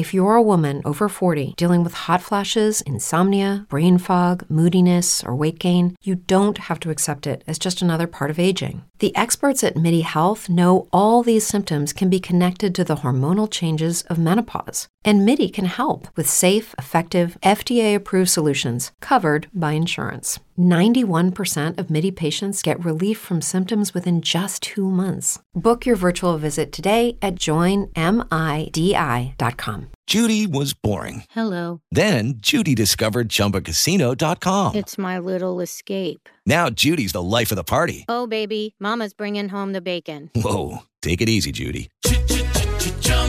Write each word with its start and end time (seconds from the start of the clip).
If 0.00 0.14
you're 0.14 0.36
a 0.36 0.40
woman 0.42 0.80
over 0.86 1.10
40 1.10 1.52
dealing 1.58 1.84
with 1.84 1.92
hot 2.08 2.22
flashes, 2.22 2.80
insomnia, 2.80 3.66
brain 3.68 3.98
fog, 3.98 4.46
moodiness, 4.48 5.22
or 5.22 5.36
weight 5.36 5.58
gain, 5.58 5.94
you 6.00 6.14
don't 6.14 6.56
have 6.56 6.80
to 6.80 6.90
accept 6.90 7.26
it 7.26 7.44
as 7.46 7.58
just 7.58 7.82
another 7.82 8.06
part 8.06 8.30
of 8.30 8.38
aging. 8.38 8.82
The 9.00 9.14
experts 9.14 9.62
at 9.62 9.76
MIDI 9.76 10.00
Health 10.00 10.48
know 10.48 10.88
all 10.90 11.22
these 11.22 11.46
symptoms 11.46 11.92
can 11.92 12.08
be 12.08 12.18
connected 12.18 12.74
to 12.76 12.84
the 12.84 12.96
hormonal 12.96 13.50
changes 13.50 14.00
of 14.04 14.18
menopause. 14.18 14.88
And 15.04 15.26
MIDI 15.26 15.50
can 15.50 15.66
help 15.66 16.08
with 16.16 16.30
safe, 16.30 16.74
effective, 16.78 17.36
FDA 17.42 17.94
approved 17.94 18.30
solutions 18.30 18.92
covered 19.00 19.48
by 19.52 19.72
insurance. 19.72 20.40
91% 20.60 21.78
of 21.78 21.90
MIDI 21.90 22.10
patients 22.10 22.62
get 22.62 22.82
relief 22.84 23.18
from 23.18 23.40
symptoms 23.42 23.92
within 23.92 24.22
just 24.22 24.62
two 24.62 24.90
months. 24.90 25.38
Book 25.54 25.86
your 25.86 25.96
virtual 25.96 26.38
visit 26.38 26.72
today 26.72 27.16
at 27.20 27.34
joinmidi.com. 27.36 27.90
Judy 30.06 30.46
was 30.46 30.72
boring. 30.74 31.22
Hello. 31.30 31.80
Then 31.92 32.34
Judy 32.38 32.74
discovered 32.74 33.28
chumbacasino.com. 33.28 34.74
It's 34.74 34.98
my 34.98 35.18
little 35.20 35.60
escape. 35.60 36.28
Now 36.44 36.68
Judy's 36.68 37.12
the 37.12 37.22
life 37.22 37.52
of 37.52 37.56
the 37.56 37.62
party. 37.64 38.04
Oh, 38.08 38.26
baby, 38.26 38.74
Mama's 38.80 39.14
bringing 39.14 39.48
home 39.48 39.72
the 39.72 39.80
bacon. 39.80 40.30
Whoa. 40.34 40.78
Take 41.00 41.20
it 41.20 41.28
easy, 41.28 41.52
Judy. 41.52 41.88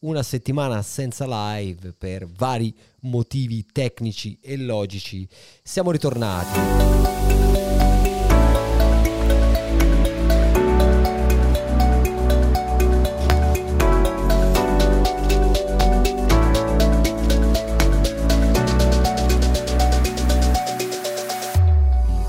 una 0.00 0.22
settimana 0.22 0.80
senza 0.82 1.26
live 1.26 1.92
per 1.92 2.26
vari 2.26 2.72
motivi 3.00 3.66
tecnici 3.66 4.38
e 4.40 4.56
logici. 4.56 5.26
Siamo 5.62 5.90
ritornati. 5.90 6.58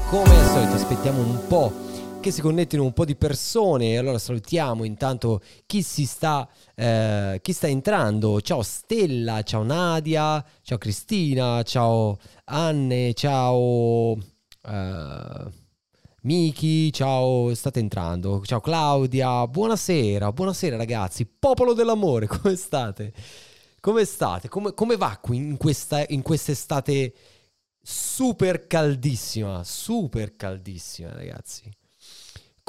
Come 0.10 0.40
al 0.40 0.48
solito 0.48 0.74
aspettiamo 0.74 1.22
un 1.22 1.46
po' 1.48 1.89
che 2.22 2.32
si 2.32 2.42
connettino 2.42 2.84
un 2.84 2.92
po' 2.92 3.06
di 3.06 3.16
persone. 3.16 3.98
Allora 3.98 4.20
salutiamo 4.20 4.84
intanto 4.84 5.42
chi 5.66 5.82
si 5.82 6.06
sta, 6.06 6.48
eh, 6.76 7.40
chi 7.42 7.54
sta 7.54 7.68
entrando. 7.68 8.42
Ciao 8.42 8.62
Stella, 8.62 9.42
ciao 9.44 9.64
Nadia, 9.64 10.44
ciao 10.62 10.78
Cristina, 10.78 11.64
ciao 11.64 12.18
Anne, 12.46 13.14
ciao 13.14 14.18
eh, 14.68 15.52
Miki, 16.24 16.92
ciao, 16.92 17.54
state 17.56 17.80
entrando. 17.80 18.42
Ciao 18.44 18.60
Claudia, 18.60 19.48
buonasera, 19.48 20.34
buonasera 20.34 20.76
ragazzi. 20.76 21.26
Popolo 21.26 21.74
dell'amore, 21.74 22.28
come 22.28 22.56
state? 22.58 23.14
Come 23.80 24.04
state? 24.04 24.50
Come, 24.50 24.74
come 24.74 24.98
va 24.98 25.18
qui 25.22 25.38
in 25.38 25.58
questa 25.58 26.04
in 26.10 26.22
quest'estate 26.22 27.14
super 27.82 28.68
caldissima, 28.68 29.64
super 29.64 30.36
caldissima 30.36 31.14
ragazzi? 31.14 31.72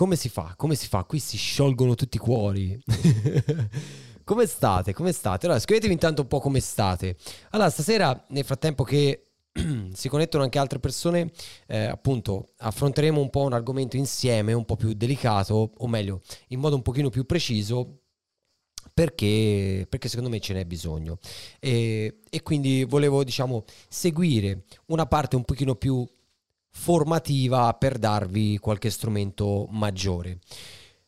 Come 0.00 0.16
si 0.16 0.30
fa? 0.30 0.54
Come 0.56 0.76
si 0.76 0.88
fa? 0.88 1.04
Qui 1.04 1.18
si 1.18 1.36
sciolgono 1.36 1.94
tutti 1.94 2.16
i 2.16 2.20
cuori. 2.20 2.74
come 4.24 4.46
state? 4.46 4.94
Come 4.94 5.12
state? 5.12 5.44
Allora, 5.44 5.60
scrivetemi 5.60 5.92
intanto 5.92 6.22
un 6.22 6.26
po' 6.26 6.40
come 6.40 6.58
state. 6.60 7.16
Allora, 7.50 7.68
stasera, 7.68 8.24
nel 8.28 8.46
frattempo 8.46 8.82
che 8.82 9.32
si 9.92 10.08
connettono 10.08 10.42
anche 10.42 10.58
altre 10.58 10.78
persone, 10.78 11.30
eh, 11.66 11.84
appunto, 11.84 12.52
affronteremo 12.56 13.20
un 13.20 13.28
po' 13.28 13.42
un 13.42 13.52
argomento 13.52 13.98
insieme, 13.98 14.54
un 14.54 14.64
po' 14.64 14.76
più 14.76 14.94
delicato, 14.94 15.72
o 15.76 15.86
meglio, 15.86 16.22
in 16.48 16.60
modo 16.60 16.76
un 16.76 16.82
pochino 16.82 17.10
più 17.10 17.26
preciso, 17.26 17.98
perché, 18.94 19.84
perché 19.86 20.08
secondo 20.08 20.30
me 20.30 20.40
ce 20.40 20.54
n'è 20.54 20.64
bisogno. 20.64 21.18
E, 21.58 22.20
e 22.30 22.42
quindi 22.42 22.84
volevo, 22.84 23.22
diciamo, 23.22 23.64
seguire 23.90 24.64
una 24.86 25.04
parte 25.04 25.36
un 25.36 25.44
pochino 25.44 25.74
più 25.74 26.08
formativa 26.70 27.72
per 27.74 27.98
darvi 27.98 28.58
qualche 28.58 28.90
strumento 28.90 29.66
maggiore. 29.70 30.38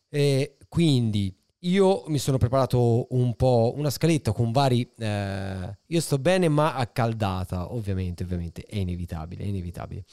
E 0.09 0.57
quindi 0.69 1.35
io 1.65 2.05
mi 2.09 2.19
sono 2.19 2.39
preparato 2.39 3.07
un 3.11 3.35
po' 3.35 3.73
una 3.77 3.91
scaletta 3.91 4.33
con 4.33 4.51
vari... 4.51 4.91
Eh, 4.99 5.79
io 5.87 6.01
sto 6.01 6.19
bene 6.19 6.49
ma 6.49 6.75
accaldata, 6.75 7.73
ovviamente, 7.73 8.25
ovviamente, 8.25 8.63
è 8.63 8.77
inevitabile, 8.79 9.45
è 9.45 9.47
inevitabile. 9.47 10.05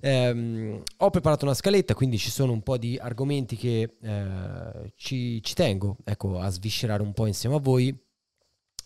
Ehm, 0.00 0.82
ho 0.98 1.10
preparato 1.10 1.44
una 1.44 1.54
scaletta, 1.54 1.94
quindi 1.94 2.18
ci 2.18 2.30
sono 2.30 2.52
un 2.52 2.62
po' 2.62 2.76
di 2.76 2.98
argomenti 3.00 3.56
che 3.56 3.96
eh, 4.00 4.92
ci, 4.96 5.42
ci 5.42 5.54
tengo 5.54 5.96
ecco, 6.04 6.38
a 6.38 6.48
sviscerare 6.50 7.02
un 7.02 7.12
po' 7.12 7.26
insieme 7.26 7.56
a 7.56 7.60
voi. 7.60 7.96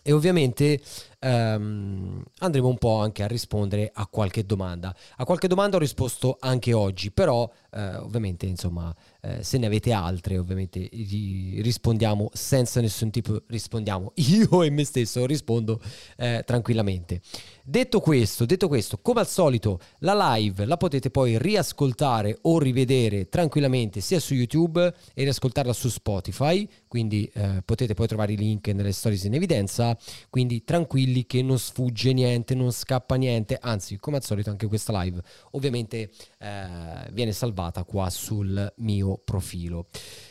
E 0.08 0.12
ovviamente 0.12 0.80
ehm, 1.18 2.22
andremo 2.38 2.68
un 2.68 2.78
po' 2.78 3.00
anche 3.00 3.24
a 3.24 3.26
rispondere 3.26 3.90
a 3.92 4.06
qualche 4.06 4.46
domanda. 4.46 4.94
A 5.16 5.24
qualche 5.24 5.48
domanda 5.48 5.78
ho 5.78 5.80
risposto 5.80 6.36
anche 6.38 6.72
oggi, 6.72 7.10
però 7.10 7.50
eh, 7.76 7.96
ovviamente 7.96 8.46
insomma 8.46 8.94
eh, 9.20 9.42
se 9.42 9.58
ne 9.58 9.66
avete 9.66 9.92
altre 9.92 10.38
ovviamente 10.38 10.88
rispondiamo 10.90 12.30
senza 12.32 12.80
nessun 12.80 13.10
tipo 13.10 13.42
rispondiamo. 13.48 14.12
Io 14.30 14.62
e 14.62 14.70
me 14.70 14.84
stesso 14.84 15.26
rispondo 15.26 15.80
eh, 16.16 16.42
tranquillamente. 16.46 17.20
Detto 17.62 18.00
questo, 18.00 18.46
detto 18.46 18.68
questo, 18.68 18.98
come 18.98 19.20
al 19.20 19.26
solito 19.26 19.80
la 19.98 20.36
live 20.36 20.64
la 20.64 20.76
potete 20.76 21.10
poi 21.10 21.36
riascoltare 21.36 22.38
o 22.42 22.58
rivedere 22.58 23.28
tranquillamente 23.28 24.00
sia 24.00 24.20
su 24.20 24.34
YouTube 24.34 24.94
e 25.14 25.22
riascoltarla 25.24 25.72
su 25.72 25.88
Spotify, 25.88 26.68
quindi 26.86 27.28
eh, 27.34 27.62
potete 27.64 27.94
poi 27.94 28.06
trovare 28.06 28.32
i 28.32 28.36
link 28.36 28.68
nelle 28.68 28.92
stories 28.92 29.24
in 29.24 29.34
evidenza, 29.34 29.98
quindi 30.30 30.62
tranquilli 30.64 31.26
che 31.26 31.42
non 31.42 31.58
sfugge 31.58 32.12
niente, 32.12 32.54
non 32.54 32.70
scappa 32.70 33.16
niente, 33.16 33.58
anzi 33.60 33.98
come 33.98 34.18
al 34.18 34.24
solito 34.24 34.50
anche 34.50 34.68
questa 34.68 35.02
live 35.02 35.20
ovviamente 35.50 36.10
eh, 36.38 37.10
viene 37.10 37.32
salvata 37.32 37.65
qua 37.84 38.10
sul 38.10 38.72
mio 38.76 39.20
profilo. 39.24 39.86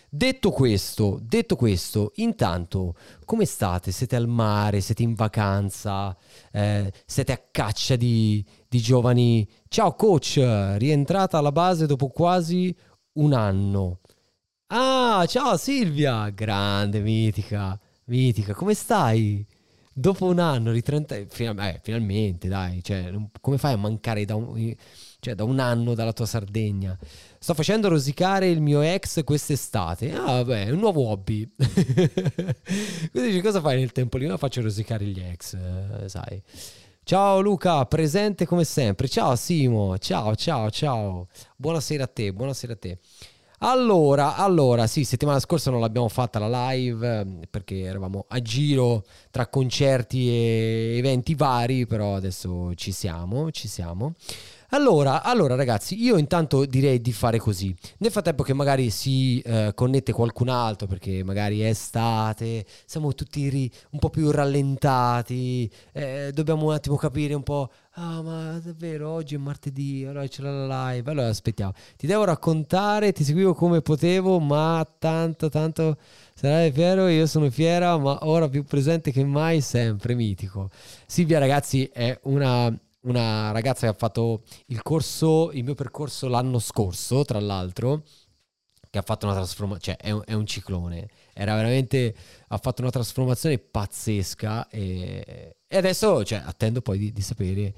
Detto 0.10 0.52
questo, 0.52 1.20
detto 1.22 1.56
questo, 1.56 2.12
intanto 2.16 2.96
come 3.26 3.46
state? 3.46 3.92
Siete 3.92 4.16
al 4.16 4.28
mare, 4.28 4.80
siete 4.80 5.04
in 5.04 5.14
vacanza, 5.14 6.16
eh, 6.52 6.92
siete 7.06 7.32
a 7.34 7.42
caccia 7.52 7.96
di, 7.96 8.46
di 8.68 8.80
giovani. 8.80 9.48
Ciao 9.68 9.94
coach, 9.96 10.38
rientrata 10.78 11.38
alla 11.38 11.52
base 11.52 11.86
dopo 11.86 12.08
quasi 12.08 12.74
un 13.14 13.34
anno. 13.34 14.00
Ah, 14.68 15.26
ciao 15.28 15.58
Silvia, 15.58 16.30
grande, 16.30 17.00
mitica, 17.00 17.80
mitica, 18.06 18.54
come 18.54 18.74
stai? 18.74 19.46
Dopo 19.98 20.26
un 20.26 20.40
anno, 20.40 20.72
ritrenta... 20.72 21.16
Final... 21.30 21.58
eh, 21.68 21.80
finalmente, 21.82 22.50
dai, 22.50 22.84
cioè, 22.84 23.14
come 23.40 23.58
fai 23.58 23.74
a 23.74 23.78
mancare 23.78 24.26
da 24.26 24.36
un... 24.36 24.74
cioè, 25.26 25.34
da 25.34 25.44
un 25.44 25.58
anno 25.58 25.96
dalla 25.96 26.14
tua 26.14 26.28
Sardegna? 26.28 26.96
Sto 27.40 27.56
facendo 27.56 27.88
rosicare 27.88 28.48
il 28.48 28.62
mio 28.62 28.82
ex 28.82 29.24
quest'estate. 29.24 30.14
Ah, 30.14 30.44
vabbè, 30.44 30.68
è 30.68 30.70
un 30.70 30.78
nuovo 30.78 31.08
hobby. 31.08 31.50
Quindi 33.12 33.30
dici, 33.30 33.42
cosa 33.42 33.60
fai 33.60 33.80
nel 33.80 33.92
tempo 33.92 34.18
libero? 34.18 34.38
Faccio 34.38 34.62
rosicare 34.62 35.04
gli 35.06 35.20
ex, 35.20 35.54
eh, 35.56 36.08
sai. 36.10 36.40
Ciao 37.04 37.42
Luca, 37.42 37.84
presente 37.86 38.46
come 38.46 38.66
sempre. 38.66 39.08
Ciao 39.08 39.36
Simo, 39.36 39.98
ciao, 39.98 40.36
ciao, 40.36 40.70
ciao. 40.70 41.28
Buonasera 41.56 42.04
a 42.04 42.08
te, 42.08 42.32
buonasera 42.32 42.74
a 42.74 42.78
te. 42.78 43.00
Allora, 43.60 44.36
allora, 44.36 44.86
sì, 44.86 45.04
settimana 45.06 45.40
scorsa 45.40 45.72
non 45.72 45.80
l'abbiamo 45.80 46.10
fatta 46.10 46.38
la 46.38 46.70
live 46.70 47.20
eh, 47.20 47.48
perché 47.50 47.80
eravamo 47.80 48.26
a 48.28 48.40
giro 48.42 49.06
tra 49.32 49.48
concerti 49.48 50.28
e 50.28 50.98
eventi 50.98 51.34
vari, 51.34 51.88
però 51.88 52.16
adesso 52.16 52.76
ci 52.76 52.92
siamo, 52.92 53.50
ci 53.50 53.68
siamo. 53.68 54.14
Allora, 54.76 55.24
allora 55.24 55.56
ragazzi, 55.56 56.04
io 56.04 56.18
intanto 56.18 56.66
direi 56.66 57.00
di 57.00 57.14
fare 57.14 57.38
così. 57.38 57.74
Nel 58.00 58.12
frattempo 58.12 58.44
che 58.44 58.54
magari 58.54 58.90
si 58.90 59.40
eh, 59.40 59.72
connette 59.74 60.12
qualcun 60.12 60.50
altro, 60.50 60.86
perché 60.86 61.24
magari 61.24 61.62
è 61.62 61.68
estate, 61.68 62.66
siamo 62.86 63.14
tutti 63.14 63.48
ri- 63.48 63.72
un 63.92 64.00
po' 64.00 64.10
più 64.10 64.30
rallentati, 64.32 65.72
eh, 65.94 66.32
dobbiamo 66.34 66.66
un 66.66 66.74
attimo 66.74 66.98
capire 66.98 67.34
un 67.34 67.44
po', 67.44 67.72
ah 67.92 68.22
ma 68.22 68.60
davvero 68.62 69.12
oggi 69.12 69.36
è 69.36 69.38
martedì, 69.38 70.04
allora 70.04 70.28
c'è 70.28 70.42
la 70.42 70.90
live, 70.92 71.10
allora 71.10 71.30
aspettiamo. 71.30 71.72
Ti 71.96 72.06
devo 72.06 72.26
raccontare, 72.26 73.14
ti 73.14 73.24
seguivo 73.24 73.54
come 73.54 73.82
potevo, 73.82 74.42
ma 74.42 74.86
tanto, 75.00 75.48
tanto 75.48 75.96
sarai 76.34 76.74
fiero, 76.74 77.08
io 77.08 77.28
sono 77.28 77.50
fiera, 77.50 77.98
ma 77.98 78.18
ora 78.24 78.50
più 78.50 78.66
presente 78.66 79.12
che 79.14 79.24
mai, 79.24 79.62
sempre 79.62 80.16
mitico. 80.16 80.70
Silvia 81.06 81.40
ragazzi 81.40 81.90
è 81.94 82.20
una 82.24 82.78
una 83.06 83.52
ragazza 83.52 83.82
che 83.82 83.94
ha 83.94 83.98
fatto 83.98 84.44
il 84.68 84.82
corso, 84.82 85.52
il 85.52 85.64
mio 85.64 85.76
percorso 85.76 86.28
l'anno 86.28 86.60
scorso, 86.60 87.24
tra 87.24 87.40
l'altro, 87.40 88.04
che 88.90 88.98
ha 88.98 89.04
fatto 89.04 89.26
una 89.26 89.36
trasformazione, 89.36 89.98
cioè 89.98 90.08
è 90.08 90.12
un, 90.12 90.22
è 90.26 90.34
un, 90.34 90.46
ciclone, 90.46 91.10
era 91.34 91.56
veramente, 91.56 92.16
ha 92.48 92.58
fatto 92.58 92.82
una 92.82 92.92
trasformazione 92.92 93.58
pazzesca 93.58 94.70
e, 94.70 95.58
e 95.68 95.78
adesso 95.78 96.24
cioè, 96.24 96.42
attendo 96.46 96.82
poi 96.82 96.98
di, 96.98 97.12
di 97.12 97.22
sapere 97.22 97.74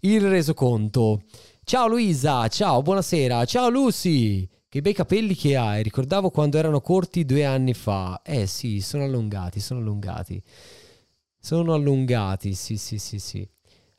il 0.00 0.20
resoconto. 0.22 1.22
Ciao 1.64 1.86
Luisa, 1.86 2.48
ciao, 2.48 2.82
buonasera, 2.82 3.44
ciao 3.44 3.68
Lucy, 3.68 4.48
che 4.68 4.80
bei 4.80 4.92
capelli 4.94 5.34
che 5.34 5.56
hai, 5.56 5.82
ricordavo 5.82 6.30
quando 6.30 6.58
erano 6.58 6.80
corti 6.80 7.24
due 7.24 7.44
anni 7.44 7.74
fa, 7.74 8.22
eh 8.24 8.46
sì, 8.46 8.80
sono 8.80 9.04
allungati, 9.04 9.60
sono 9.60 9.80
allungati, 9.80 10.42
sono 11.38 11.74
allungati, 11.74 12.54
sì 12.54 12.76
sì 12.76 12.98
sì 12.98 13.18
sì. 13.18 13.48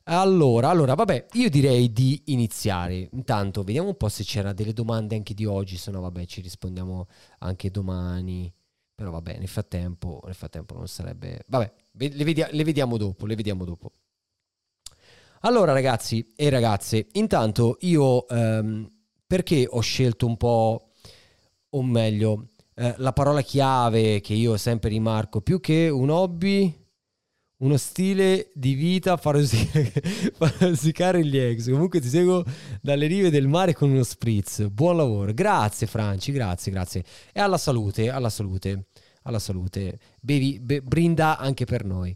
Allora, 0.08 0.68
allora, 0.68 0.94
vabbè, 0.94 1.26
io 1.32 1.50
direi 1.50 1.92
di 1.92 2.22
iniziare. 2.26 3.08
Intanto, 3.12 3.64
vediamo 3.64 3.88
un 3.88 3.96
po' 3.96 4.08
se 4.08 4.22
c'era 4.22 4.52
delle 4.52 4.72
domande 4.72 5.16
anche 5.16 5.34
di 5.34 5.44
oggi, 5.44 5.76
se 5.76 5.90
no, 5.90 6.00
vabbè, 6.00 6.26
ci 6.26 6.40
rispondiamo 6.40 7.08
anche 7.40 7.70
domani. 7.72 8.52
Però 8.94 9.10
vabbè, 9.10 9.38
nel 9.38 9.48
frattempo, 9.48 10.22
nel 10.24 10.34
frattempo 10.34 10.74
non 10.74 10.86
sarebbe... 10.86 11.42
Vabbè, 11.48 11.72
le, 11.92 12.24
vedia- 12.24 12.48
le 12.52 12.62
vediamo 12.62 12.96
dopo, 12.96 13.26
le 13.26 13.34
vediamo 13.34 13.64
dopo. 13.64 13.92
Allora, 15.40 15.72
ragazzi 15.72 16.32
e 16.36 16.50
ragazze, 16.50 17.08
intanto 17.12 17.76
io 17.80 18.26
ehm, 18.28 18.90
perché 19.26 19.66
ho 19.68 19.80
scelto 19.80 20.26
un 20.26 20.36
po', 20.36 20.92
o 21.70 21.82
meglio, 21.82 22.48
eh, 22.74 22.94
la 22.98 23.12
parola 23.12 23.42
chiave 23.42 24.20
che 24.20 24.34
io 24.34 24.56
sempre 24.56 24.88
rimarco, 24.88 25.40
più 25.40 25.60
che 25.60 25.88
un 25.88 26.10
hobby 26.10 26.85
uno 27.58 27.76
stile 27.78 28.50
di 28.52 28.74
vita 28.74 29.16
far 29.16 29.36
rosicare 30.58 31.24
gli 31.24 31.38
ex. 31.38 31.70
Comunque 31.70 32.00
ti 32.00 32.08
seguo 32.08 32.44
dalle 32.80 33.06
rive 33.06 33.30
del 33.30 33.48
mare 33.48 33.72
con 33.72 33.90
uno 33.90 34.02
spritz. 34.02 34.66
Buon 34.68 34.96
lavoro. 34.96 35.32
Grazie 35.32 35.86
Franci, 35.86 36.32
grazie, 36.32 36.72
grazie. 36.72 37.04
E 37.32 37.40
alla 37.40 37.58
salute, 37.58 38.10
alla 38.10 38.28
salute, 38.28 38.86
alla 39.22 39.38
salute. 39.38 39.98
Bevi, 40.26 40.58
be, 40.58 40.82
brinda 40.82 41.38
anche 41.38 41.66
per 41.66 41.84
noi. 41.84 42.12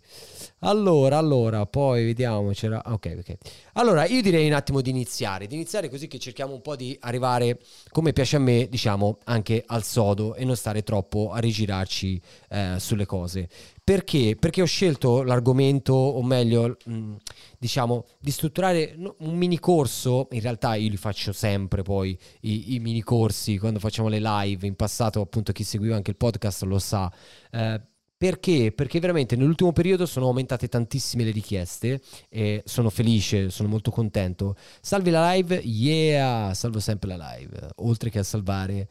Allora, 0.62 1.16
allora, 1.16 1.64
poi 1.66 2.04
vediamo. 2.06 2.50
C'era... 2.50 2.82
Ok, 2.86 3.18
ok. 3.20 3.36
Allora, 3.74 4.04
io 4.04 4.20
direi 4.20 4.48
un 4.48 4.52
attimo 4.54 4.80
di 4.80 4.90
iniziare. 4.90 5.46
Di 5.46 5.54
iniziare 5.54 5.88
così 5.88 6.08
che 6.08 6.18
cerchiamo 6.18 6.52
un 6.52 6.60
po' 6.60 6.74
di 6.74 6.96
arrivare, 7.02 7.60
come 7.92 8.12
piace 8.12 8.34
a 8.34 8.40
me, 8.40 8.66
diciamo, 8.68 9.18
anche 9.26 9.62
al 9.64 9.84
sodo 9.84 10.34
e 10.34 10.44
non 10.44 10.56
stare 10.56 10.82
troppo 10.82 11.30
a 11.30 11.38
rigirarci 11.38 12.20
eh, 12.48 12.74
sulle 12.80 13.06
cose. 13.06 13.48
Perché? 13.84 14.36
Perché 14.36 14.62
ho 14.62 14.66
scelto 14.66 15.22
l'argomento, 15.22 15.92
o 15.94 16.20
meglio, 16.24 16.78
mh, 16.84 17.14
diciamo, 17.60 18.06
di 18.18 18.32
strutturare 18.32 18.96
un 19.18 19.36
mini 19.36 19.60
corso. 19.60 20.26
In 20.32 20.40
realtà 20.40 20.74
io 20.74 20.90
li 20.90 20.96
faccio 20.96 21.32
sempre 21.32 21.82
poi, 21.82 22.18
i, 22.40 22.74
i, 22.74 22.80
mini 22.80 23.02
corsi, 23.02 23.56
quando 23.56 23.78
facciamo 23.78 24.08
le 24.08 24.18
live. 24.20 24.66
In 24.66 24.74
passato, 24.74 25.20
appunto, 25.20 25.52
chi 25.52 25.62
seguiva 25.62 25.94
anche 25.94 26.10
il 26.10 26.16
podcast 26.16 26.62
lo 26.62 26.80
sa. 26.80 27.08
Eh, 27.52 27.80
perché? 28.20 28.70
Perché 28.70 29.00
veramente 29.00 29.34
nell'ultimo 29.34 29.72
periodo 29.72 30.04
sono 30.04 30.26
aumentate 30.26 30.68
tantissime 30.68 31.24
le 31.24 31.30
richieste 31.30 32.02
e 32.28 32.62
sono 32.66 32.90
felice, 32.90 33.48
sono 33.48 33.70
molto 33.70 33.90
contento. 33.90 34.56
Salvi 34.82 35.08
la 35.08 35.32
live? 35.32 35.56
Yeah! 35.56 36.52
Salvo 36.52 36.80
sempre 36.80 37.16
la 37.16 37.34
live, 37.34 37.70
oltre 37.76 38.10
che 38.10 38.18
a 38.18 38.22
salvare 38.22 38.88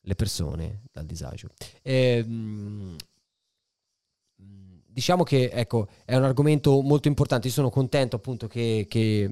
le 0.00 0.14
persone 0.16 0.82
dal 0.90 1.06
disagio. 1.06 1.50
Ehm, 1.82 2.96
diciamo 4.92 5.22
che 5.22 5.50
ecco, 5.52 5.88
è 6.04 6.14
un 6.16 6.24
argomento 6.24 6.80
molto 6.82 7.08
importante. 7.08 7.48
Io 7.48 7.52
sono 7.52 7.70
contento 7.70 8.16
appunto 8.16 8.46
che, 8.46 8.86
che 8.88 9.30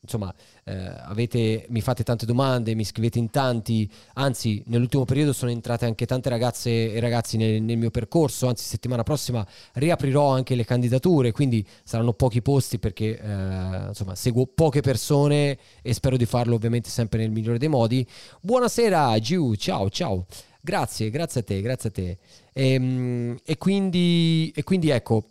insomma, 0.00 0.34
eh, 0.64 0.74
avete, 0.74 1.66
mi 1.68 1.80
fate 1.80 2.02
tante 2.02 2.26
domande, 2.26 2.74
mi 2.74 2.84
scrivete 2.84 3.18
in 3.18 3.30
tanti. 3.30 3.90
Anzi, 4.14 4.62
nell'ultimo 4.66 5.04
periodo 5.04 5.32
sono 5.32 5.50
entrate 5.50 5.86
anche 5.86 6.06
tante 6.06 6.28
ragazze 6.28 6.92
e 6.92 7.00
ragazzi 7.00 7.36
nel, 7.36 7.62
nel, 7.62 7.78
mio 7.78 7.90
percorso. 7.90 8.48
Anzi, 8.48 8.64
settimana 8.64 9.02
prossima 9.02 9.46
riaprirò 9.74 10.30
anche 10.30 10.54
le 10.54 10.64
candidature, 10.64 11.32
quindi 11.32 11.66
saranno 11.84 12.12
pochi 12.12 12.42
posti 12.42 12.78
perché 12.78 13.18
eh, 13.18 13.86
insomma, 13.88 14.14
seguo 14.14 14.46
poche 14.46 14.80
persone 14.80 15.58
e 15.82 15.94
spero 15.94 16.16
di 16.16 16.26
farlo 16.26 16.56
ovviamente 16.56 16.90
sempre 16.90 17.20
nel 17.20 17.30
migliore 17.30 17.58
dei 17.58 17.68
modi. 17.68 18.06
Buonasera, 18.40 19.18
Giu, 19.20 19.54
ciao, 19.54 19.88
ciao. 19.88 20.26
Grazie, 20.62 21.10
grazie 21.10 21.40
a 21.40 21.44
te, 21.44 21.60
grazie 21.62 21.88
a 21.88 21.92
te. 21.92 22.18
E, 22.52 22.72
ehm, 22.72 23.38
e, 23.44 23.56
quindi, 23.56 24.52
e 24.54 24.62
quindi 24.62 24.90
ecco, 24.90 25.28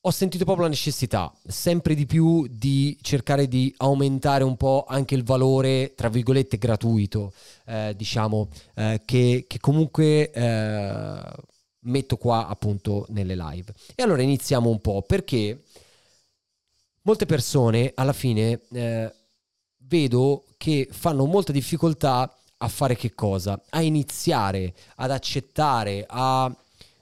ho 0.00 0.10
sentito 0.10 0.44
proprio 0.44 0.64
la 0.64 0.70
necessità 0.70 1.32
sempre 1.46 1.94
di 1.94 2.06
più 2.06 2.46
di 2.48 2.96
cercare 3.02 3.46
di 3.46 3.72
aumentare 3.78 4.42
un 4.42 4.56
po' 4.56 4.84
anche 4.88 5.14
il 5.14 5.22
valore, 5.22 5.94
tra 5.94 6.08
virgolette, 6.08 6.58
gratuito, 6.58 7.32
eh, 7.66 7.94
diciamo, 7.96 8.48
eh, 8.74 9.02
che, 9.04 9.44
che, 9.46 9.58
comunque 9.60 10.30
eh, 10.30 11.22
metto 11.80 12.16
qua 12.16 12.48
appunto 12.48 13.06
nelle 13.10 13.36
live. 13.36 13.72
E 13.94 14.02
allora 14.02 14.22
iniziamo 14.22 14.68
un 14.68 14.80
po' 14.80 15.02
perché 15.02 15.62
molte 17.02 17.26
persone 17.26 17.92
alla 17.94 18.12
fine 18.12 18.60
eh, 18.72 19.12
vedo 19.78 20.44
che 20.56 20.88
fanno 20.90 21.26
molta 21.26 21.52
difficoltà 21.52 22.37
a 22.58 22.68
fare 22.68 22.96
che 22.96 23.14
cosa? 23.14 23.60
A 23.70 23.82
iniziare, 23.82 24.74
ad 24.96 25.10
accettare, 25.10 26.04
a 26.08 26.54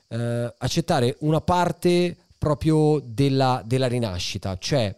eh, 0.08 0.54
accettare 0.58 1.16
una 1.20 1.40
parte 1.40 2.16
proprio 2.38 3.00
della, 3.04 3.62
della 3.64 3.88
rinascita, 3.88 4.56
cioè 4.58 4.94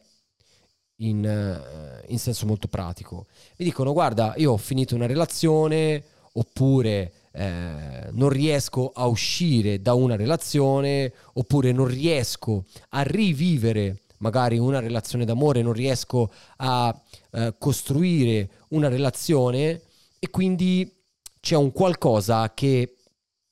in, 0.96 1.24
eh, 1.24 2.04
in, 2.08 2.18
senso 2.18 2.46
molto 2.46 2.68
pratico. 2.68 3.26
Mi 3.56 3.64
dicono 3.64 3.92
guarda, 3.92 4.34
io 4.36 4.52
ho 4.52 4.56
finito 4.56 4.94
una 4.94 5.06
relazione 5.06 6.02
oppure 6.32 7.12
eh, 7.32 8.08
non 8.10 8.28
riesco 8.28 8.90
a 8.94 9.06
uscire 9.06 9.80
da 9.80 9.94
una 9.94 10.16
relazione 10.16 11.12
oppure 11.34 11.72
non 11.72 11.86
riesco 11.86 12.64
a 12.90 13.02
rivivere 13.02 14.02
magari 14.18 14.58
una 14.58 14.80
relazione 14.80 15.24
d'amore, 15.24 15.62
non 15.62 15.72
riesco 15.72 16.30
a 16.56 16.94
eh, 17.30 17.54
costruire 17.58 18.50
una 18.70 18.88
relazione 18.88 19.82
e 20.18 20.30
quindi 20.30 20.92
c'è 21.40 21.56
un 21.56 21.72
qualcosa 21.72 22.52
che, 22.54 22.96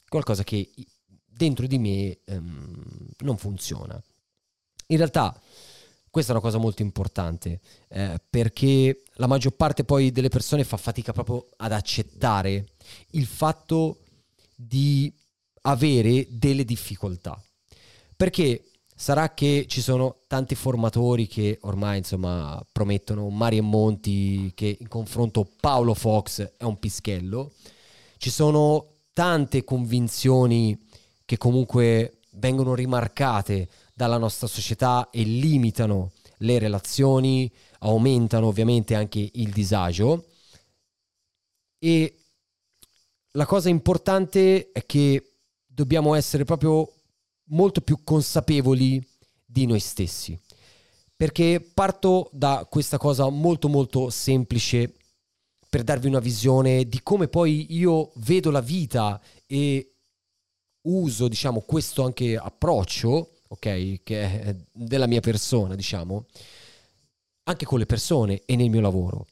qualcosa 0.08 0.44
che 0.44 0.70
dentro 1.24 1.66
di 1.66 1.78
me 1.78 2.18
um, 2.26 3.08
non 3.18 3.36
funziona. 3.36 4.02
In 4.88 4.96
realtà 4.96 5.38
questa 6.16 6.32
è 6.32 6.36
una 6.36 6.44
cosa 6.44 6.58
molto 6.58 6.80
importante 6.80 7.60
eh, 7.88 8.18
perché 8.30 9.02
la 9.16 9.26
maggior 9.26 9.52
parte 9.52 9.84
poi 9.84 10.12
delle 10.12 10.30
persone 10.30 10.64
fa 10.64 10.78
fatica 10.78 11.12
proprio 11.12 11.46
ad 11.56 11.73
accettare 11.73 12.68
il 13.11 13.26
fatto 13.26 13.99
di 14.54 15.12
avere 15.62 16.26
delle 16.30 16.64
difficoltà. 16.64 17.38
Perché 18.16 18.70
Sarà 18.98 19.34
che 19.34 19.66
ci 19.68 19.82
sono 19.82 20.22
tanti 20.26 20.54
formatori 20.54 21.26
che 21.26 21.58
ormai 21.62 21.98
insomma 21.98 22.64
promettono 22.72 23.28
mari 23.28 23.58
e 23.58 23.60
monti 23.60 24.50
che 24.54 24.74
in 24.80 24.88
confronto 24.88 25.46
Paolo 25.60 25.92
Fox 25.92 26.54
è 26.56 26.64
un 26.64 26.78
pischello. 26.78 27.52
Ci 28.16 28.30
sono 28.30 28.86
tante 29.12 29.64
convinzioni 29.64 30.82
che 31.26 31.36
comunque 31.36 32.20
vengono 32.32 32.74
rimarcate 32.74 33.68
dalla 33.92 34.16
nostra 34.16 34.46
società 34.46 35.10
e 35.10 35.24
limitano 35.24 36.12
le 36.38 36.58
relazioni, 36.58 37.52
aumentano 37.80 38.46
ovviamente 38.46 38.94
anche 38.94 39.28
il 39.30 39.50
disagio. 39.52 40.24
E 41.78 42.16
la 43.32 43.44
cosa 43.44 43.68
importante 43.68 44.72
è 44.72 44.86
che 44.86 45.32
dobbiamo 45.66 46.14
essere 46.14 46.44
proprio 46.44 46.90
molto 47.48 47.80
più 47.80 48.02
consapevoli 48.04 49.04
di 49.44 49.66
noi 49.66 49.80
stessi. 49.80 50.38
Perché 51.16 51.60
parto 51.60 52.28
da 52.32 52.66
questa 52.68 52.98
cosa 52.98 53.28
molto 53.28 53.68
molto 53.68 54.10
semplice 54.10 54.92
per 55.68 55.82
darvi 55.82 56.06
una 56.08 56.20
visione 56.20 56.86
di 56.86 57.02
come 57.02 57.28
poi 57.28 57.74
io 57.74 58.12
vedo 58.16 58.50
la 58.50 58.60
vita 58.60 59.20
e 59.46 59.94
uso, 60.82 61.28
diciamo, 61.28 61.60
questo 61.60 62.04
anche 62.04 62.36
approccio, 62.36 63.40
ok, 63.48 64.02
che 64.02 64.40
è 64.42 64.56
della 64.72 65.06
mia 65.06 65.20
persona, 65.20 65.74
diciamo, 65.74 66.26
anche 67.44 67.64
con 67.64 67.78
le 67.78 67.86
persone 67.86 68.42
e 68.44 68.56
nel 68.56 68.70
mio 68.70 68.80
lavoro. 68.80 69.26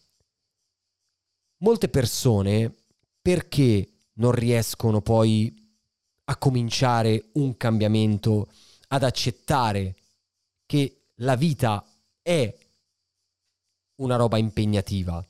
Molte 1.59 1.89
persone 1.89 2.75
perché 3.21 3.89
non 4.15 4.33
riescono 4.33 5.01
poi 5.01 5.64
a 6.25 6.37
cominciare 6.37 7.31
un 7.33 7.57
cambiamento, 7.57 8.49
ad 8.89 9.03
accettare 9.03 9.97
che 10.67 11.03
la 11.17 11.37
vita 11.37 11.85
è 12.23 12.57
una 13.97 14.17
roba 14.17 14.39
impegnativa. 14.39 15.25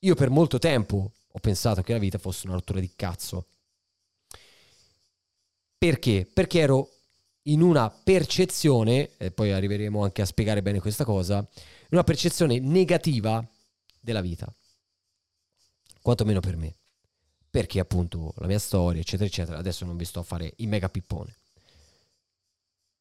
Io 0.00 0.14
per 0.14 0.30
molto 0.30 0.58
tempo 0.58 1.12
ho 1.26 1.38
pensato 1.38 1.82
che 1.82 1.92
la 1.92 1.98
vita 1.98 2.18
fosse 2.18 2.46
una 2.46 2.56
rottura 2.56 2.80
di 2.80 2.92
cazzo. 2.94 3.46
Perché? 5.78 6.28
Perché 6.32 6.60
ero 6.60 6.90
in 7.42 7.62
una 7.62 7.90
percezione, 7.90 9.16
e 9.16 9.30
poi 9.30 9.52
arriveremo 9.52 10.02
anche 10.02 10.22
a 10.22 10.26
spiegare 10.26 10.62
bene 10.62 10.80
questa 10.80 11.04
cosa, 11.04 11.38
in 11.38 11.88
una 11.90 12.04
percezione 12.04 12.58
negativa 12.58 13.46
della 14.00 14.20
vita. 14.20 14.52
Quantomeno 16.00 16.40
per 16.40 16.56
me. 16.56 16.74
Perché 17.56 17.80
appunto 17.80 18.34
la 18.36 18.48
mia 18.48 18.58
storia, 18.58 19.00
eccetera, 19.00 19.26
eccetera, 19.26 19.56
adesso 19.56 19.86
non 19.86 19.96
vi 19.96 20.04
sto 20.04 20.20
a 20.20 20.24
fare 20.24 20.52
il 20.56 20.68
mega 20.68 20.90
pippone. 20.90 21.38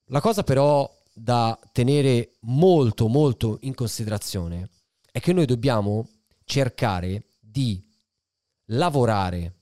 La 0.05 0.21
cosa 0.21 0.43
però 0.43 0.89
da 1.11 1.59
tenere 1.73 2.35
molto 2.43 3.09
molto 3.09 3.57
in 3.63 3.73
considerazione 3.73 4.69
è 5.11 5.19
che 5.19 5.33
noi 5.33 5.45
dobbiamo 5.45 6.07
cercare 6.45 7.25
di 7.37 7.85
lavorare 8.67 9.55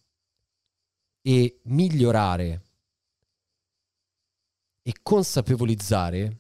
e 1.24 1.60
migliorare 1.64 2.62
e 4.84 4.94
consapevolizzare 5.02 6.38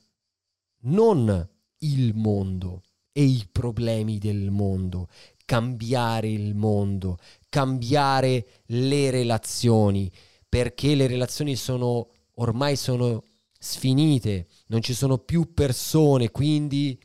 non 0.81 1.50
il 1.79 2.13
mondo 2.13 2.83
e 3.12 3.24
i 3.24 3.48
problemi 3.51 4.19
del 4.19 4.51
mondo, 4.51 5.07
cambiare 5.53 6.29
il 6.29 6.55
mondo, 6.55 7.19
cambiare 7.48 8.63
le 8.65 9.12
relazioni, 9.12 10.12
perché 10.50 10.95
le 10.95 11.05
relazioni 11.05 11.55
sono 11.55 12.10
ormai 12.38 12.75
sono 12.75 13.22
sfinite, 13.60 14.48
non 14.69 14.81
ci 14.81 14.95
sono 14.95 15.19
più 15.19 15.53
persone, 15.53 16.31
quindi 16.31 17.00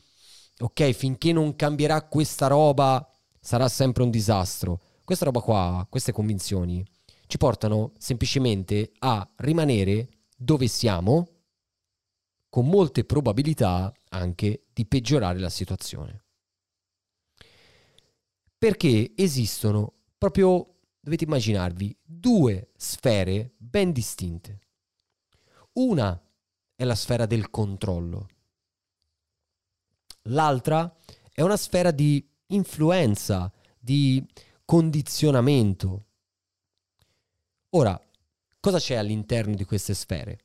ok, 0.57 0.91
finché 0.93 1.31
non 1.31 1.55
cambierà 1.55 2.01
questa 2.07 2.47
roba 2.47 3.07
sarà 3.39 3.67
sempre 3.69 4.01
un 4.01 4.09
disastro. 4.09 4.81
Questa 5.03 5.25
roba 5.25 5.41
qua, 5.41 5.85
queste 5.87 6.11
convinzioni 6.11 6.83
ci 7.27 7.37
portano 7.37 7.91
semplicemente 7.99 8.93
a 8.97 9.31
rimanere 9.35 10.09
dove 10.35 10.65
siamo 10.65 11.27
con 12.49 12.65
molte 12.67 13.03
probabilità 13.03 13.93
anche 14.09 14.63
di 14.73 14.87
peggiorare 14.87 15.37
la 15.37 15.49
situazione. 15.49 16.23
Perché 18.59 19.13
esistono 19.15 19.93
proprio, 20.17 20.75
dovete 20.99 21.23
immaginarvi, 21.23 21.95
due 22.03 22.71
sfere 22.75 23.53
ben 23.55 23.93
distinte. 23.93 24.59
Una 25.73 26.21
è 26.75 26.83
la 26.83 26.95
sfera 26.95 27.25
del 27.25 27.49
controllo. 27.49 28.27
L'altra 30.23 30.93
è 31.31 31.41
una 31.41 31.55
sfera 31.55 31.91
di 31.91 32.21
influenza, 32.47 33.49
di 33.79 34.21
condizionamento. 34.65 36.05
Ora, 37.69 37.97
cosa 38.59 38.77
c'è 38.77 38.95
all'interno 38.95 39.55
di 39.55 39.63
queste 39.63 39.93
sfere? 39.93 40.39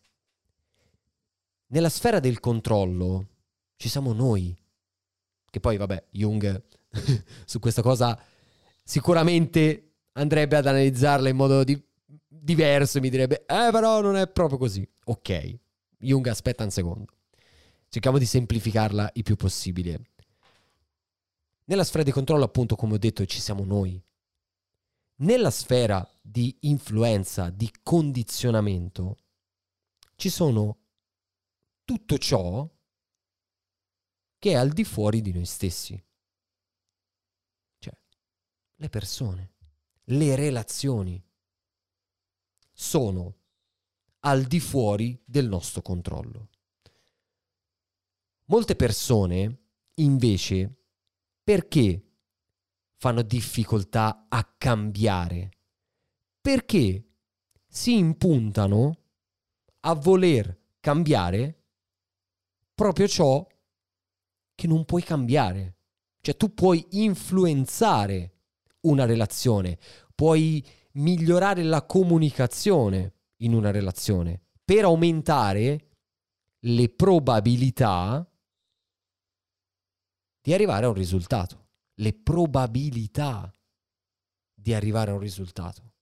Nella 1.66 1.88
sfera 1.88 2.20
del 2.20 2.38
controllo 2.38 3.28
ci 3.74 3.88
siamo 3.88 4.12
noi, 4.12 4.56
che 5.50 5.58
poi 5.58 5.76
vabbè, 5.76 6.06
Jung 6.10 6.62
su 7.44 7.58
questa 7.58 7.82
cosa 7.82 8.18
sicuramente 8.82 9.94
andrebbe 10.12 10.56
ad 10.56 10.66
analizzarla 10.66 11.28
in 11.28 11.36
modo 11.36 11.64
di- 11.64 11.82
diverso 12.26 12.98
e 12.98 13.00
mi 13.00 13.10
direbbe, 13.10 13.44
eh 13.46 13.70
però 13.70 14.00
non 14.00 14.16
è 14.16 14.28
proprio 14.28 14.58
così. 14.58 14.86
Ok, 15.04 15.58
Jung 15.98 16.26
aspetta 16.26 16.64
un 16.64 16.70
secondo. 16.70 17.12
Cerchiamo 17.88 18.18
di 18.18 18.26
semplificarla 18.26 19.10
il 19.14 19.22
più 19.22 19.36
possibile. 19.36 20.02
Nella 21.66 21.84
sfera 21.84 22.02
di 22.02 22.10
controllo, 22.10 22.44
appunto, 22.44 22.76
come 22.76 22.94
ho 22.94 22.98
detto, 22.98 23.24
ci 23.24 23.40
siamo 23.40 23.64
noi. 23.64 24.02
Nella 25.16 25.50
sfera 25.50 26.06
di 26.20 26.54
influenza, 26.60 27.48
di 27.50 27.70
condizionamento, 27.82 29.16
ci 30.16 30.28
sono 30.28 30.78
tutto 31.84 32.18
ciò 32.18 32.68
che 34.38 34.50
è 34.50 34.54
al 34.54 34.72
di 34.72 34.84
fuori 34.84 35.22
di 35.22 35.32
noi 35.32 35.46
stessi. 35.46 36.03
Le 38.76 38.88
persone, 38.88 39.54
le 40.04 40.34
relazioni 40.34 41.22
sono 42.72 43.36
al 44.20 44.44
di 44.44 44.58
fuori 44.58 45.20
del 45.24 45.48
nostro 45.48 45.80
controllo. 45.80 46.48
Molte 48.46 48.74
persone, 48.74 49.58
invece, 49.94 50.74
perché 51.42 52.02
fanno 52.96 53.22
difficoltà 53.22 54.26
a 54.28 54.44
cambiare? 54.44 55.50
Perché 56.40 57.04
si 57.66 57.96
impuntano 57.96 58.98
a 59.80 59.94
voler 59.94 60.58
cambiare 60.80 61.62
proprio 62.74 63.06
ciò 63.06 63.46
che 64.54 64.66
non 64.66 64.84
puoi 64.84 65.02
cambiare. 65.02 65.76
Cioè 66.20 66.36
tu 66.36 66.54
puoi 66.54 66.86
influenzare 66.90 68.33
una 68.84 69.04
relazione, 69.04 69.78
puoi 70.14 70.64
migliorare 70.92 71.62
la 71.62 71.84
comunicazione 71.84 73.14
in 73.38 73.52
una 73.52 73.70
relazione 73.70 74.40
per 74.64 74.84
aumentare 74.84 75.88
le 76.60 76.88
probabilità 76.88 78.26
di 80.40 80.52
arrivare 80.52 80.86
a 80.86 80.88
un 80.88 80.94
risultato. 80.94 81.62
Le 81.96 82.12
probabilità 82.12 83.52
di 84.52 84.74
arrivare 84.74 85.10
a 85.10 85.14
un 85.14 85.20
risultato. 85.20 85.92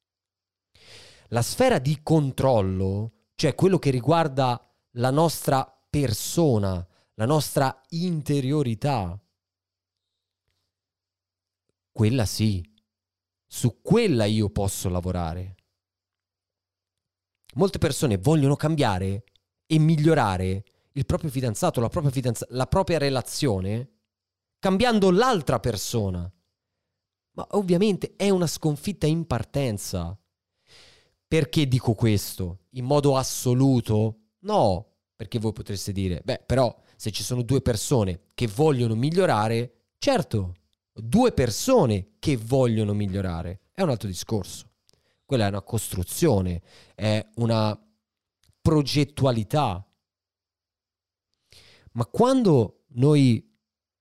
La 1.28 1.42
sfera 1.42 1.78
di 1.78 2.00
controllo, 2.02 3.12
cioè 3.34 3.54
quello 3.54 3.78
che 3.78 3.90
riguarda 3.90 4.60
la 4.96 5.10
nostra 5.10 5.64
persona, 5.88 6.86
la 7.14 7.26
nostra 7.26 7.82
interiorità. 7.90 9.18
Quella 11.90 12.24
sì, 12.24 12.71
su 13.54 13.82
quella 13.82 14.24
io 14.24 14.48
posso 14.48 14.88
lavorare. 14.88 15.56
Molte 17.56 17.76
persone 17.76 18.16
vogliono 18.16 18.56
cambiare 18.56 19.24
e 19.66 19.78
migliorare 19.78 20.64
il 20.92 21.04
proprio 21.04 21.30
fidanzato, 21.30 21.78
la 21.78 21.90
propria, 21.90 22.10
fidanza- 22.10 22.46
la 22.48 22.66
propria 22.66 22.96
relazione, 22.96 23.90
cambiando 24.58 25.10
l'altra 25.10 25.60
persona. 25.60 26.32
Ma 27.32 27.46
ovviamente 27.50 28.14
è 28.16 28.30
una 28.30 28.46
sconfitta 28.46 29.06
in 29.06 29.26
partenza. 29.26 30.18
Perché 31.28 31.68
dico 31.68 31.92
questo? 31.92 32.60
In 32.70 32.86
modo 32.86 33.18
assoluto? 33.18 34.28
No, 34.40 34.94
perché 35.14 35.38
voi 35.38 35.52
potreste 35.52 35.92
dire, 35.92 36.22
beh, 36.24 36.44
però 36.46 36.74
se 36.96 37.10
ci 37.10 37.22
sono 37.22 37.42
due 37.42 37.60
persone 37.60 38.28
che 38.32 38.46
vogliono 38.46 38.94
migliorare, 38.94 39.90
certo, 39.98 40.54
due 40.92 41.32
persone 41.32 42.12
che 42.18 42.36
vogliono 42.36 42.92
migliorare, 42.92 43.60
è 43.72 43.82
un 43.82 43.90
altro 43.90 44.08
discorso. 44.08 44.70
Quella 45.24 45.46
è 45.46 45.48
una 45.48 45.62
costruzione, 45.62 46.62
è 46.94 47.26
una 47.36 47.78
progettualità. 48.60 49.86
Ma 51.92 52.06
quando 52.06 52.84
noi 52.94 53.50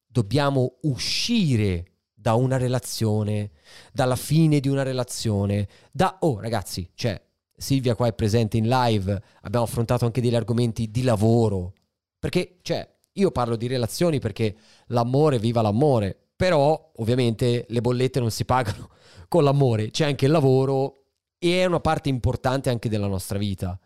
dobbiamo 0.05 0.77
uscire 0.81 1.85
da 2.13 2.35
una 2.35 2.57
relazione, 2.57 3.51
dalla 3.91 4.15
fine 4.15 4.59
di 4.59 4.67
una 4.67 4.83
relazione, 4.83 5.67
da... 5.91 6.17
Oh 6.21 6.39
ragazzi, 6.39 6.91
cioè, 6.93 7.19
Silvia 7.55 7.95
qua 7.95 8.07
è 8.07 8.13
presente 8.13 8.57
in 8.57 8.67
live, 8.67 9.21
abbiamo 9.41 9.65
affrontato 9.65 10.05
anche 10.05 10.21
degli 10.21 10.35
argomenti 10.35 10.91
di 10.91 11.01
lavoro, 11.01 11.73
perché, 12.19 12.59
cioè, 12.61 12.87
io 13.13 13.31
parlo 13.31 13.55
di 13.55 13.67
relazioni 13.67 14.19
perché 14.19 14.55
l'amore, 14.87 15.39
viva 15.39 15.61
l'amore, 15.61 16.30
però 16.41 16.91
ovviamente 16.95 17.67
le 17.69 17.81
bollette 17.81 18.19
non 18.19 18.31
si 18.31 18.45
pagano 18.45 18.89
con 19.29 19.43
l'amore, 19.43 19.91
c'è 19.91 20.05
anche 20.05 20.25
il 20.25 20.31
lavoro 20.31 21.03
e 21.37 21.61
è 21.61 21.65
una 21.65 21.79
parte 21.79 22.09
importante 22.09 22.71
anche 22.71 22.89
della 22.89 23.05
nostra 23.05 23.37
vita. 23.37 23.79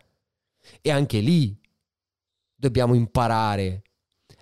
E 0.80 0.90
anche 0.90 1.18
lì 1.18 1.54
dobbiamo 2.54 2.94
imparare 2.94 3.82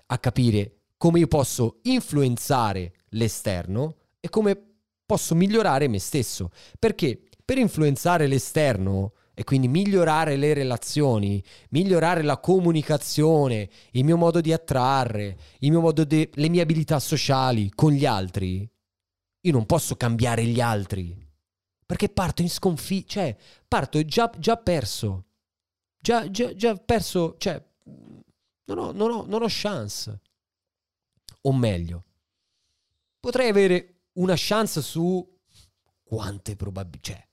a 0.05 0.17
capire 0.17 0.83
come 0.95 1.19
io 1.19 1.27
posso 1.27 1.79
influenzare 1.83 2.93
l'esterno 3.09 3.97
e 4.21 4.29
come 4.29 4.77
posso 5.05 5.35
migliorare 5.35 5.89
me 5.89 5.99
stesso. 5.99 6.51
Perché 6.79 7.21
per 7.43 7.57
influenzare 7.57 8.27
l'esterno 8.27 9.11
e 9.35 9.43
quindi 9.43 9.67
migliorare 9.67 10.37
le 10.37 10.53
relazioni, 10.53 11.43
migliorare 11.69 12.23
la 12.23 12.39
comunicazione, 12.39 13.69
il 13.91 14.05
mio 14.05 14.17
modo 14.17 14.39
di 14.39 14.53
attrarre, 14.53 15.37
modo 15.81 16.05
de- 16.05 16.31
le 16.33 16.49
mie 16.49 16.61
abilità 16.61 16.99
sociali 16.99 17.69
con 17.69 17.91
gli 17.91 18.05
altri, 18.05 18.67
io 19.41 19.51
non 19.51 19.65
posso 19.65 19.95
cambiare 19.95 20.45
gli 20.45 20.61
altri. 20.61 21.23
Perché 21.85 22.09
parto 22.09 22.41
in 22.41 22.49
sconfitta, 22.49 23.07
cioè 23.07 23.37
parto 23.67 24.03
già, 24.05 24.31
già 24.39 24.57
perso. 24.57 25.25
Già, 25.99 26.31
già, 26.31 26.55
già 26.55 26.75
perso, 26.75 27.35
cioè 27.37 27.63
non 28.65 28.77
ho, 28.77 28.91
non, 28.91 29.11
ho, 29.11 29.25
non 29.27 29.43
ho 29.43 29.47
chance. 29.49 30.21
O 31.41 31.53
meglio, 31.53 32.05
potrei 33.19 33.49
avere 33.49 34.05
una 34.13 34.33
chance 34.35 34.81
su 34.81 35.23
quante 36.03 36.55
probabilità, 36.55 37.13
cioè 37.13 37.27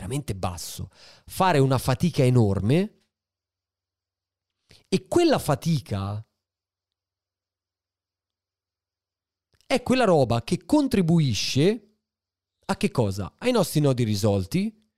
veramente 0.00 0.34
basso, 0.34 0.88
fare 1.26 1.58
una 1.58 1.76
fatica 1.76 2.24
enorme 2.24 2.94
E 4.88 5.06
quella 5.06 5.38
fatica 5.38 6.24
è 9.66 9.82
quella 9.82 10.04
roba 10.04 10.42
che 10.42 10.64
contribuisce 10.64 11.98
a 12.66 12.76
che 12.76 12.90
cosa? 12.90 13.34
Ai 13.38 13.52
nostri 13.52 13.80
nodi 13.80 14.02
risolti, 14.04 14.90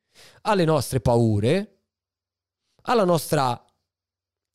alle 0.42 0.64
nostre 0.64 1.00
paure, 1.00 1.84
alla 2.82 3.04
nostra, 3.04 3.62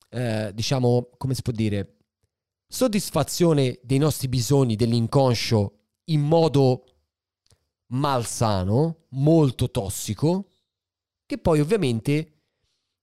eh, 0.10 0.52
diciamo, 0.54 1.10
come 1.18 1.36
si 1.36 1.42
può 1.42 1.54
dire, 1.54 1.98
soddisfazione 2.68 3.80
dei 3.84 4.00
nostri 4.00 4.28
bisogni 4.28 4.76
dell'inconscio 4.76 5.80
in 6.06 6.22
modo 6.22 6.97
malsano, 7.88 9.06
molto 9.10 9.72
tossico, 9.72 10.50
che 11.26 11.38
poi 11.38 11.60
ovviamente 11.60 12.34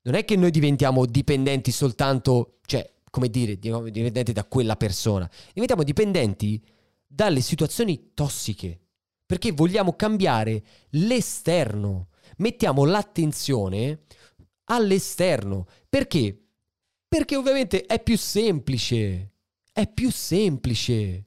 non 0.03 0.15
è 0.15 0.25
che 0.25 0.37
noi 0.37 0.51
diventiamo 0.51 1.07
dipendenti 1.07 1.71
soltanto, 1.71 2.59
cioè, 2.67 2.93
come 3.11 3.29
dire, 3.29 3.59
dipendenti 3.59 4.33
da 4.33 4.45
quella 4.45 4.77
persona, 4.77 5.31
diventiamo 5.53 5.83
dipendenti 5.83 6.63
dalle 7.07 7.41
situazioni 7.41 8.11
tossiche, 8.13 8.81
perché 9.25 9.53
vogliamo 9.53 9.95
cambiare 9.95 10.63
l'esterno, 10.91 12.09
mettiamo 12.39 12.85
l'attenzione 12.85 14.03
all'esterno, 14.65 15.67
perché? 15.89 16.39
Perché 17.09 17.37
ovviamente 17.37 17.87
è 17.87 18.03
più 18.03 18.19
semplice, 18.19 19.33
è 19.73 19.87
più 19.87 20.11
semplice. 20.11 21.27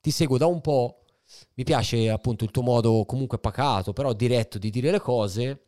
ti 0.00 0.10
seguo 0.10 0.38
da 0.38 0.46
un 0.46 0.60
po', 0.60 1.04
mi 1.54 1.64
piace 1.64 2.10
appunto 2.10 2.44
il 2.44 2.50
tuo 2.50 2.62
modo 2.62 3.04
comunque 3.04 3.38
pacato, 3.38 3.92
però 3.92 4.12
diretto 4.12 4.58
di 4.58 4.70
dire 4.70 4.90
le 4.90 5.00
cose. 5.00 5.66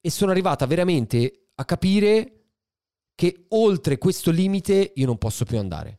E 0.00 0.10
sono 0.10 0.30
arrivata 0.30 0.66
veramente 0.66 1.48
a 1.56 1.64
capire 1.64 2.36
che 3.14 3.46
oltre 3.50 3.98
questo 3.98 4.30
limite 4.30 4.92
io 4.94 5.06
non 5.06 5.18
posso 5.18 5.44
più 5.44 5.58
andare. 5.58 5.98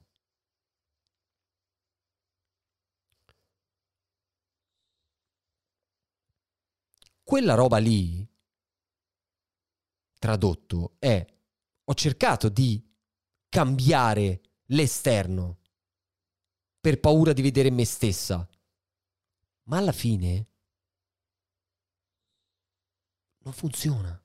Quella 7.24 7.56
roba 7.56 7.78
lì, 7.80 8.26
tradotto, 10.18 10.96
è 11.00 11.26
ho 11.90 11.94
cercato 11.94 12.48
di 12.50 12.82
cambiare 13.50 14.42
l'esterno 14.68 15.60
per 16.80 17.00
paura 17.00 17.34
di 17.34 17.42
vedere 17.42 17.70
me 17.70 17.86
stessa, 17.86 18.48
ma 19.64 19.78
alla 19.78 19.92
fine 19.92 20.48
non 23.40 23.54
funziona. 23.54 24.22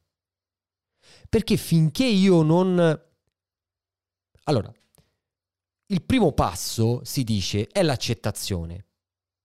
Perché 1.29 1.57
finché 1.57 2.05
io 2.05 2.43
non... 2.43 3.11
Allora, 4.45 4.73
il 5.87 6.03
primo 6.03 6.33
passo, 6.33 7.05
si 7.05 7.23
dice, 7.25 7.69
è 7.69 7.83
l'accettazione, 7.83 8.87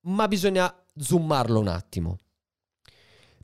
ma 0.07 0.27
bisogna 0.27 0.73
zoomarlo 0.95 1.59
un 1.59 1.67
attimo. 1.67 2.17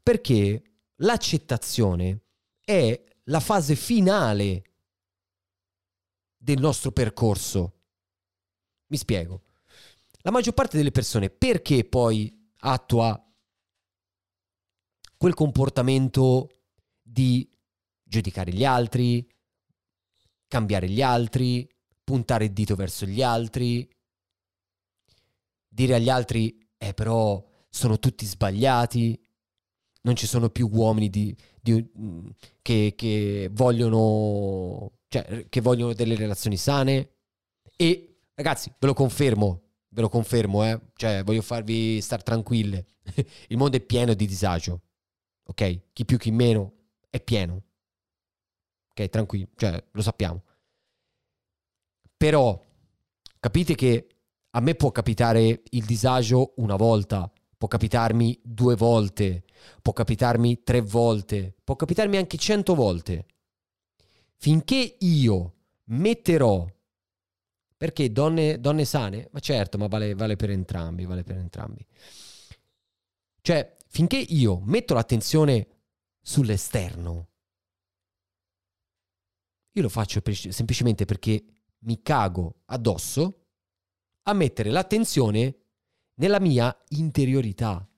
Perché 0.02 0.80
l'accettazione 0.98 2.26
è 2.64 3.04
la 3.26 3.40
fase 3.40 3.76
finale 3.76 4.73
del 6.44 6.60
nostro 6.60 6.92
percorso. 6.92 7.80
Mi 8.88 8.98
spiego. 8.98 9.44
La 10.24 10.32
maggior 10.32 10.54
parte 10.54 10.76
delle 10.76 10.92
persone 10.92 11.30
perché 11.30 11.86
poi 11.86 12.52
attua 12.60 13.18
quel 15.16 15.34
comportamento 15.34 16.50
di 17.02 17.50
giudicare 18.04 18.52
gli 18.52 18.66
altri, 18.66 19.26
cambiare 20.48 20.90
gli 20.90 21.02
altri, 21.02 21.70
puntare 22.04 22.46
il 22.46 22.52
dito 22.52 22.76
verso 22.76 23.06
gli 23.06 23.22
altri, 23.22 23.90
dire 25.66 25.96
agli 25.96 26.10
altri, 26.10 26.58
eh 26.78 26.94
però 26.94 27.42
sono 27.70 28.00
tutti 28.00 28.26
sbagliati, 28.26 29.20
non 30.02 30.16
ci 30.16 30.28
sono 30.28 30.50
più 30.50 30.70
uomini 30.72 31.10
di, 31.10 31.36
di, 31.60 31.90
che, 32.62 32.94
che, 32.96 33.50
vogliono, 33.52 35.00
cioè, 35.14 35.46
che 35.48 35.62
vogliono 35.62 35.94
delle 35.94 36.16
relazioni 36.16 36.58
sane. 36.58 37.10
E 37.76 38.22
ragazzi, 38.34 38.74
ve 38.80 38.88
lo 38.88 38.94
confermo, 38.96 39.62
ve 39.90 40.02
lo 40.02 40.10
confermo, 40.10 40.64
eh? 40.66 40.80
cioè, 40.96 41.24
voglio 41.24 41.44
farvi 41.44 42.02
star 42.02 42.24
tranquille. 42.24 42.88
Il 43.50 43.58
mondo 43.58 43.78
è 43.78 43.82
pieno 43.82 44.16
di 44.16 44.26
disagio, 44.26 44.82
ok? 45.44 45.82
Chi 45.94 46.06
più, 46.06 46.18
chi 46.18 46.32
meno, 46.32 46.74
è 47.12 47.22
pieno. 47.22 47.62
Ok, 48.90 49.10
tranquillo, 49.10 49.50
cioè, 49.56 49.84
lo 49.92 50.02
sappiamo. 50.02 50.42
Però, 52.18 52.60
capite 53.40 53.76
che 53.76 54.08
a 54.52 54.60
me 54.62 54.74
può 54.74 54.92
capitare 54.92 55.62
il 55.70 55.86
disagio 55.86 56.54
una 56.58 56.76
volta, 56.76 57.32
può 57.56 57.68
capitarmi 57.68 58.40
due 58.44 58.76
volte, 58.76 59.44
può 59.82 59.94
capitarmi 59.94 60.64
tre 60.64 60.82
volte, 60.82 61.56
può 61.64 61.76
capitarmi 61.76 62.18
anche 62.18 62.38
cento 62.38 62.74
volte. 62.74 63.26
Finché 64.44 64.98
io 65.00 65.54
metterò, 65.86 66.68
perché 67.78 68.12
donne, 68.12 68.60
donne 68.60 68.84
sane? 68.84 69.30
Ma 69.32 69.40
certo, 69.40 69.78
ma 69.78 69.88
vale, 69.88 70.16
vale 70.16 70.36
per 70.36 70.50
entrambi, 70.50 71.06
vale 71.06 71.24
per 71.24 71.38
entrambi. 71.38 71.88
Cioè, 73.40 73.78
finché 73.88 74.18
io 74.18 74.60
metto 74.66 74.96
l'attenzione 74.96 75.68
sull'esterno, 76.20 77.30
io 79.72 79.82
lo 79.82 79.88
faccio 79.88 80.22
semplicemente 80.50 81.06
perché 81.06 81.42
mi 81.84 82.02
cago 82.02 82.64
addosso 82.66 83.46
a 84.24 84.34
mettere 84.34 84.72
l'attenzione 84.72 85.56
nella 86.16 86.42
mia 86.42 86.84
interiorità. 86.90 87.90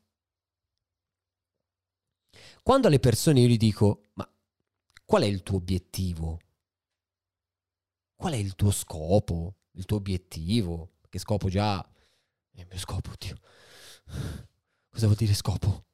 Quando 2.62 2.88
alle 2.88 3.00
persone 3.00 3.40
io 3.40 3.48
gli 3.48 3.58
dico, 3.58 4.04
ma 4.14 4.30
qual 5.06 5.24
è 5.24 5.26
il 5.26 5.44
tuo 5.44 5.58
obiettivo? 5.58 6.40
Qual 8.16 8.34
è 8.34 8.38
il 8.38 8.56
tuo 8.56 8.72
scopo? 8.72 9.56
Il 9.74 9.86
tuo 9.86 9.98
obiettivo? 9.98 10.94
Che 11.10 11.20
scopo 11.20 11.50
già? 11.50 11.86
Il 12.52 12.66
mio 12.68 12.78
scopo, 12.78 13.12
Dio. 13.18 13.38
Cosa 14.90 15.06
vuol 15.06 15.18
dire 15.18 15.34
scopo? 15.34 15.86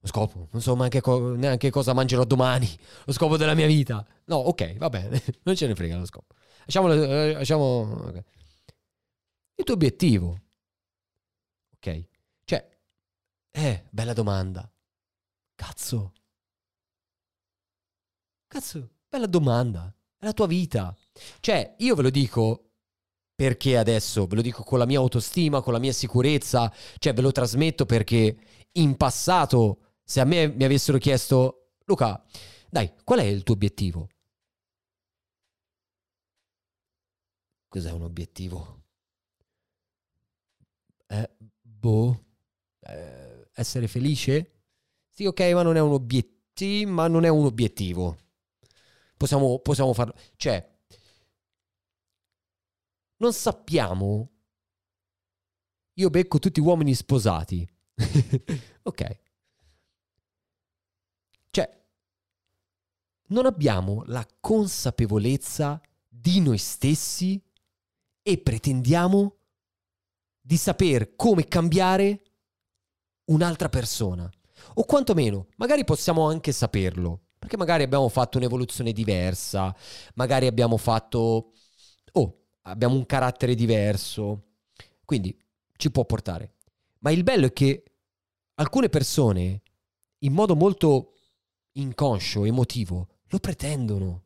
Lo 0.00 0.08
scopo? 0.08 0.48
Non 0.52 0.60
so 0.60 0.74
neanche, 0.74 1.00
co- 1.00 1.34
neanche 1.34 1.70
cosa 1.70 1.92
mangerò 1.92 2.24
domani. 2.24 2.68
Lo 3.04 3.12
scopo 3.12 3.36
della 3.36 3.54
mia 3.54 3.66
vita. 3.66 4.04
No, 4.26 4.36
ok, 4.36 4.76
va 4.76 4.88
bene. 4.88 5.22
non 5.44 5.56
ce 5.56 5.66
ne 5.66 5.74
frega 5.74 5.96
lo 5.96 6.06
scopo. 6.06 6.34
Lasciamolo, 6.64 6.94
eh, 6.94 7.32
lasciamo... 7.32 8.06
Okay. 8.08 8.24
Il 9.54 9.64
tuo 9.64 9.74
obiettivo. 9.74 10.40
Ok? 11.76 12.04
Cioè, 12.44 12.78
eh, 13.50 13.84
bella 13.90 14.12
domanda. 14.12 14.70
Cazzo. 15.54 16.12
Cazzo, 18.48 18.90
bella 19.08 19.26
domanda. 19.26 19.94
È 20.16 20.24
la 20.24 20.32
tua 20.32 20.46
vita. 20.46 20.96
Cioè, 21.40 21.74
io 21.78 21.94
ve 21.94 22.02
lo 22.02 22.10
dico 22.10 22.70
perché 23.34 23.76
adesso, 23.76 24.26
ve 24.26 24.36
lo 24.36 24.42
dico 24.42 24.64
con 24.64 24.78
la 24.78 24.86
mia 24.86 24.98
autostima, 24.98 25.60
con 25.60 25.74
la 25.74 25.78
mia 25.78 25.92
sicurezza, 25.92 26.72
cioè 26.98 27.12
ve 27.12 27.20
lo 27.20 27.30
trasmetto 27.30 27.86
perché 27.86 28.36
in 28.72 28.96
passato, 28.96 29.92
se 30.02 30.20
a 30.20 30.24
me 30.24 30.48
mi 30.48 30.64
avessero 30.64 30.98
chiesto, 30.98 31.72
Luca, 31.84 32.24
dai, 32.70 32.92
qual 33.04 33.20
è 33.20 33.24
il 33.24 33.42
tuo 33.42 33.54
obiettivo? 33.54 34.08
Cos'è 37.68 37.92
un 37.92 38.02
obiettivo? 38.02 38.82
Eh, 41.06 41.30
boh, 41.62 42.24
eh, 42.80 43.48
essere 43.54 43.88
felice? 43.88 44.62
Sì, 45.10 45.26
ok, 45.26 45.40
ma 45.52 45.62
non 45.62 45.76
è 45.76 45.80
un 45.80 45.92
obiettivo, 45.92 46.90
ma 46.90 47.06
non 47.08 47.24
è 47.24 47.28
un 47.28 47.44
obiettivo. 47.44 48.16
Possiamo, 49.18 49.58
possiamo 49.58 49.92
farlo. 49.92 50.14
Cioè, 50.36 50.76
non 53.16 53.32
sappiamo 53.34 54.30
io 55.94 56.10
becco 56.10 56.38
tutti 56.38 56.60
uomini 56.60 56.94
sposati. 56.94 57.68
ok. 58.82 59.18
Cioè, 61.50 61.84
non 63.26 63.46
abbiamo 63.46 64.04
la 64.06 64.26
consapevolezza 64.38 65.80
di 66.06 66.40
noi 66.40 66.58
stessi 66.58 67.42
e 68.22 68.38
pretendiamo 68.38 69.36
di 70.40 70.56
saper 70.56 71.16
come 71.16 71.48
cambiare 71.48 72.22
un'altra 73.30 73.68
persona. 73.68 74.30
O 74.74 74.84
quantomeno, 74.84 75.48
magari 75.56 75.84
possiamo 75.84 76.28
anche 76.28 76.52
saperlo, 76.52 77.27
perché 77.38 77.56
magari 77.56 77.82
abbiamo 77.82 78.08
fatto 78.08 78.38
un'evoluzione 78.38 78.92
diversa, 78.92 79.74
magari 80.14 80.46
abbiamo 80.46 80.76
fatto... 80.76 81.52
Oh, 82.12 82.46
abbiamo 82.62 82.94
un 82.94 83.06
carattere 83.06 83.54
diverso. 83.54 84.48
Quindi 85.04 85.36
ci 85.76 85.90
può 85.90 86.04
portare. 86.04 86.56
Ma 87.00 87.10
il 87.10 87.22
bello 87.22 87.46
è 87.46 87.52
che 87.52 87.84
alcune 88.56 88.88
persone, 88.88 89.62
in 90.18 90.32
modo 90.32 90.56
molto 90.56 91.14
inconscio, 91.72 92.44
emotivo, 92.44 93.08
lo 93.28 93.38
pretendono. 93.38 94.24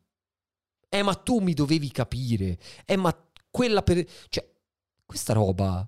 Eh, 0.89 1.03
ma 1.03 1.15
tu 1.15 1.39
mi 1.39 1.55
dovevi 1.55 1.91
capire. 1.91 2.59
Eh, 2.85 2.97
ma 2.97 3.17
quella 3.51 3.83
per... 3.83 4.05
Cioè, 4.29 4.51
questa 5.05 5.33
roba... 5.35 5.87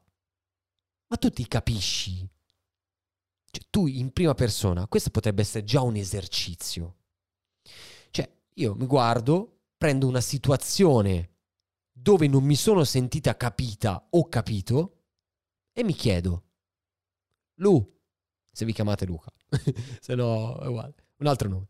Ma 1.06 1.16
tu 1.16 1.30
ti 1.30 1.46
capisci? 1.46 2.28
Cioè, 3.50 3.64
tu 3.70 3.86
in 3.86 4.12
prima 4.12 4.34
persona, 4.34 4.86
questo 4.88 5.10
potrebbe 5.10 5.42
essere 5.42 5.64
già 5.64 5.80
un 5.80 5.96
esercizio. 5.96 6.96
Io 8.54 8.74
mi 8.74 8.86
guardo, 8.86 9.62
prendo 9.76 10.06
una 10.06 10.20
situazione 10.20 11.32
dove 11.90 12.26
non 12.28 12.44
mi 12.44 12.56
sono 12.56 12.84
sentita 12.84 13.36
capita 13.36 14.06
o 14.10 14.28
capito 14.28 15.02
e 15.72 15.82
mi 15.82 15.92
chiedo, 15.92 16.50
Lu, 17.58 18.00
se 18.50 18.64
vi 18.64 18.72
chiamate 18.72 19.06
Luca, 19.06 19.32
se 20.00 20.14
no 20.14 20.58
è 20.60 20.66
uguale, 20.66 20.94
un 21.18 21.26
altro 21.26 21.48
nome. 21.48 21.68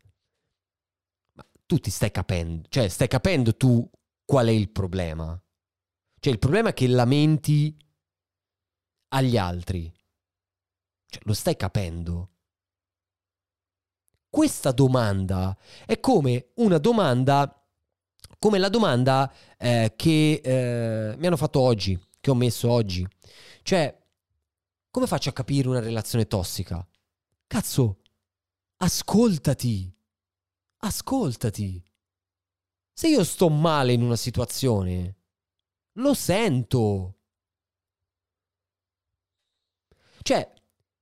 Ma 1.33 1.47
tu 1.65 1.79
ti 1.79 1.89
stai 1.89 2.11
capendo, 2.11 2.67
cioè 2.69 2.87
stai 2.87 3.07
capendo 3.07 3.55
tu 3.55 3.87
qual 4.23 4.47
è 4.47 4.51
il 4.51 4.69
problema? 4.69 5.39
Cioè 6.19 6.33
il 6.33 6.39
problema 6.39 6.69
è 6.69 6.73
che 6.73 6.87
lamenti 6.87 7.75
agli 9.09 9.37
altri. 9.37 9.91
Cioè, 11.07 11.21
lo 11.25 11.33
stai 11.33 11.55
capendo? 11.55 12.34
Questa 14.35 14.73
domanda 14.73 15.57
è 15.85 15.97
come 16.01 16.49
una 16.55 16.77
domanda, 16.77 17.65
come 18.37 18.57
la 18.57 18.67
domanda 18.67 19.33
eh, 19.57 19.93
che 19.95 20.41
eh, 20.43 21.15
mi 21.15 21.25
hanno 21.25 21.37
fatto 21.37 21.61
oggi, 21.61 21.97
che 22.19 22.31
ho 22.31 22.35
messo 22.35 22.69
oggi. 22.69 23.07
Cioè, 23.63 23.97
come 24.91 25.07
faccio 25.07 25.29
a 25.29 25.31
capire 25.31 25.69
una 25.69 25.79
relazione 25.79 26.27
tossica? 26.27 26.85
Cazzo, 27.47 28.01
ascoltati. 28.75 29.89
Ascoltati. 30.79 31.81
Se 32.91 33.07
io 33.07 33.23
sto 33.23 33.47
male 33.47 33.93
in 33.93 34.01
una 34.01 34.17
situazione, 34.17 35.15
lo 35.93 36.13
sento. 36.13 37.19
Cioè, 40.23 40.53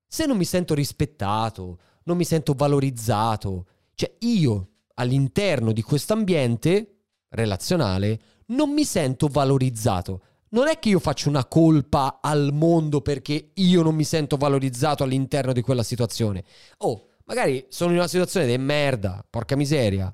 se 0.05 0.27
non 0.27 0.37
mi 0.37 0.45
sento 0.45 0.75
rispettato, 0.75 1.79
non 2.05 2.17
mi 2.17 2.25
sento 2.25 2.53
valorizzato, 2.53 3.67
cioè 3.95 4.13
io 4.19 4.69
all'interno 4.95 5.71
di 5.71 5.81
questo 5.81 6.13
ambiente 6.13 7.05
relazionale 7.29 8.19
non 8.47 8.71
mi 8.71 8.85
sento 8.85 9.27
valorizzato. 9.27 10.21
Non 10.49 10.67
è 10.67 10.77
che 10.77 10.89
io 10.89 10.99
faccio 10.99 11.29
una 11.29 11.45
colpa 11.45 12.19
al 12.21 12.51
mondo 12.53 13.01
perché 13.01 13.51
io 13.55 13.81
non 13.81 13.95
mi 13.95 14.03
sento 14.03 14.37
valorizzato 14.37 15.03
all'interno 15.03 15.51
di 15.51 15.61
quella 15.61 15.81
situazione. 15.81 16.43
Oh, 16.77 17.09
magari 17.25 17.65
sono 17.69 17.91
in 17.91 17.97
una 17.97 18.07
situazione 18.07 18.45
di 18.45 18.57
merda, 18.57 19.25
porca 19.27 19.55
miseria. 19.55 20.13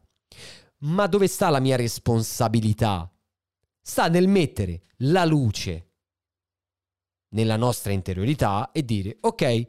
Ma 0.83 1.07
dove 1.07 1.27
sta 1.27 1.49
la 1.49 1.59
mia 1.59 1.75
responsabilità? 1.75 3.11
Sta 3.81 4.07
nel 4.07 4.29
mettere 4.29 4.83
la 4.97 5.25
luce 5.25 5.87
nella 7.31 7.57
nostra 7.57 7.91
interiorità 7.91 8.71
e 8.71 8.85
dire, 8.85 9.17
ok, 9.19 9.67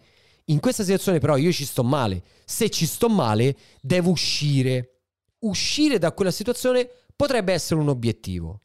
in 0.50 0.60
questa 0.60 0.82
situazione 0.82 1.18
però 1.18 1.36
io 1.36 1.52
ci 1.52 1.64
sto 1.64 1.82
male. 1.82 2.22
Se 2.44 2.70
ci 2.70 2.86
sto 2.86 3.08
male, 3.08 3.56
devo 3.80 4.10
uscire. 4.10 5.02
Uscire 5.40 5.98
da 5.98 6.12
quella 6.12 6.30
situazione 6.30 6.88
potrebbe 7.16 7.52
essere 7.52 7.80
un 7.80 7.88
obiettivo. 7.88 8.60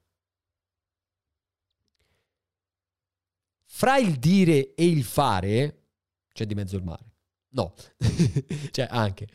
Fra 3.66 3.98
il 3.98 4.18
dire 4.18 4.74
e 4.74 4.86
il 4.86 5.04
fare 5.04 5.90
c'è 6.34 6.46
di 6.46 6.56
mezzo 6.56 6.76
il 6.76 6.84
mare. 6.84 7.14
No, 7.50 7.74
cioè 8.72 8.88
anche. 8.90 9.28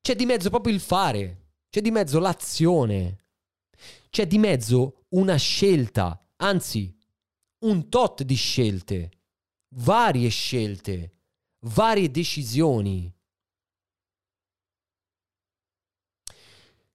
C'è 0.00 0.14
di 0.16 0.26
mezzo 0.26 0.50
proprio 0.50 0.74
il 0.74 0.80
fare. 0.80 1.50
C'è 1.68 1.80
di 1.80 1.90
mezzo 1.90 2.18
l'azione. 2.18 3.22
C'è 4.10 4.26
di 4.26 4.38
mezzo 4.38 5.06
una 5.10 5.36
scelta, 5.36 6.28
anzi 6.36 6.94
un 7.60 7.88
tot 7.88 8.22
di 8.22 8.34
scelte, 8.34 9.10
varie 9.76 10.28
scelte, 10.28 11.21
varie 11.62 12.10
decisioni. 12.10 13.12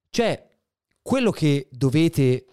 Cioè, 0.09 0.59
quello 1.01 1.31
che 1.31 1.67
dovete 1.71 2.45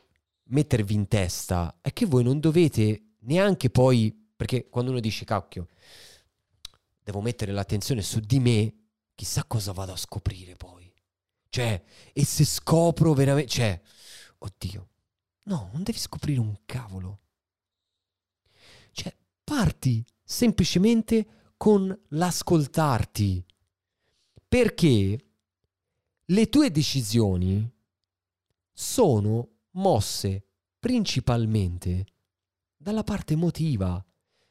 mettervi 0.49 0.95
in 0.95 1.09
testa 1.09 1.79
è 1.81 1.93
che 1.93 2.07
voi 2.07 2.23
non 2.23 2.41
dovete 2.41 3.15
neanche 3.21 3.71
poi, 3.71 4.13
perché 4.37 4.69
quando 4.69 4.91
uno 4.91 5.01
dice 5.01 5.25
cacchio, 5.25 5.69
devo 7.03 7.21
mettere 7.21 7.53
l'attenzione 7.53 8.03
su 8.03 8.21
di 8.21 8.39
me, 8.39 8.75
chissà 9.15 9.45
cosa 9.45 9.73
vado 9.73 9.93
a 9.93 9.97
scoprire 9.97 10.57
poi. 10.57 10.93
Cioè, 11.49 11.83
e 12.13 12.25
se 12.25 12.45
scopro 12.45 13.13
veramente, 13.15 13.51
cioè, 13.51 13.81
oddio, 14.39 14.89
no, 15.45 15.71
non 15.73 15.83
devi 15.83 15.99
scoprire 15.99 16.41
un 16.41 16.55
cavolo. 16.67 17.21
Cioè, 18.91 19.17
parti 19.43 20.05
semplicemente 20.23 21.44
con 21.65 21.99
l'ascoltarti. 22.09 23.43
Perché 24.47 25.27
le 26.23 26.49
tue 26.51 26.71
decisioni 26.71 27.67
sono 28.71 29.49
mosse 29.71 30.47
principalmente 30.79 32.05
dalla 32.77 33.03
parte 33.03 33.33
emotiva. 33.33 34.05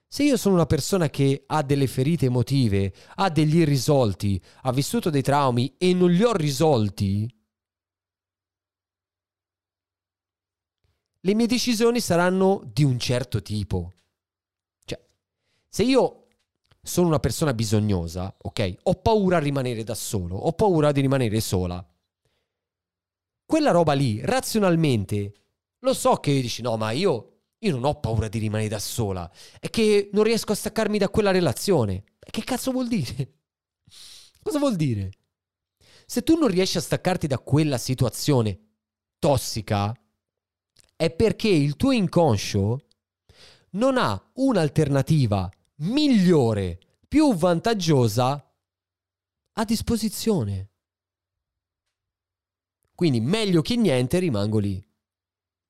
Se 0.08 0.24
io 0.24 0.38
sono 0.38 0.56
una 0.56 0.66
persona 0.66 1.12
che 1.12 1.44
ha 1.46 1.62
delle 1.62 1.86
ferite 1.86 2.26
emotive, 2.26 2.92
ha 3.14 3.30
degli 3.30 3.58
irrisolti, 3.58 4.42
ha 4.64 4.72
vissuto 4.72 5.12
dei 5.12 5.22
traumi 5.22 5.76
e 5.78 5.94
non 5.94 6.10
li 6.10 6.24
ho 6.24 6.34
risolti, 6.34 7.32
le 11.20 11.34
mie 11.36 11.46
decisioni 11.46 12.00
saranno 12.00 12.68
di 12.74 12.84
un 12.84 12.98
certo 12.98 13.40
tipo. 13.44 13.94
Se 15.70 15.84
io 15.84 16.23
sono 16.86 17.08
una 17.08 17.20
persona 17.20 17.54
bisognosa, 17.54 18.36
ok? 18.38 18.76
Ho 18.84 18.96
paura 18.96 19.38
a 19.38 19.40
rimanere 19.40 19.84
da 19.84 19.96
solo, 19.96 20.36
ho 20.36 20.52
paura 20.52 20.92
di 20.92 21.00
rimanere 21.00 21.40
sola. 21.40 21.84
Quella 23.46 23.72
roba 23.72 23.94
lì, 23.94 24.20
razionalmente, 24.22 25.34
lo 25.80 25.94
so 25.94 26.18
che 26.18 26.42
dici, 26.42 26.62
no, 26.62 26.76
ma 26.76 26.92
io, 26.92 27.44
io 27.60 27.72
non 27.72 27.86
ho 27.86 28.00
paura 28.02 28.28
di 28.28 28.38
rimanere 28.38 28.68
da 28.68 28.80
sola, 28.80 29.32
è 29.62 29.70
che 29.70 30.10
non 30.12 30.26
riesco 30.26 30.52
a 30.52 30.56
staccarmi 30.56 30.98
da 30.98 31.08
quella 31.08 31.32
relazione. 31.32 32.04
Che 32.20 32.44
cazzo 32.44 32.72
vuol 32.72 32.90
dire? 32.90 33.34
Cosa 34.44 34.60
vuol 34.60 34.76
dire? 34.76 35.12
Se 36.06 36.22
tu 36.22 36.38
non 36.38 36.50
riesci 36.50 36.78
a 36.78 36.82
staccarti 36.82 37.28
da 37.28 37.40
quella 37.40 37.78
situazione 37.78 38.60
tossica, 39.20 39.98
è 40.98 41.10
perché 41.12 41.48
il 41.48 41.78
tuo 41.78 41.92
inconscio 41.92 42.88
non 43.72 43.98
ha 43.98 44.22
un'alternativa 44.34 45.50
migliore, 45.78 46.80
più 47.08 47.34
vantaggiosa 47.36 48.52
a 49.54 49.64
disposizione. 49.66 50.70
Quindi 52.96 53.20
meglio 53.20 53.62
che 53.62 53.76
niente 53.76 54.20
rimango 54.20 54.60
lì. 54.60 54.84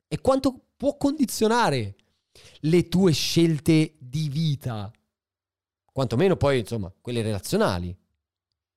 E 0.08 0.22
quanto 0.22 0.68
può 0.76 0.98
condizionare 0.98 1.96
le 2.62 2.88
tue 2.88 3.12
scelte 3.12 3.96
di 4.00 4.30
vita? 4.30 4.92
Quantomeno 5.92 6.36
poi, 6.36 6.60
insomma, 6.60 6.94
quelle 7.02 7.22
relazionali. 7.22 7.96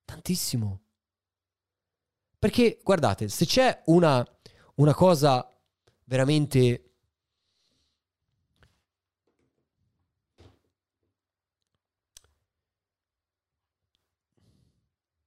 Tantissimo. 0.04 0.80
Perché, 2.38 2.80
guardate, 2.82 3.28
se 3.28 3.44
c'è 3.46 3.82
una, 3.86 4.24
una 4.76 4.94
cosa 4.94 5.50
veramente 6.04 6.85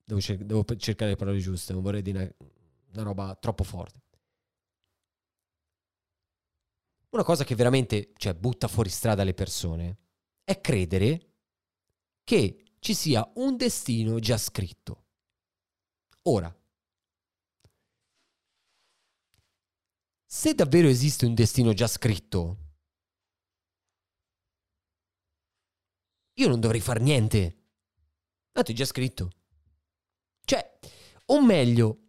Devo, 0.10 0.22
cer- 0.22 0.43
devo, 0.43 0.65
cercare 0.76 1.12
le 1.12 1.15
parole 1.17 1.38
giuste, 1.38 1.72
non 1.72 1.84
vorrei 1.84 2.02
dire 2.02 2.36
una, 2.93 3.04
roba 3.04 3.38
troppo 3.39 3.63
forte. 3.63 4.02
Una 7.12 7.24
cosa 7.24 7.43
che 7.43 7.54
veramente 7.54 8.13
cioè, 8.15 8.34
butta 8.34 8.67
fuori 8.67 8.89
strada 8.89 9.24
le 9.24 9.36
persone 9.36 9.98
è 10.43 10.60
credere 10.62 11.34
che 12.24 12.63
ci 12.80 12.95
sia 12.95 13.32
un 13.36 13.56
destino 13.56 14.17
già 14.17 14.39
scritto. 14.39 15.06
Ora, 16.24 16.52
se 20.26 20.56
davvero 20.56 20.88
esiste 20.88 21.28
un 21.28 21.36
destino 21.36 21.72
già 21.74 21.86
scritto, 21.86 22.58
io 26.34 26.48
non 26.48 26.60
dovrei 26.60 26.82
fare 26.82 27.00
niente. 27.00 27.58
Tanto 28.52 28.72
è 28.72 28.74
già 28.74 28.86
scritto. 28.86 29.34
Cioè, 30.49 30.79
o 31.27 31.45
meglio, 31.45 32.07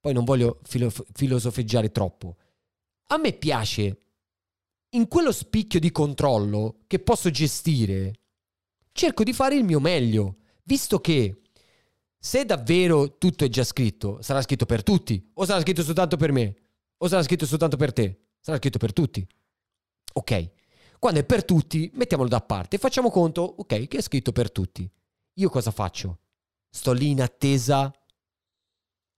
poi 0.00 0.12
non 0.12 0.24
voglio 0.24 0.58
filo- 0.64 0.90
filosofeggiare 1.12 1.92
troppo. 1.92 2.36
A 3.10 3.18
me 3.18 3.32
piace, 3.34 4.02
in 4.96 5.06
quello 5.06 5.30
spicchio 5.30 5.78
di 5.78 5.92
controllo 5.92 6.80
che 6.88 6.98
posso 6.98 7.30
gestire, 7.30 8.14
cerco 8.90 9.22
di 9.22 9.32
fare 9.32 9.54
il 9.54 9.62
mio 9.62 9.78
meglio, 9.78 10.38
visto 10.64 11.00
che 11.00 11.42
se 12.18 12.44
davvero 12.44 13.16
tutto 13.16 13.44
è 13.44 13.48
già 13.48 13.62
scritto, 13.62 14.20
sarà 14.22 14.42
scritto 14.42 14.66
per 14.66 14.82
tutti, 14.82 15.30
o 15.34 15.44
sarà 15.44 15.60
scritto 15.60 15.84
soltanto 15.84 16.16
per 16.16 16.32
me, 16.32 16.56
o 16.96 17.06
sarà 17.06 17.22
scritto 17.22 17.46
soltanto 17.46 17.76
per 17.76 17.92
te, 17.92 18.30
sarà 18.40 18.58
scritto 18.58 18.78
per 18.78 18.92
tutti. 18.92 19.24
Ok, 20.14 20.50
quando 20.98 21.20
è 21.20 21.24
per 21.24 21.44
tutti, 21.44 21.88
mettiamolo 21.94 22.28
da 22.28 22.40
parte 22.40 22.74
e 22.74 22.80
facciamo 22.80 23.08
conto, 23.08 23.42
ok, 23.42 23.86
che 23.86 23.98
è 23.98 24.02
scritto 24.02 24.32
per 24.32 24.50
tutti. 24.50 24.90
Io 25.34 25.48
cosa 25.48 25.70
faccio? 25.70 26.22
Sto 26.70 26.92
lì 26.92 27.10
in 27.10 27.22
attesa 27.22 27.92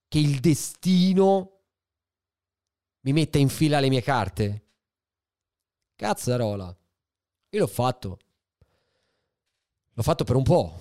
che 0.07 0.19
il 0.19 0.39
destino 0.39 1.61
mi 3.01 3.13
metta 3.13 3.37
in 3.37 3.49
fila 3.49 3.79
le 3.79 3.89
mie 3.89 4.01
carte. 4.01 4.65
Cazzarola. 5.95 6.75
Io 7.49 7.59
l'ho 7.59 7.67
fatto. 7.67 8.19
L'ho 9.93 10.03
fatto 10.03 10.23
per 10.23 10.35
un 10.35 10.43
po', 10.43 10.79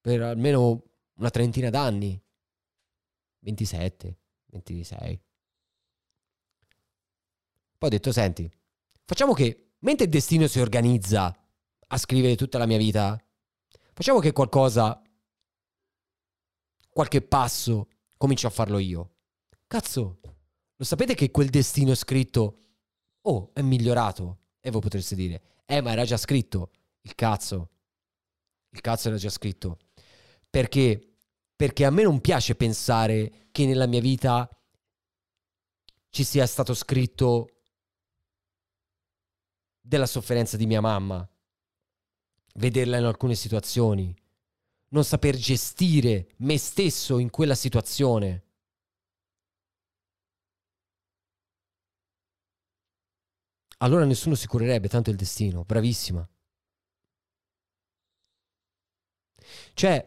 per 0.00 0.22
almeno 0.22 0.82
una 1.14 1.30
trentina 1.30 1.70
d'anni. 1.70 2.20
27, 3.40 4.18
26. 4.46 5.20
Poi 7.78 7.88
ho 7.88 7.92
detto, 7.92 8.12
senti, 8.12 8.50
facciamo 9.04 9.32
che 9.32 9.72
mentre 9.78 10.04
il 10.04 10.10
destino 10.10 10.46
si 10.46 10.60
organizza 10.60 11.34
a 11.92 11.96
scrivere 11.96 12.36
tutta 12.36 12.58
la 12.58 12.66
mia 12.66 12.76
vita, 12.76 13.18
facciamo 13.94 14.18
che 14.18 14.32
qualcosa, 14.32 15.00
qualche 16.90 17.22
passo, 17.22 17.88
comincio 18.16 18.46
a 18.46 18.50
farlo 18.50 18.78
io. 18.78 19.14
Cazzo, 19.66 20.20
lo 20.76 20.84
sapete 20.84 21.14
che 21.14 21.30
quel 21.30 21.48
destino 21.48 21.94
scritto, 21.94 22.58
oh, 23.22 23.50
è 23.52 23.62
migliorato? 23.62 24.38
E 24.60 24.70
voi 24.70 24.80
potreste 24.80 25.14
dire, 25.14 25.42
eh, 25.66 25.80
ma 25.80 25.92
era 25.92 26.04
già 26.04 26.16
scritto. 26.16 26.70
Il 27.02 27.14
cazzo. 27.14 27.70
Il 28.70 28.80
cazzo 28.80 29.08
era 29.08 29.16
già 29.16 29.30
scritto. 29.30 29.78
Perché? 30.48 31.16
Perché 31.56 31.84
a 31.84 31.90
me 31.90 32.02
non 32.02 32.20
piace 32.20 32.54
pensare 32.54 33.48
che 33.50 33.66
nella 33.66 33.86
mia 33.86 34.00
vita 34.00 34.48
ci 36.10 36.24
sia 36.24 36.46
stato 36.46 36.74
scritto 36.74 37.60
della 39.80 40.06
sofferenza 40.06 40.56
di 40.56 40.66
mia 40.66 40.80
mamma, 40.80 41.28
vederla 42.54 42.98
in 42.98 43.04
alcune 43.04 43.34
situazioni, 43.34 44.14
non 44.90 45.04
saper 45.04 45.36
gestire 45.36 46.28
me 46.38 46.58
stesso 46.58 47.18
in 47.18 47.30
quella 47.30 47.54
situazione. 47.54 48.44
Allora 53.78 54.04
nessuno 54.04 54.34
si 54.34 54.46
curerebbe, 54.46 54.88
tanto 54.88 55.10
il 55.10 55.16
destino, 55.16 55.64
bravissima. 55.64 56.28
Cioè, 59.72 60.06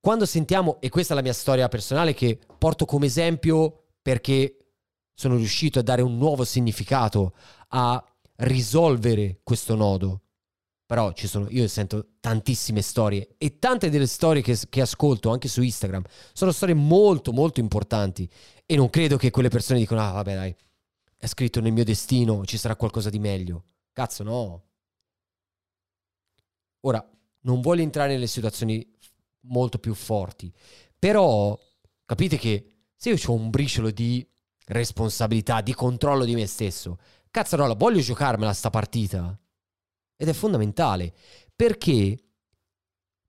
quando 0.00 0.24
sentiamo, 0.24 0.80
e 0.80 0.88
questa 0.88 1.12
è 1.12 1.16
la 1.16 1.22
mia 1.22 1.32
storia 1.32 1.68
personale 1.68 2.14
che 2.14 2.38
porto 2.58 2.84
come 2.84 3.06
esempio 3.06 3.88
perché 4.00 4.72
sono 5.14 5.36
riuscito 5.36 5.78
a 5.78 5.82
dare 5.82 6.00
un 6.00 6.16
nuovo 6.16 6.44
significato, 6.44 7.34
a 7.68 8.02
risolvere 8.36 9.40
questo 9.42 9.74
nodo. 9.74 10.25
Però 10.86 11.12
sono, 11.16 11.48
io 11.50 11.66
sento 11.66 12.10
tantissime 12.20 12.80
storie 12.80 13.34
e 13.38 13.58
tante 13.58 13.90
delle 13.90 14.06
storie 14.06 14.40
che, 14.40 14.56
che, 14.68 14.80
ascolto 14.80 15.30
anche 15.30 15.48
su 15.48 15.60
Instagram 15.60 16.04
sono 16.32 16.52
storie 16.52 16.76
molto 16.76 17.32
molto 17.32 17.58
importanti 17.58 18.30
e 18.64 18.76
non 18.76 18.88
credo 18.88 19.16
che 19.16 19.30
quelle 19.30 19.48
persone 19.48 19.80
dicano 19.80 20.00
ah 20.00 20.12
vabbè 20.12 20.34
dai, 20.34 20.56
è 21.16 21.26
scritto 21.26 21.60
nel 21.60 21.72
mio 21.72 21.82
destino, 21.82 22.44
ci 22.44 22.56
sarà 22.56 22.76
qualcosa 22.76 23.10
di 23.10 23.18
meglio. 23.18 23.64
Cazzo 23.92 24.22
no. 24.22 24.64
Ora, 26.80 27.04
non 27.40 27.60
voglio 27.60 27.82
entrare 27.82 28.12
nelle 28.12 28.26
situazioni 28.26 28.86
molto 29.46 29.78
più 29.78 29.94
forti, 29.94 30.52
però 30.98 31.58
capite 32.04 32.36
che 32.36 32.76
se 32.94 33.10
io 33.10 33.16
ho 33.26 33.32
un 33.32 33.50
briciolo 33.50 33.90
di 33.90 34.26
responsabilità, 34.66 35.60
di 35.60 35.74
controllo 35.74 36.24
di 36.24 36.34
me 36.34 36.46
stesso, 36.46 36.98
cazzarola, 37.30 37.74
voglio 37.74 38.00
giocarmela 38.00 38.52
sta 38.52 38.70
partita. 38.70 39.36
Ed 40.16 40.28
è 40.28 40.32
fondamentale 40.32 41.14
perché 41.54 42.18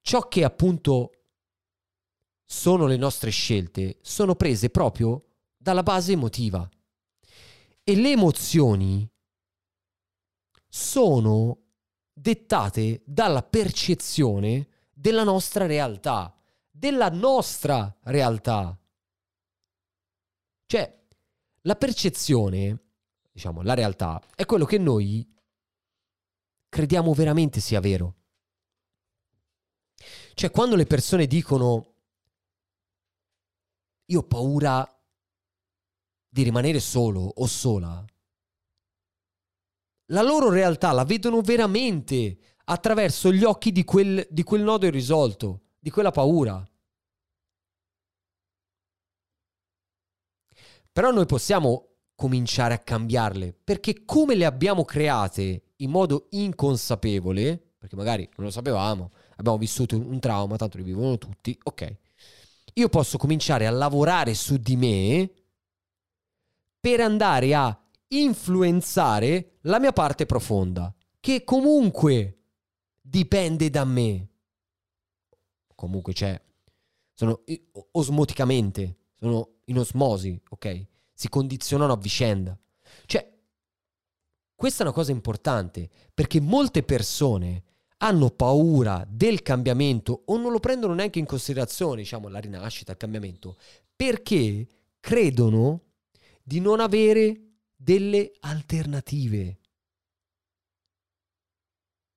ciò 0.02 0.28
che 0.28 0.43
appunto 0.43 1.12
sono 2.45 2.86
le 2.86 2.95
nostre 2.95 3.30
scelte 3.30 3.97
sono 4.02 4.36
prese 4.36 4.69
proprio 4.69 5.26
dalla 5.58 5.84
base 5.84 6.13
emotiva. 6.13 6.67
E 7.84 7.95
le 7.95 8.12
emozioni 8.12 9.10
sono 10.67 11.63
dettate 12.13 13.02
dalla 13.06 13.43
percezione 13.43 14.67
della 14.93 15.23
nostra 15.23 15.65
realtà, 15.65 16.36
della 16.69 17.10
nostra 17.10 17.95
realtà. 18.04 18.78
Cioè, 20.65 21.04
la 21.62 21.76
percezione, 21.76 22.84
diciamo, 23.32 23.62
la 23.62 23.73
realtà, 23.73 24.21
è 24.36 24.45
quello 24.45 24.65
che 24.65 24.78
noi 24.78 25.37
crediamo 26.78 27.12
veramente 27.16 27.60
sia 27.60 27.80
vero. 27.80 28.18
Cioè, 30.36 30.52
quando 30.52 30.76
le 30.76 30.86
persone 30.86 31.26
dicono 31.26 31.96
io 34.06 34.20
ho 34.20 34.28
paura 34.28 34.88
di 36.30 36.44
rimanere 36.44 36.80
solo 36.80 37.22
o 37.22 37.48
sola, 37.48 38.06
la 40.12 40.22
loro 40.22 40.52
realtà 40.52 40.92
la 40.92 41.04
vedono 41.04 41.42
veramente 41.42 42.38
attraverso 42.66 43.34
gli 43.34 43.44
occhi 43.44 43.72
di 43.72 43.84
quel, 43.84 44.28
di 44.30 44.44
quel 44.44 44.62
nodo 44.62 44.86
irrisolto, 44.86 45.70
di 45.80 45.90
quella 45.90 46.12
paura. 46.12 46.63
Però 50.92 51.10
noi 51.10 51.26
possiamo 51.26 51.96
cominciare 52.13 52.76
a 52.76 52.80
cambiarle, 52.80 53.52
perché 53.52 54.06
come 54.06 54.36
le 54.36 54.46
abbiamo 54.46 54.86
create 54.86 55.63
in 55.78 55.90
modo 55.92 56.28
inconsapevole, 56.32 57.74
perché 57.78 57.96
magari 57.96 58.28
non 58.36 58.46
lo 58.48 58.52
sapevamo, 58.52 59.12
abbiamo 59.36 59.58
vissuto 59.58 59.96
un 59.96 60.20
trauma, 60.20 60.56
tanto 60.56 60.78
li 60.78 60.84
vivono 60.84 61.18
tutti, 61.18 61.58
ok. 61.63 61.96
Io 62.74 62.90
posso 62.90 63.18
cominciare 63.18 63.66
a 63.66 63.72
lavorare 63.72 64.34
su 64.34 64.58
di 64.58 64.76
me 64.76 65.32
per 66.80 67.02
andare 67.02 67.54
a 67.56 67.82
influenzare 68.10 69.58
la 69.62 69.80
mia 69.80 69.92
parte 69.92 70.26
profonda, 70.26 70.94
che 71.20 71.44
comunque 71.44 72.38
dipende 73.02 73.70
da 73.70 73.84
me. 73.84 74.28
Comunque 75.76 76.13
c'è, 76.13 76.40
sono 77.13 77.44
osmoticamente, 77.92 78.98
sono 79.16 79.56
in 79.66 79.80
osmosi, 79.80 80.40
ok? 80.50 80.86
Si 81.13 81.30
condizionano 81.30 81.94
a 81.94 81.98
vicenda. 81.98 82.58
Cioè, 83.06 83.37
questa 84.58 84.82
è 84.82 84.88
una 84.88 84.96
cosa 84.96 85.12
importante 85.12 85.88
perché 86.15 86.41
molte 86.41 86.82
persone 86.82 87.63
hanno 87.98 88.32
paura 88.32 89.06
del 89.08 89.43
cambiamento 89.43 90.24
o 90.26 90.38
non 90.38 90.52
lo 90.52 90.60
prendono 90.60 90.96
neanche 90.96 91.20
in 91.20 91.28
considerazione, 91.28 92.02
diciamo, 92.02 92.28
la 92.28 92.39
rinascita, 92.39 92.93
il 92.93 92.98
cambiamento, 92.98 93.56
perché 93.96 94.67
credono 95.00 95.84
di 96.41 96.60
non 96.60 96.80
avere 96.80 97.39
delle 97.76 98.32
alternative. 98.39 99.60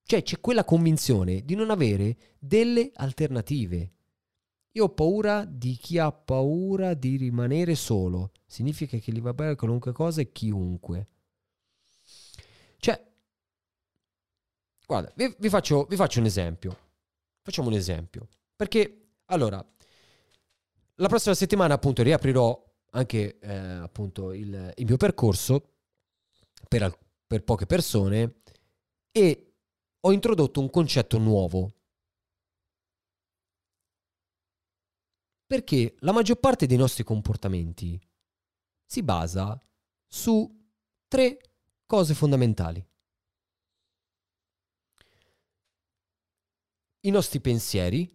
Cioè 0.03 0.23
c'è 0.23 0.39
quella 0.39 0.65
convinzione 0.65 1.45
di 1.45 1.53
non 1.53 1.69
avere 1.69 2.17
delle 2.39 2.89
alternative. 2.95 3.91
Io 4.71 4.85
ho 4.85 4.89
paura 4.89 5.45
di 5.45 5.75
chi 5.75 5.99
ha 5.99 6.11
paura 6.11 6.95
di 6.95 7.17
rimanere 7.17 7.75
solo. 7.75 8.31
Significa 8.47 8.97
che 8.97 9.11
gli 9.11 9.21
va 9.21 9.35
bene 9.35 9.55
qualunque 9.55 9.91
cosa 9.91 10.21
e 10.21 10.31
chiunque. 10.31 11.10
Cioè, 12.81 12.99
guarda, 14.87 15.13
vi, 15.15 15.35
vi, 15.37 15.49
faccio, 15.49 15.85
vi 15.85 15.95
faccio 15.95 16.19
un 16.19 16.25
esempio. 16.25 16.77
Facciamo 17.43 17.67
un 17.67 17.75
esempio. 17.75 18.27
Perché, 18.55 19.09
allora, 19.25 19.63
la 20.95 21.07
prossima 21.07 21.35
settimana 21.35 21.75
appunto 21.75 22.01
riaprirò 22.01 22.69
anche 22.93 23.37
eh, 23.37 23.55
appunto 23.55 24.33
il, 24.33 24.73
il, 24.75 24.85
mio 24.85 24.97
percorso 24.97 25.75
per, 26.67 26.97
per 27.27 27.43
poche 27.43 27.67
persone 27.67 28.41
e 29.11 29.53
ho 29.99 30.11
introdotto 30.11 30.59
un 30.59 30.71
concetto 30.71 31.19
nuovo. 31.19 31.75
Perché 35.45 35.95
la 35.99 36.13
maggior 36.13 36.39
parte 36.39 36.65
dei 36.65 36.77
nostri 36.77 37.03
comportamenti 37.03 37.99
si 38.83 39.03
basa 39.03 39.59
su 40.07 40.49
tre 41.07 41.50
cose 41.91 42.13
fondamentali. 42.13 42.81
I 47.01 47.09
nostri 47.09 47.41
pensieri, 47.41 48.09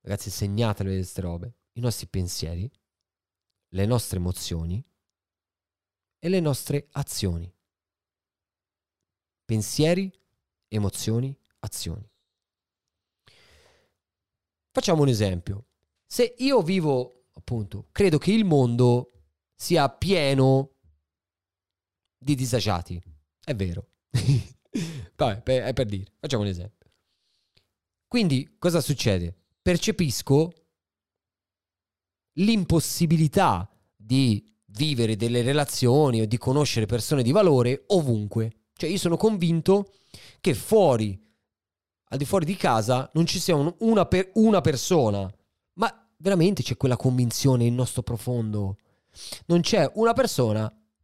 ragazzi 0.00 0.30
segnatele 0.30 0.96
queste 0.96 1.20
robe, 1.20 1.58
i 1.74 1.80
nostri 1.80 2.08
pensieri, 2.08 2.68
le 3.68 3.86
nostre 3.86 4.18
emozioni 4.18 4.84
e 6.18 6.28
le 6.28 6.40
nostre 6.40 6.88
azioni. 6.90 7.54
Pensieri, 9.44 10.12
emozioni, 10.66 11.38
azioni. 11.60 12.10
Facciamo 14.72 15.02
un 15.02 15.08
esempio. 15.08 15.66
Se 16.04 16.34
io 16.38 16.62
vivo, 16.62 17.26
appunto, 17.34 17.86
credo 17.92 18.18
che 18.18 18.32
il 18.32 18.44
mondo 18.44 19.12
sia 19.54 19.88
pieno 19.88 20.71
di 22.22 22.34
disagiati, 22.34 23.02
è 23.44 23.54
vero. 23.54 23.88
Vabbè, 25.16 25.64
è 25.64 25.72
per 25.72 25.86
dire, 25.86 26.12
facciamo 26.18 26.42
un 26.42 26.48
esempio. 26.48 26.90
Quindi 28.08 28.56
cosa 28.58 28.80
succede? 28.80 29.34
Percepisco 29.60 30.52
l'impossibilità 32.34 33.68
di 33.94 34.54
vivere 34.66 35.16
delle 35.16 35.42
relazioni 35.42 36.20
o 36.20 36.26
di 36.26 36.38
conoscere 36.38 36.86
persone 36.86 37.22
di 37.22 37.32
valore 37.32 37.84
ovunque. 37.88 38.66
Cioè 38.74 38.90
io 38.90 38.98
sono 38.98 39.16
convinto 39.16 39.92
che 40.40 40.54
fuori, 40.54 41.18
al 42.08 42.18
di 42.18 42.24
fuori 42.24 42.44
di 42.44 42.56
casa, 42.56 43.08
non 43.14 43.26
ci 43.26 43.38
sia 43.38 43.54
un, 43.54 43.72
una, 43.78 44.06
per, 44.06 44.30
una 44.34 44.60
persona. 44.60 45.32
Ma 45.74 46.10
veramente 46.18 46.62
c'è 46.62 46.76
quella 46.76 46.96
convinzione 46.96 47.64
in 47.64 47.74
nostro 47.74 48.02
profondo. 48.02 48.78
Non 49.46 49.60
c'è 49.60 49.90
una 49.94 50.12
persona 50.14 50.72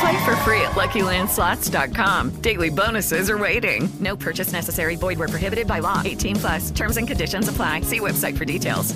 Play 0.00 0.24
for 0.24 0.36
free 0.36 0.60
at 0.62 0.74
LuckyLandSlots.com. 0.74 2.30
Daily 2.40 2.70
bonuses 2.70 3.28
are 3.28 3.38
waiting. 3.38 3.88
No 4.00 4.16
purchase 4.16 4.52
necessary. 4.52 4.96
Void 4.96 5.18
where 5.18 5.28
prohibited 5.28 5.66
by 5.66 5.80
law. 5.80 6.02
18 6.04 6.36
plus. 6.36 6.70
Terms 6.70 6.96
and 6.96 7.06
conditions 7.06 7.48
apply. 7.48 7.82
See 7.82 8.00
website 8.00 8.36
for 8.36 8.44
details. 8.44 8.94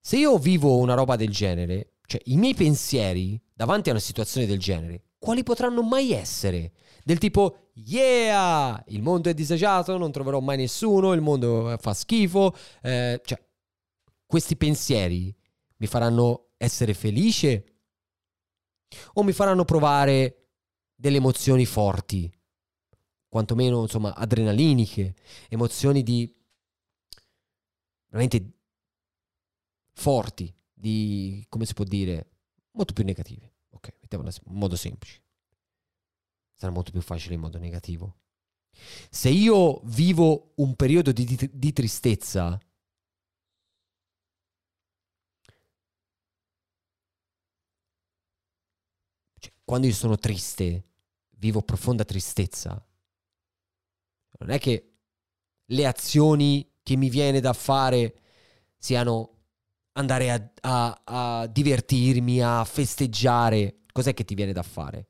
Se 0.00 0.16
io 0.16 0.38
vivo 0.38 0.78
una 0.78 0.94
roba 0.94 1.16
del 1.16 1.30
genere, 1.30 1.92
cioè 2.06 2.20
i 2.26 2.36
miei 2.38 2.54
pensieri 2.54 3.38
davanti 3.52 3.90
a 3.90 3.92
una 3.92 4.00
situazione 4.00 4.46
del 4.46 4.58
genere, 4.58 5.02
quali 5.18 5.42
potranno 5.42 5.82
mai 5.82 6.12
essere? 6.12 6.72
Del 7.04 7.18
tipo, 7.18 7.70
yeah, 7.74 8.82
il 8.88 9.02
mondo 9.02 9.28
è 9.28 9.34
disagiato, 9.34 9.98
non 9.98 10.12
troverò 10.12 10.40
mai 10.40 10.56
nessuno, 10.56 11.12
il 11.12 11.20
mondo 11.20 11.76
fa 11.78 11.92
schifo. 11.92 12.54
Eh, 12.82 13.20
cioè, 13.24 13.38
questi 14.24 14.56
pensieri 14.56 15.34
mi 15.78 15.86
faranno 15.86 16.50
essere 16.56 16.94
felice 16.94 17.77
o 19.14 19.22
mi 19.22 19.32
faranno 19.32 19.64
provare 19.64 20.50
delle 20.94 21.18
emozioni 21.18 21.64
forti, 21.66 22.30
quantomeno 23.28 23.82
insomma 23.82 24.14
adrenaliniche, 24.14 25.14
emozioni 25.48 26.02
di 26.02 26.34
veramente 28.08 28.52
forti, 29.92 30.54
di 30.72 31.44
come 31.48 31.66
si 31.66 31.74
può 31.74 31.84
dire, 31.84 32.30
molto 32.72 32.92
più 32.92 33.04
negative. 33.04 33.54
Ok, 33.70 33.94
mettiamola 34.00 34.30
in 34.46 34.54
modo 34.54 34.76
semplice. 34.76 35.22
Sarà 36.54 36.72
molto 36.72 36.90
più 36.90 37.00
facile 37.00 37.34
in 37.34 37.40
modo 37.40 37.58
negativo. 37.58 38.16
Se 39.10 39.28
io 39.28 39.80
vivo 39.84 40.52
un 40.56 40.74
periodo 40.76 41.12
di, 41.12 41.24
di, 41.24 41.50
di 41.52 41.72
tristezza, 41.72 42.58
cioè, 49.38 49.52
quando 49.68 49.86
io 49.86 49.92
sono 49.92 50.16
triste, 50.16 50.82
vivo 51.36 51.60
profonda 51.60 52.02
tristezza, 52.02 52.82
non 54.38 54.48
è 54.48 54.58
che 54.58 54.94
le 55.66 55.84
azioni 55.84 56.66
che 56.82 56.96
mi 56.96 57.10
viene 57.10 57.40
da 57.40 57.52
fare 57.52 58.18
siano 58.78 59.40
andare 59.92 60.30
a, 60.30 60.52
a, 60.62 61.02
a, 61.04 61.46
divertirmi, 61.48 62.40
a 62.40 62.64
festeggiare. 62.64 63.80
Cos'è 63.92 64.14
che 64.14 64.24
ti 64.24 64.34
viene 64.34 64.54
da 64.54 64.62
fare? 64.62 65.06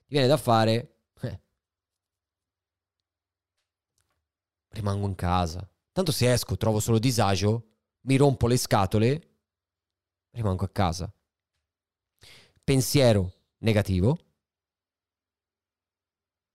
Ti 0.00 0.08
viene 0.08 0.26
da 0.26 0.36
fare... 0.36 0.96
Eh, 1.20 1.40
rimango 4.70 5.06
in 5.06 5.14
casa. 5.14 5.64
Tanto 5.92 6.10
se 6.10 6.32
esco 6.32 6.56
trovo 6.56 6.80
solo 6.80 6.98
disagio, 6.98 7.74
mi 8.00 8.16
rompo 8.16 8.48
le 8.48 8.56
scatole, 8.56 9.30
rimango 10.32 10.64
a 10.64 10.68
casa. 10.68 11.14
Pensiero 12.64 13.34
negativo. 13.60 14.18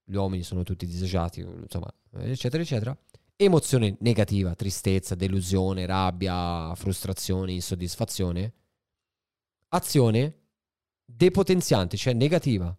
Gli 0.04 0.16
uomini 0.16 0.44
sono 0.44 0.64
tutti 0.64 0.86
disagiati, 0.86 1.40
insomma, 1.40 1.92
eccetera, 2.20 2.62
eccetera. 2.62 2.98
Emozione 3.36 3.98
negativa, 4.00 4.54
tristezza, 4.54 5.16
delusione, 5.16 5.86
rabbia, 5.86 6.74
frustrazione, 6.76 7.54
insoddisfazione. 7.54 8.54
Azione 9.70 10.40
depotenziante, 11.04 11.98
cioè 11.98 12.14
negativa. 12.14 12.76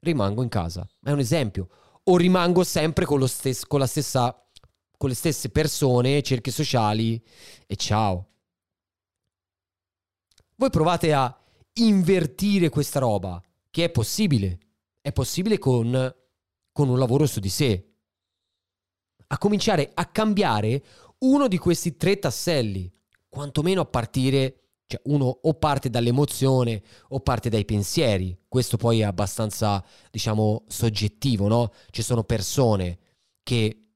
Rimango 0.00 0.42
in 0.42 0.48
casa. 0.48 0.86
È 1.02 1.10
un 1.10 1.18
esempio. 1.18 1.68
O 2.04 2.16
rimango 2.16 2.62
sempre 2.62 3.04
con, 3.04 3.26
stes- 3.26 3.64
con 3.64 3.80
la 3.80 3.86
stessa 3.86 4.46
con 4.96 5.08
le 5.08 5.14
stesse 5.14 5.50
persone, 5.50 6.22
cerchi 6.22 6.50
sociali 6.50 7.22
e 7.66 7.76
ciao. 7.76 8.28
Voi 10.56 10.70
provate 10.70 11.12
a 11.12 11.38
invertire 11.74 12.70
questa 12.70 12.98
roba, 12.98 13.40
che 13.76 13.84
è 13.84 13.90
possibile. 13.90 14.58
È 15.02 15.12
possibile 15.12 15.58
con, 15.58 16.14
con 16.72 16.88
un 16.88 16.98
lavoro 16.98 17.26
su 17.26 17.40
di 17.40 17.50
sé. 17.50 17.92
A 19.26 19.36
cominciare 19.36 19.90
a 19.92 20.06
cambiare 20.06 20.82
uno 21.18 21.46
di 21.46 21.58
questi 21.58 21.94
tre 21.98 22.18
tasselli, 22.18 22.90
quantomeno 23.28 23.82
a 23.82 23.84
partire, 23.84 24.60
cioè 24.86 25.02
uno 25.04 25.26
o 25.26 25.52
parte 25.58 25.90
dall'emozione 25.90 26.82
o 27.08 27.20
parte 27.20 27.50
dai 27.50 27.66
pensieri. 27.66 28.34
Questo 28.48 28.78
poi 28.78 29.00
è 29.00 29.02
abbastanza, 29.02 29.84
diciamo, 30.10 30.64
soggettivo, 30.68 31.46
no? 31.46 31.70
Ci 31.90 32.00
sono 32.00 32.24
persone 32.24 32.98
che 33.42 33.88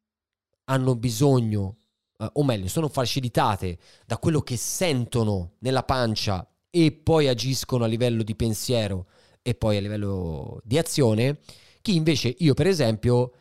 hanno 0.65 0.95
bisogno, 0.95 1.79
eh, 2.19 2.29
o 2.31 2.45
meglio, 2.45 2.69
sono 2.69 2.91
facilitate 2.91 3.79
da 4.05 4.19
quello 4.19 4.43
che 4.43 4.59
sentono 4.59 5.53
nella 5.61 5.85
pancia 5.85 6.47
e 6.69 6.93
poi 6.93 7.29
agiscono 7.29 7.85
a 7.85 7.87
livello 7.87 8.23
di 8.23 8.37
pensiero 8.37 9.07
e 9.43 9.55
poi 9.55 9.77
a 9.77 9.81
livello 9.81 10.61
di 10.65 10.79
azione, 10.79 11.41
chi 11.81 11.97
invece 11.97 12.35
io 12.39 12.55
per 12.55 12.67
esempio, 12.67 13.33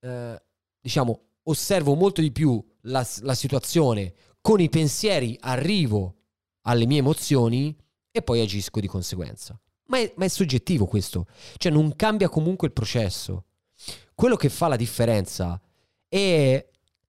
eh, 0.00 0.42
diciamo, 0.80 1.22
osservo 1.44 1.94
molto 1.94 2.20
di 2.20 2.32
più 2.32 2.62
la, 2.82 3.06
la 3.20 3.34
situazione, 3.34 4.14
con 4.40 4.60
i 4.60 4.68
pensieri 4.68 5.36
arrivo 5.40 6.14
alle 6.62 6.86
mie 6.86 6.98
emozioni 6.98 7.76
e 8.10 8.22
poi 8.22 8.40
agisco 8.40 8.80
di 8.80 8.86
conseguenza. 8.86 9.58
Ma 9.86 9.98
è, 9.98 10.12
ma 10.16 10.24
è 10.24 10.28
soggettivo 10.28 10.86
questo, 10.86 11.26
cioè 11.56 11.72
non 11.72 11.96
cambia 11.96 12.28
comunque 12.28 12.66
il 12.66 12.74
processo. 12.74 13.44
Quello 14.14 14.36
che 14.36 14.48
fa 14.48 14.68
la 14.68 14.76
differenza 14.76 15.60
è 16.08 16.66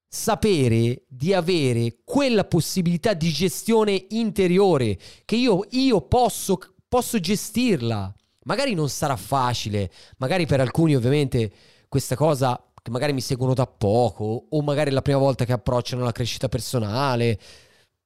sapere 0.08 1.04
di 1.08 1.34
avere 1.34 2.00
quella 2.04 2.46
possibilità 2.46 3.14
di 3.14 3.30
gestione 3.30 4.06
interiore, 4.10 4.98
che 5.26 5.36
io, 5.36 5.66
io 5.72 6.02
posso, 6.02 6.58
posso 6.90 7.20
gestirla. 7.20 8.14
Magari 8.44 8.74
non 8.74 8.90
sarà 8.90 9.16
facile, 9.16 9.92
magari 10.18 10.46
per 10.48 10.60
alcuni 10.60 10.96
ovviamente 10.96 11.52
questa 11.88 12.16
cosa 12.16 12.62
che 12.82 12.90
magari 12.90 13.14
mi 13.14 13.22
seguono 13.22 13.54
da 13.54 13.68
poco 13.68 14.48
o 14.50 14.62
magari 14.62 14.90
è 14.90 14.94
la 14.94 15.02
prima 15.02 15.20
volta 15.20 15.46
che 15.46 15.54
approcciano 15.54 16.04
la 16.04 16.12
crescita 16.12 16.50
personale, 16.50 17.40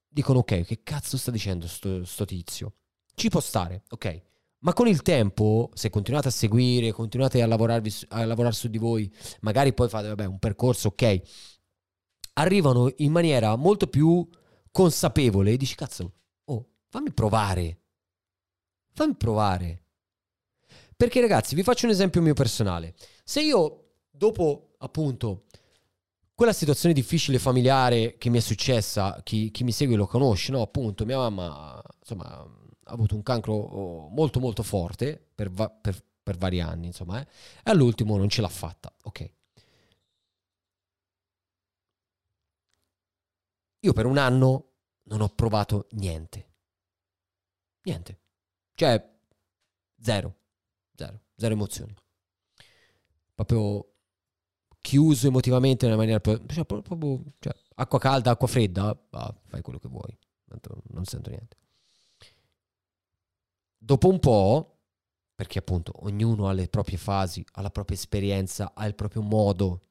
dicono 0.07 0.39
ok, 0.39 0.63
che 0.63 0.81
cazzo 0.83 1.17
sta 1.17 1.31
dicendo 1.31 1.67
sto, 1.67 2.03
sto 2.03 2.25
tizio? 2.25 2.73
Ci 3.15 3.29
può 3.29 3.39
stare, 3.39 3.83
ok. 3.89 4.21
Ma 4.59 4.73
con 4.73 4.87
il 4.87 5.01
tempo, 5.01 5.69
se 5.73 5.89
continuate 5.89 6.29
a 6.29 6.31
seguire, 6.31 6.91
continuate 6.91 7.41
a, 7.41 7.45
a 7.45 8.25
lavorare 8.25 8.53
su 8.53 8.67
di 8.69 8.77
voi, 8.77 9.11
magari 9.41 9.73
poi 9.73 9.89
fate 9.89 10.07
vabbè, 10.07 10.25
un 10.25 10.39
percorso, 10.39 10.89
ok, 10.89 11.21
arrivano 12.33 12.91
in 12.97 13.11
maniera 13.11 13.55
molto 13.55 13.87
più 13.87 14.27
consapevole 14.71 15.51
e 15.51 15.57
dici 15.57 15.75
cazzo, 15.75 16.11
oh, 16.45 16.67
fammi 16.89 17.11
provare. 17.11 17.82
Fammi 18.93 19.15
provare. 19.15 19.83
Perché 20.95 21.19
ragazzi, 21.19 21.55
vi 21.55 21.63
faccio 21.63 21.85
un 21.85 21.91
esempio 21.91 22.21
mio 22.21 22.33
personale. 22.33 22.95
Se 23.23 23.41
io 23.41 23.95
dopo 24.09 24.75
appunto 24.77 25.45
quella 26.35 26.53
situazione 26.53 26.93
difficile 26.93 27.39
familiare 27.39 28.17
che 28.17 28.29
mi 28.29 28.37
è 28.37 28.41
successa, 28.41 29.21
chi, 29.23 29.51
chi 29.51 29.63
mi 29.63 29.71
segue 29.71 29.95
lo 29.95 30.07
conosce, 30.07 30.51
no? 30.51 30.61
Appunto, 30.61 31.05
mia 31.05 31.17
mamma, 31.17 31.81
insomma, 31.99 32.25
ha 32.25 32.91
avuto 32.91 33.15
un 33.15 33.23
cancro 33.23 33.53
oh, 33.53 34.09
molto 34.09 34.39
molto 34.39 34.63
forte 34.63 35.23
per, 35.33 35.49
va- 35.49 35.69
per, 35.69 36.01
per 36.21 36.37
vari 36.37 36.61
anni, 36.61 36.87
insomma, 36.87 37.21
eh? 37.21 37.27
e 37.63 37.71
all'ultimo 37.71 38.17
non 38.17 38.29
ce 38.29 38.41
l'ha 38.41 38.49
fatta, 38.49 38.93
ok. 39.03 39.31
Io 43.81 43.93
per 43.93 44.05
un 44.05 44.17
anno 44.17 44.71
non 45.03 45.21
ho 45.21 45.29
provato 45.29 45.87
niente. 45.91 46.47
Niente. 47.83 48.22
Cioè, 48.75 49.11
zero. 49.99 50.35
Zero. 50.95 51.21
Zero 51.35 51.53
emozioni. 51.53 51.93
Proprio 53.33 53.93
chiuso 54.79 55.27
emotivamente 55.27 55.85
in 55.85 55.91
una 55.91 55.99
maniera... 55.99 56.21
Cioè, 56.21 56.65
proprio, 56.65 57.23
cioè, 57.39 57.55
acqua 57.75 57.99
calda, 57.99 58.31
acqua 58.31 58.47
fredda, 58.47 59.07
ah, 59.11 59.35
fai 59.45 59.61
quello 59.61 59.79
che 59.79 59.87
vuoi. 59.87 60.17
Tanto 60.45 60.83
non 60.89 61.05
sento 61.05 61.29
niente. 61.29 61.57
Dopo 63.77 64.07
un 64.07 64.19
po', 64.19 64.79
perché 65.35 65.59
appunto 65.59 65.91
ognuno 66.05 66.47
ha 66.47 66.53
le 66.53 66.67
proprie 66.69 66.97
fasi, 66.97 67.43
ha 67.53 67.61
la 67.61 67.69
propria 67.69 67.97
esperienza, 67.97 68.73
ha 68.73 68.85
il 68.85 68.95
proprio 68.95 69.21
modo, 69.21 69.87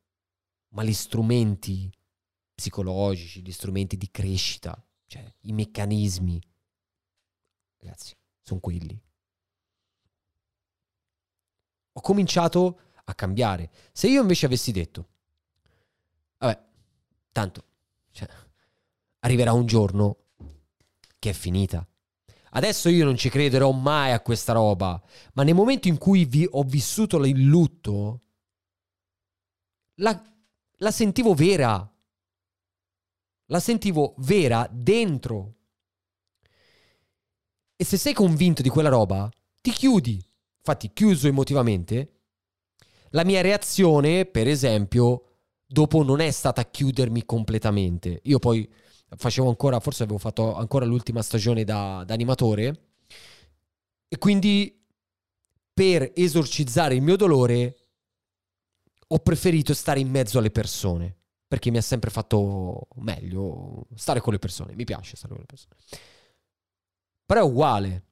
ma 0.68 0.82
gli 0.82 0.94
strumenti 0.94 1.92
psicologici, 2.54 3.42
gli 3.42 3.52
strumenti 3.52 3.96
di 3.96 4.10
crescita, 4.10 4.82
cioè 5.06 5.30
i 5.40 5.52
meccanismi. 5.52 6.40
Ragazzi, 7.78 8.14
sono 8.42 8.60
quelli. 8.60 9.00
Ho 11.94 12.00
cominciato 12.00 12.80
a 13.04 13.14
cambiare. 13.14 13.70
Se 13.92 14.08
io 14.08 14.20
invece 14.20 14.46
avessi 14.46 14.72
detto, 14.72 15.08
vabbè, 16.38 16.62
tanto, 17.32 17.64
cioè, 18.12 18.28
arriverà 19.20 19.52
un 19.52 19.66
giorno 19.66 20.16
che 21.18 21.30
è 21.30 21.34
finita. 21.34 21.86
Adesso 22.54 22.88
io 22.88 23.04
non 23.04 23.16
ci 23.16 23.30
crederò 23.30 23.70
mai 23.72 24.12
a 24.12 24.20
questa 24.20 24.52
roba, 24.52 25.00
ma 25.34 25.42
nel 25.42 25.54
momento 25.54 25.88
in 25.88 25.98
cui 25.98 26.24
vi 26.24 26.46
ho 26.50 26.62
vissuto 26.62 27.16
il 27.24 27.44
lutto, 27.44 28.20
la, 29.96 30.22
la 30.76 30.90
sentivo 30.90 31.34
vera 31.34 31.86
la 33.52 33.60
sentivo 33.60 34.14
vera 34.16 34.68
dentro. 34.72 35.56
E 37.82 37.84
se 37.84 37.96
sei 37.96 38.12
convinto 38.12 38.62
di 38.62 38.68
quella 38.68 38.88
roba, 38.88 39.28
ti 39.60 39.72
chiudi. 39.72 40.24
Infatti, 40.58 40.92
chiuso 40.92 41.26
emotivamente, 41.26 42.12
la 43.10 43.24
mia 43.24 43.40
reazione, 43.40 44.24
per 44.24 44.46
esempio, 44.46 45.24
dopo 45.66 46.04
non 46.04 46.20
è 46.20 46.30
stata 46.30 46.64
chiudermi 46.64 47.24
completamente. 47.24 48.20
Io 48.22 48.38
poi 48.38 48.72
facevo 49.16 49.48
ancora, 49.48 49.80
forse 49.80 50.04
avevo 50.04 50.18
fatto 50.18 50.54
ancora 50.54 50.84
l'ultima 50.84 51.22
stagione 51.22 51.64
da, 51.64 52.04
da 52.06 52.14
animatore, 52.14 52.84
e 54.06 54.16
quindi 54.16 54.80
per 55.74 56.12
esorcizzare 56.14 56.94
il 56.94 57.02
mio 57.02 57.16
dolore 57.16 57.78
ho 59.08 59.18
preferito 59.18 59.74
stare 59.74 59.98
in 59.98 60.08
mezzo 60.08 60.38
alle 60.38 60.52
persone 60.52 61.16
perché 61.48 61.72
mi 61.72 61.78
ha 61.78 61.82
sempre 61.82 62.10
fatto 62.10 62.86
meglio 62.98 63.88
stare 63.96 64.20
con 64.20 64.32
le 64.32 64.38
persone, 64.38 64.76
mi 64.76 64.84
piace 64.84 65.16
stare 65.16 65.34
con 65.34 65.42
le 65.42 65.46
persone. 65.46 65.74
Però 67.24 67.40
è 67.40 67.44
uguale, 67.44 68.04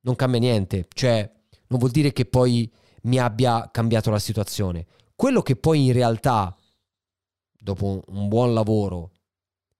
non 0.00 0.16
cambia 0.16 0.40
niente, 0.40 0.88
cioè 0.92 1.30
non 1.68 1.78
vuol 1.78 1.90
dire 1.90 2.12
che 2.12 2.24
poi 2.26 2.70
mi 3.02 3.18
abbia 3.18 3.70
cambiato 3.70 4.10
la 4.10 4.18
situazione. 4.18 4.86
Quello 5.14 5.42
che 5.42 5.56
poi 5.56 5.86
in 5.86 5.92
realtà, 5.92 6.56
dopo 7.52 8.02
un 8.06 8.28
buon 8.28 8.54
lavoro, 8.54 9.12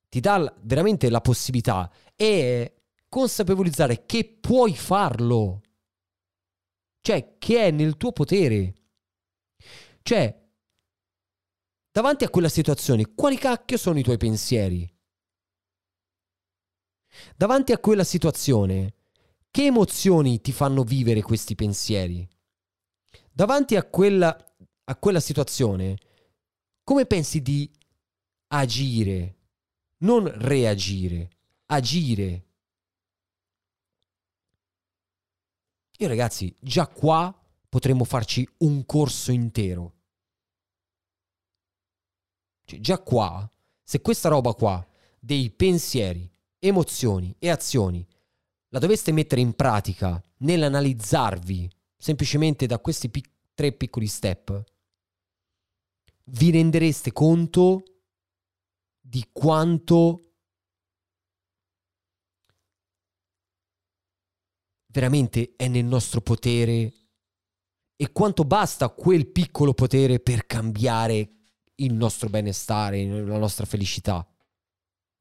ti 0.09 0.21
dà 0.21 0.53
veramente 0.63 1.11
la 1.11 1.21
possibilità 1.21 1.91
è 2.15 2.73
consapevolizzare 3.09 4.05
che 4.07 4.39
puoi 4.41 4.75
farlo. 4.75 5.61
Cioè, 7.01 7.37
che 7.39 7.67
è 7.67 7.71
nel 7.71 7.97
tuo 7.97 8.13
potere. 8.13 8.75
Cioè, 10.03 10.43
Davanti 11.93 12.25
a 12.25 12.31
quella 12.31 12.49
situazione, 12.49 13.13
quali 13.15 13.37
cacchio 13.37 13.77
sono 13.77 13.99
i 13.99 14.03
tuoi 14.03 14.17
pensieri? 14.17 14.91
Davanti 17.37 17.73
a 17.73 17.79
quella 17.79 18.05
situazione, 18.05 18.95
che 19.51 19.67
emozioni 19.67 20.41
ti 20.41 20.53
fanno 20.53 20.83
vivere 20.83 21.23
questi 21.23 21.55
pensieri? 21.55 22.27
Davanti 23.31 23.77
a 23.77 23.85
quella, 23.85 24.37
a 24.85 24.97
quella 24.97 25.21
situazione, 25.21 25.99
come 26.83 27.07
pensi 27.07 27.43
di 27.43 27.71
agire? 28.49 29.37
Non 29.99 30.31
reagire, 30.35 31.31
agire. 31.67 32.47
Io 35.99 36.09
ragazzi, 36.09 36.55
già 36.59 36.89
qua 36.89 37.33
potremmo 37.69 38.05
farci 38.05 38.49
un 38.59 38.85
corso 38.85 39.33
intero. 39.33 39.95
Cioè, 42.65 42.81
già 42.81 42.99
qua, 42.99 43.49
se 43.83 44.01
questa 44.01 44.29
roba 44.29 44.55
qua, 44.55 44.85
dei 45.19 45.51
pensieri, 45.51 46.32
emozioni 46.65 47.35
e 47.39 47.51
azioni, 47.51 48.07
la 48.69 48.79
doveste 48.79 49.11
mettere 49.11 49.41
in 49.41 49.55
pratica 49.55 50.23
nell'analizzarvi 50.39 51.69
semplicemente 51.97 52.67
da 52.67 52.79
questi 52.79 53.09
pic- 53.09 53.31
tre 53.55 53.73
piccoli 53.73 54.07
step, 54.07 54.63
vi 56.27 56.51
rendereste 56.51 57.13
conto 57.13 57.83
di 59.01 59.29
quanto 59.33 60.33
veramente 64.87 65.55
è 65.57 65.67
nel 65.69 65.85
nostro 65.85 66.21
potere 66.21 66.93
e 67.97 68.13
quanto 68.13 68.45
basta 68.45 68.89
quel 68.89 69.27
piccolo 69.29 69.75
potere 69.75 70.21
per 70.21 70.47
cambiare 70.47 71.31
il 71.77 71.93
nostro 71.93 72.29
benestare, 72.29 73.05
la 73.05 73.39
nostra 73.39 73.65
felicità. 73.65 74.27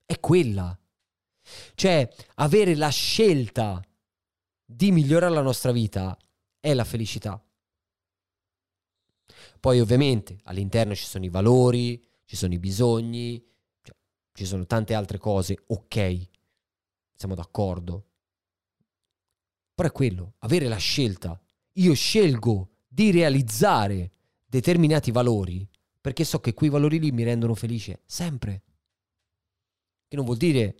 È 0.05 0.19
quella. 0.19 0.75
Cioè, 1.75 2.09
avere 2.35 2.75
la 2.75 2.89
scelta 2.89 3.81
di 4.65 4.91
migliorare 4.91 5.33
la 5.33 5.41
nostra 5.41 5.71
vita 5.71 6.17
è 6.59 6.73
la 6.73 6.83
felicità. 6.83 7.43
Poi 9.59 9.79
ovviamente 9.79 10.39
all'interno 10.43 10.95
ci 10.95 11.05
sono 11.05 11.25
i 11.25 11.29
valori, 11.29 12.03
ci 12.25 12.35
sono 12.35 12.53
i 12.53 12.59
bisogni, 12.59 13.43
cioè, 13.81 13.95
ci 14.33 14.45
sono 14.45 14.65
tante 14.65 14.93
altre 14.93 15.17
cose, 15.17 15.63
ok, 15.67 16.29
siamo 17.13 17.35
d'accordo. 17.35 18.05
Però 19.75 19.87
è 19.87 19.91
quello, 19.91 20.33
avere 20.39 20.67
la 20.67 20.77
scelta. 20.77 21.39
Io 21.73 21.93
scelgo 21.93 22.69
di 22.87 23.11
realizzare 23.11 24.11
determinati 24.45 25.11
valori 25.11 25.67
perché 25.99 26.23
so 26.23 26.39
che 26.39 26.53
quei 26.53 26.69
valori 26.69 26.99
lì 26.99 27.11
mi 27.11 27.23
rendono 27.23 27.53
felice 27.53 28.01
sempre. 28.05 28.63
Che 30.07 30.15
non 30.15 30.25
vuol 30.25 30.37
dire 30.37 30.75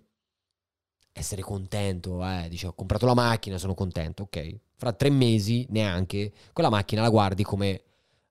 essere 1.12 1.42
contento, 1.42 2.24
eh, 2.26 2.46
dice 2.48 2.66
ho 2.66 2.72
comprato 2.72 3.06
la 3.06 3.14
macchina, 3.14 3.58
sono 3.58 3.74
contento, 3.74 4.24
ok. 4.24 4.58
Fra 4.76 4.92
tre 4.92 5.10
mesi 5.10 5.66
neanche, 5.70 6.32
quella 6.52 6.70
macchina 6.70 7.02
la 7.02 7.10
guardi 7.10 7.44
come 7.44 7.82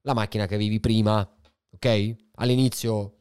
la 0.02 0.14
macchina 0.14 0.48
che 0.48 0.56
avevi 0.56 0.80
prima, 0.80 1.28
ok? 1.72 2.16
All'inizio, 2.36 3.18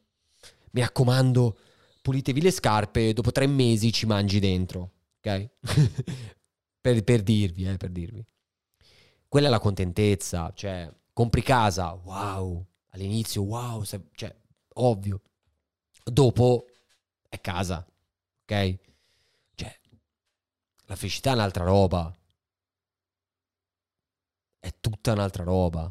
mi 0.72 0.80
raccomando, 0.80 1.58
pulitevi 2.02 2.40
le 2.40 2.50
scarpe, 2.50 3.12
dopo 3.12 3.30
tre 3.30 3.46
mesi 3.46 3.92
ci 3.92 4.06
mangi 4.06 4.40
dentro, 4.40 4.90
ok? 5.18 5.48
per, 6.80 7.04
per 7.04 7.22
dirvi, 7.22 7.68
eh, 7.68 7.76
per 7.76 7.90
dirvi. 7.90 8.24
Quella 9.28 9.46
è 9.46 9.50
la 9.50 9.60
contentezza, 9.60 10.52
cioè, 10.54 10.92
compri 11.12 11.42
casa, 11.42 11.92
wow, 11.92 12.64
all'inizio, 12.88 13.42
wow, 13.42 13.84
cioè, 14.14 14.34
ovvio. 14.74 15.20
dopo 16.04 16.64
è 17.28 17.40
casa, 17.40 17.86
ok? 18.42 18.78
La 20.90 20.96
felicità 20.96 21.30
è 21.30 21.34
un'altra 21.34 21.62
roba. 21.62 22.12
È 24.58 24.74
tutta 24.80 25.12
un'altra 25.12 25.44
roba. 25.44 25.88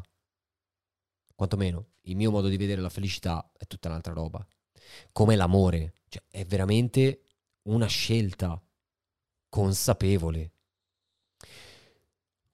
Quantomeno, 1.34 1.92
il 2.02 2.16
mio 2.16 2.30
modo 2.30 2.48
di 2.48 2.58
vedere 2.58 2.82
la 2.82 2.90
felicità 2.90 3.50
è 3.56 3.66
tutta 3.66 3.88
un'altra 3.88 4.12
roba. 4.12 4.46
Come 5.10 5.36
l'amore, 5.36 5.94
cioè 6.10 6.22
è 6.28 6.44
veramente 6.44 7.28
una 7.62 7.86
scelta 7.86 8.62
consapevole. 9.48 10.52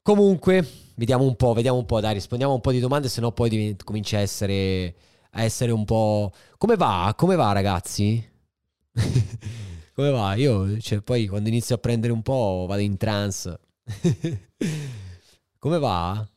Comunque, 0.00 0.92
vediamo 0.94 1.24
un 1.24 1.34
po', 1.34 1.52
vediamo 1.52 1.78
un 1.78 1.84
po', 1.84 1.98
dai, 1.98 2.14
rispondiamo 2.14 2.54
un 2.54 2.60
po' 2.60 2.70
di 2.70 2.78
domande, 2.78 3.08
se 3.08 3.20
no 3.20 3.32
poi 3.32 3.48
divent- 3.48 3.82
comincia 3.82 4.18
a 4.18 4.20
essere, 4.20 4.94
a 5.32 5.42
essere 5.42 5.72
un 5.72 5.84
po'... 5.84 6.32
Come 6.58 6.76
va? 6.76 7.12
Come 7.16 7.34
va 7.34 7.50
ragazzi? 7.50 8.24
Come 9.96 10.10
va? 10.10 10.34
Io, 10.34 10.78
cioè, 10.78 11.00
poi 11.00 11.26
quando 11.26 11.48
inizio 11.48 11.74
a 11.74 11.78
prendere 11.78 12.12
un 12.12 12.20
po' 12.20 12.66
vado 12.68 12.82
in 12.82 12.98
trance. 12.98 13.58
Come 15.58 15.78
va? 15.78 16.28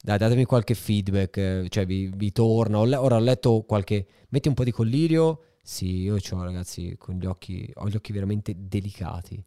Dai, 0.00 0.16
datemi 0.16 0.44
qualche 0.44 0.74
feedback, 0.74 1.66
cioè 1.68 1.84
vi, 1.84 2.12
vi 2.14 2.30
torna. 2.30 2.78
Ora 2.78 3.16
ho 3.16 3.18
letto 3.18 3.64
qualche... 3.66 4.06
Metti 4.28 4.46
un 4.46 4.54
po' 4.54 4.62
di 4.62 4.70
collirio. 4.70 5.46
Sì, 5.60 6.02
io 6.02 6.14
ho 6.14 6.42
ragazzi 6.44 6.94
con 6.96 7.16
gli 7.16 7.26
occhi, 7.26 7.68
ho 7.74 7.88
gli 7.88 7.96
occhi 7.96 8.12
veramente 8.12 8.54
delicati. 8.56 9.42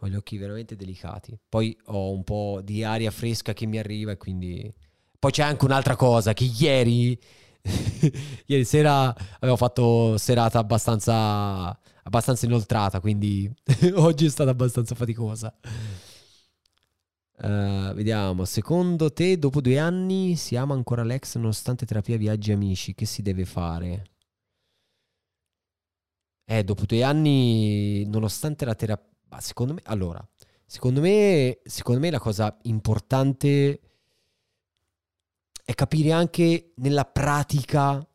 Ho 0.00 0.08
gli 0.08 0.16
occhi 0.16 0.38
veramente 0.38 0.74
delicati. 0.74 1.38
Poi 1.46 1.76
ho 1.88 2.12
un 2.12 2.24
po' 2.24 2.62
di 2.64 2.82
aria 2.82 3.10
fresca 3.10 3.52
che 3.52 3.66
mi 3.66 3.78
arriva 3.78 4.12
e 4.12 4.16
quindi... 4.16 4.72
Poi 5.18 5.30
c'è 5.32 5.42
anche 5.42 5.66
un'altra 5.66 5.96
cosa, 5.96 6.32
che 6.32 6.44
ieri... 6.44 7.20
ieri 8.46 8.64
sera 8.64 9.14
avevo 9.38 9.56
fatto 9.56 10.16
serata 10.16 10.58
abbastanza, 10.58 11.78
abbastanza 12.08 12.46
inoltrata, 12.46 13.00
quindi 13.00 13.50
oggi 13.94 14.26
è 14.26 14.30
stata 14.30 14.50
abbastanza 14.50 14.94
faticosa. 14.94 15.54
Uh, 17.40 17.92
vediamo, 17.94 18.44
secondo 18.44 19.12
te 19.12 19.38
dopo 19.38 19.60
due 19.60 19.78
anni 19.78 20.34
si 20.34 20.56
ama 20.56 20.74
ancora 20.74 21.04
l'ex 21.04 21.36
nonostante 21.36 21.86
terapia 21.86 22.16
viaggi 22.16 22.50
amici? 22.50 22.94
Che 22.94 23.04
si 23.04 23.22
deve 23.22 23.44
fare? 23.44 24.06
Eh, 26.44 26.64
dopo 26.64 26.84
due 26.86 27.02
anni, 27.02 28.04
nonostante 28.06 28.64
la 28.64 28.74
terapia... 28.74 29.06
Secondo 29.38 29.74
me, 29.74 29.80
allora, 29.84 30.26
secondo 30.64 31.02
me, 31.02 31.60
secondo 31.62 32.00
me 32.00 32.10
la 32.10 32.18
cosa 32.18 32.56
importante 32.62 33.80
è 35.62 35.74
capire 35.74 36.12
anche 36.12 36.72
nella 36.76 37.04
pratica 37.04 38.07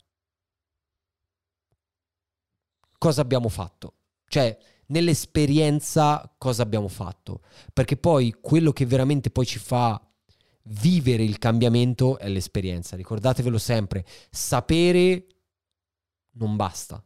cosa 3.04 3.20
abbiamo 3.20 3.50
fatto. 3.50 3.96
Cioè, 4.30 4.58
nell'esperienza 4.88 6.34
cosa 6.38 6.64
abbiamo 6.64 6.88
fatto. 6.88 7.42
Perché 7.74 7.98
poi 7.98 8.34
quello 8.40 8.72
che 8.72 8.86
veramente 8.86 9.30
poi 9.30 9.46
ci 9.46 9.60
fa 9.60 10.02
vivere 10.68 11.22
il 11.26 11.38
cambiamento 11.38 12.18
è 12.18 12.30
l'esperienza. 12.30 12.96
Ricordatevelo 12.96 13.58
sempre, 13.58 14.06
sapere 14.30 15.28
non 16.36 16.56
basta. 16.56 17.06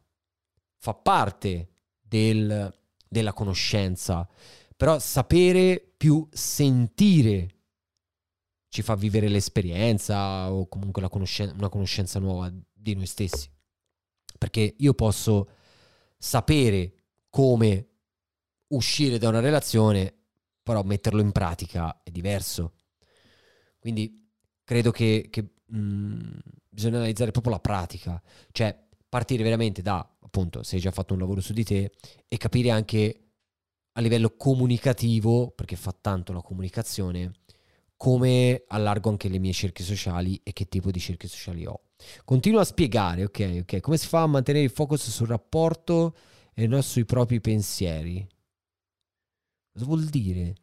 Fa 0.76 0.94
parte 0.94 1.72
del, 2.00 2.72
della 3.08 3.32
conoscenza, 3.32 4.28
però 4.76 5.00
sapere 5.00 5.84
più 5.96 6.28
sentire 6.30 7.56
ci 8.68 8.82
fa 8.82 8.94
vivere 8.94 9.26
l'esperienza 9.26 10.52
o 10.52 10.68
comunque 10.68 11.08
conoscen- 11.08 11.56
una 11.56 11.68
conoscenza 11.68 12.20
nuova 12.20 12.52
di 12.72 12.94
noi 12.94 13.06
stessi. 13.06 13.50
Perché 14.38 14.76
io 14.78 14.94
posso 14.94 15.48
sapere 16.18 16.94
come 17.30 17.86
uscire 18.68 19.18
da 19.18 19.28
una 19.28 19.40
relazione, 19.40 20.14
però 20.62 20.82
metterlo 20.82 21.20
in 21.20 21.32
pratica 21.32 22.02
è 22.02 22.10
diverso. 22.10 22.74
Quindi 23.78 24.28
credo 24.64 24.90
che, 24.90 25.28
che 25.30 25.50
mh, 25.66 26.38
bisogna 26.68 26.96
analizzare 26.96 27.30
proprio 27.30 27.52
la 27.52 27.60
pratica, 27.60 28.22
cioè 28.52 28.76
partire 29.08 29.42
veramente 29.42 29.80
da, 29.80 30.16
appunto, 30.20 30.62
se 30.62 30.76
hai 30.76 30.82
già 30.82 30.90
fatto 30.90 31.14
un 31.14 31.20
lavoro 31.20 31.40
su 31.40 31.52
di 31.52 31.64
te 31.64 31.92
e 32.26 32.36
capire 32.36 32.70
anche 32.70 33.22
a 33.92 34.00
livello 34.00 34.36
comunicativo, 34.36 35.50
perché 35.50 35.76
fa 35.76 35.94
tanto 35.98 36.32
la 36.32 36.42
comunicazione, 36.42 37.32
come 37.96 38.64
allargo 38.68 39.08
anche 39.10 39.28
le 39.28 39.38
mie 39.38 39.52
cerchie 39.52 39.84
sociali 39.84 40.40
e 40.44 40.52
che 40.52 40.68
tipo 40.68 40.90
di 40.90 41.00
cerchie 41.00 41.28
sociali 41.28 41.66
ho. 41.66 41.80
Continuo 42.24 42.60
a 42.60 42.64
spiegare, 42.64 43.24
ok, 43.24 43.58
ok, 43.62 43.80
come 43.80 43.96
si 43.96 44.06
fa 44.06 44.22
a 44.22 44.26
mantenere 44.26 44.64
il 44.64 44.70
focus 44.70 45.10
sul 45.10 45.26
rapporto 45.26 46.14
e 46.54 46.66
non 46.66 46.82
sui 46.82 47.04
propri 47.04 47.40
pensieri. 47.40 48.26
Cosa 49.72 49.84
vuol 49.84 50.04
dire? 50.04 50.54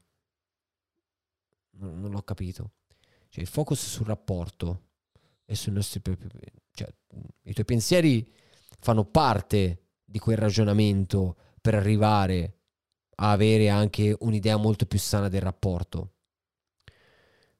Non, 1.78 2.00
non 2.00 2.12
l'ho 2.12 2.22
capito. 2.22 2.72
Cioè, 3.30 3.44
il 3.44 3.50
focus 3.50 3.86
sul 3.86 4.06
rapporto 4.06 4.90
e 5.46 5.56
sui 5.56 5.72
nostri 5.72 6.00
propri... 6.00 6.30
Cioè, 6.72 6.94
i 7.44 7.54
tuoi 7.54 7.66
pensieri 7.66 8.30
fanno 8.80 9.06
parte 9.06 9.88
di 10.04 10.20
quel 10.20 10.38
ragionamento 10.38 11.38
per 11.62 11.76
arrivare 11.76 12.60
a 13.16 13.32
avere 13.32 13.70
anche 13.70 14.16
un'idea 14.20 14.58
molto 14.58 14.86
più 14.86 15.00
sana 15.00 15.30
del 15.30 15.42
rapporto. 15.42 16.15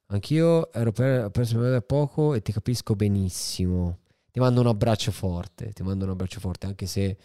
Anch'io 0.08 0.72
ero 0.72 0.92
per, 0.92 1.30
perso 1.32 1.60
da 1.60 1.82
poco 1.82 2.36
e 2.36 2.42
ti 2.42 2.52
capisco 2.52 2.96
benissimo. 2.96 4.00
Ti 4.32 4.40
mando 4.40 4.62
un 4.62 4.68
abbraccio 4.68 5.12
forte, 5.12 5.72
ti 5.72 5.82
mando 5.82 6.06
un 6.06 6.12
abbraccio 6.12 6.40
forte, 6.40 6.68
anche 6.68 6.86
se 6.86 7.18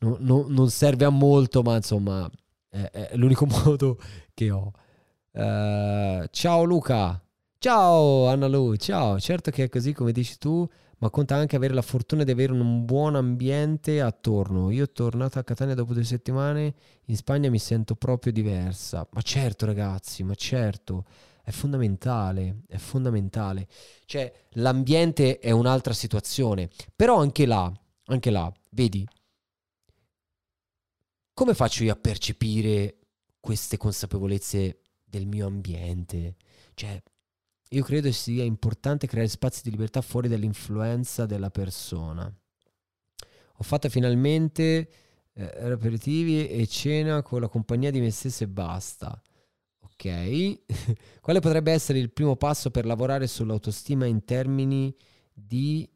no, 0.00 0.16
no, 0.20 0.44
non 0.48 0.68
serve 0.70 1.04
a 1.04 1.10
molto, 1.10 1.62
ma 1.62 1.76
insomma 1.76 2.28
è, 2.68 2.90
è 2.90 3.16
l'unico 3.16 3.46
modo 3.64 3.98
che 4.34 4.50
ho. 4.50 4.72
Uh, 5.30 6.26
ciao 6.30 6.64
Luca, 6.64 7.22
ciao 7.58 8.26
Anna 8.26 8.48
Lu, 8.48 8.76
ciao. 8.76 9.18
Certo 9.18 9.50
che 9.50 9.64
è 9.64 9.68
così 9.68 9.94
come 9.94 10.12
dici 10.12 10.36
tu, 10.36 10.68
ma 10.98 11.08
conta 11.10 11.36
anche 11.36 11.56
avere 11.56 11.72
la 11.72 11.82
fortuna 11.82 12.24
di 12.24 12.30
avere 12.30 12.52
un 12.52 12.84
buon 12.84 13.14
ambiente 13.14 14.02
attorno. 14.02 14.70
Io 14.70 14.90
tornato 14.90 15.38
a 15.38 15.44
Catania 15.44 15.74
dopo 15.74 15.94
due 15.94 16.04
settimane, 16.04 16.74
in 17.06 17.16
Spagna 17.16 17.48
mi 17.48 17.58
sento 17.58 17.94
proprio 17.94 18.32
diversa. 18.32 19.06
Ma 19.12 19.22
certo 19.22 19.64
ragazzi, 19.64 20.22
ma 20.24 20.34
certo 20.34 21.04
è 21.48 21.50
fondamentale, 21.50 22.64
è 22.66 22.76
fondamentale. 22.76 23.68
Cioè, 24.04 24.30
l'ambiente 24.50 25.38
è 25.38 25.50
un'altra 25.50 25.94
situazione, 25.94 26.68
però 26.94 27.16
anche 27.16 27.46
là, 27.46 27.72
anche 28.04 28.28
là, 28.28 28.52
vedi, 28.72 29.08
come 31.32 31.54
faccio 31.54 31.84
io 31.84 31.92
a 31.94 31.96
percepire 31.96 32.98
queste 33.40 33.78
consapevolezze 33.78 34.82
del 35.02 35.26
mio 35.26 35.46
ambiente? 35.46 36.36
Cioè, 36.74 37.02
io 37.70 37.82
credo 37.82 38.12
sia 38.12 38.44
importante 38.44 39.06
creare 39.06 39.28
spazi 39.28 39.62
di 39.62 39.70
libertà 39.70 40.02
fuori 40.02 40.28
dall'influenza 40.28 41.24
della 41.24 41.50
persona. 41.50 42.30
Ho 43.60 43.64
fatto 43.64 43.88
finalmente 43.88 44.90
eh, 45.32 45.70
aperitivi 45.70 46.46
e 46.46 46.66
cena 46.66 47.22
con 47.22 47.40
la 47.40 47.48
compagnia 47.48 47.90
di 47.90 48.00
me 48.00 48.10
stesso 48.10 48.44
e 48.44 48.48
basta. 48.48 49.18
Ok. 50.00 50.60
Quale 51.20 51.40
potrebbe 51.40 51.72
essere 51.72 51.98
il 51.98 52.12
primo 52.12 52.36
passo 52.36 52.70
per 52.70 52.86
lavorare 52.86 53.26
sull'autostima 53.26 54.06
in 54.06 54.24
termini 54.24 54.94
di 55.32 55.88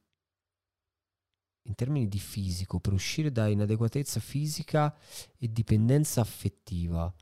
in 1.65 1.75
termini 1.77 2.09
di 2.09 2.19
fisico, 2.19 2.81
per 2.81 2.93
uscire 2.93 3.31
da 3.31 3.47
inadeguatezza 3.47 4.19
fisica 4.19 4.93
e 5.39 5.53
dipendenza 5.53 6.21
affettiva. 6.21 7.15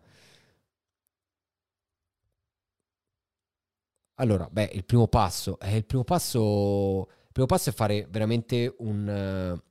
Allora, 4.15 4.49
beh, 4.51 4.71
il 4.75 4.85
primo 4.85 5.09
passo, 5.09 5.59
eh, 5.61 5.77
il 5.77 5.85
primo 5.85 6.05
passo, 6.05 7.09
il 7.27 7.33
primo 7.33 7.47
passo 7.47 7.69
è 7.71 7.73
fare 7.73 8.07
veramente 8.11 8.75
un... 8.79 9.53
Uh, 9.57 9.63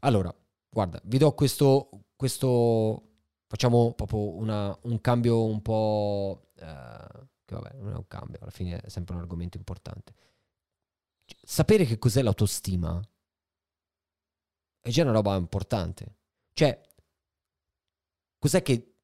allora, 0.00 0.34
guarda, 0.68 1.00
vi 1.04 1.18
do 1.18 1.32
questo, 1.32 1.88
questo 2.16 3.11
facciamo 3.52 3.92
proprio 3.92 4.34
una, 4.34 4.76
un 4.84 4.98
cambio 5.02 5.44
un 5.44 5.60
po'... 5.60 6.52
Uh, 6.58 7.26
che 7.44 7.54
vabbè, 7.54 7.74
non 7.80 7.92
è 7.92 7.96
un 7.96 8.06
cambio, 8.08 8.38
alla 8.40 8.50
fine 8.50 8.80
è 8.80 8.88
sempre 8.88 9.14
un 9.14 9.20
argomento 9.20 9.58
importante. 9.58 10.14
Sapere 11.42 11.84
che 11.84 11.98
cos'è 11.98 12.22
l'autostima 12.22 12.98
è 14.80 14.88
già 14.88 15.02
una 15.02 15.12
roba 15.12 15.36
importante. 15.36 16.16
Cioè, 16.54 16.80
cos'è 18.38 18.62
che... 18.62 18.94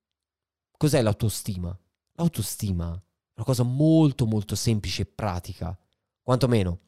Cos'è 0.79 1.03
l'autostima? 1.03 1.79
L'autostima 2.13 2.95
è 2.95 3.33
una 3.35 3.45
cosa 3.45 3.65
molto 3.65 4.25
molto 4.25 4.55
semplice 4.55 5.03
e 5.03 5.07
pratica. 5.07 5.79
Quantomeno, 6.23 6.79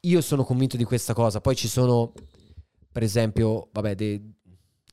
io 0.00 0.20
sono 0.20 0.42
convinto 0.42 0.76
di 0.76 0.84
questa 0.84 1.14
cosa. 1.14 1.40
Poi 1.40 1.54
ci 1.54 1.68
sono, 1.68 2.12
per 2.90 3.04
esempio, 3.04 3.68
vabbè, 3.70 3.94
dei, 3.94 4.37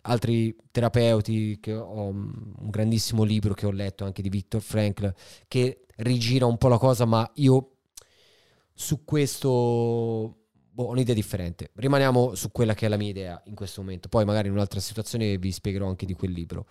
altri 0.06 0.56
terapeuti, 0.72 1.60
che 1.60 1.74
ho 1.74 2.08
un 2.08 2.70
grandissimo 2.70 3.24
libro 3.24 3.54
che 3.54 3.66
ho 3.66 3.72
letto 3.72 4.06
anche 4.06 4.22
di 4.22 4.30
Viktor 4.30 4.62
Frankl, 4.62 5.14
che 5.48 5.86
rigira 5.98 6.46
un 6.46 6.58
po' 6.58 6.68
la 6.68 6.78
cosa, 6.78 7.06
ma 7.06 7.30
io 7.36 7.78
su 8.74 9.04
questo 9.04 9.48
boh, 10.76 10.84
ho 10.84 10.90
un'idea 10.90 11.16
differente. 11.16 11.72
Rimaniamo 11.76 12.36
su 12.36 12.52
quella 12.52 12.74
che 12.74 12.86
è 12.86 12.90
la 12.90 12.98
mia 12.98 13.10
idea 13.10 13.42
in 13.46 13.56
questo 13.56 13.82
momento. 13.82 14.10
Poi 14.10 14.26
magari 14.26 14.48
in 14.48 14.54
un'altra 14.54 14.80
situazione 14.80 15.38
vi 15.38 15.52
spiegherò 15.52 15.88
anche 15.88 16.06
di 16.06 16.14
quel 16.14 16.32
libro. 16.32 16.68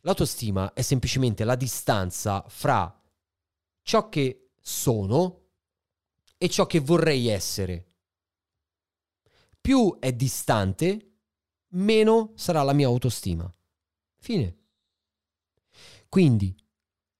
L'autostima 0.00 0.72
è 0.72 0.82
semplicemente 0.82 1.44
la 1.44 1.54
distanza 1.54 2.44
fra 2.48 3.00
ciò 3.82 4.08
che 4.08 4.50
sono 4.60 5.40
e 6.38 6.48
ciò 6.48 6.66
che 6.66 6.80
vorrei 6.80 7.28
essere. 7.28 7.86
Più 9.60 9.98
è 10.00 10.12
distante, 10.12 11.11
meno 11.72 12.32
sarà 12.34 12.62
la 12.62 12.72
mia 12.72 12.86
autostima. 12.86 13.52
Fine. 14.18 14.56
Quindi, 16.08 16.54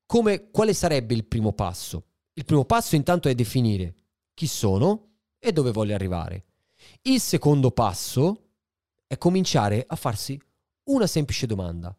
come, 0.06 0.50
quale 0.50 0.74
sarebbe 0.74 1.14
il 1.14 1.24
primo 1.26 1.52
passo? 1.52 2.06
Il 2.34 2.44
primo 2.44 2.64
passo 2.64 2.96
intanto 2.96 3.28
è 3.28 3.34
definire 3.34 3.94
chi 4.34 4.46
sono 4.46 5.16
e 5.38 5.52
dove 5.52 5.70
voglio 5.70 5.94
arrivare. 5.94 6.44
Il 7.02 7.20
secondo 7.20 7.70
passo 7.70 8.50
è 9.06 9.16
cominciare 9.18 9.84
a 9.86 9.96
farsi 9.96 10.40
una 10.84 11.06
semplice 11.06 11.46
domanda. 11.46 11.96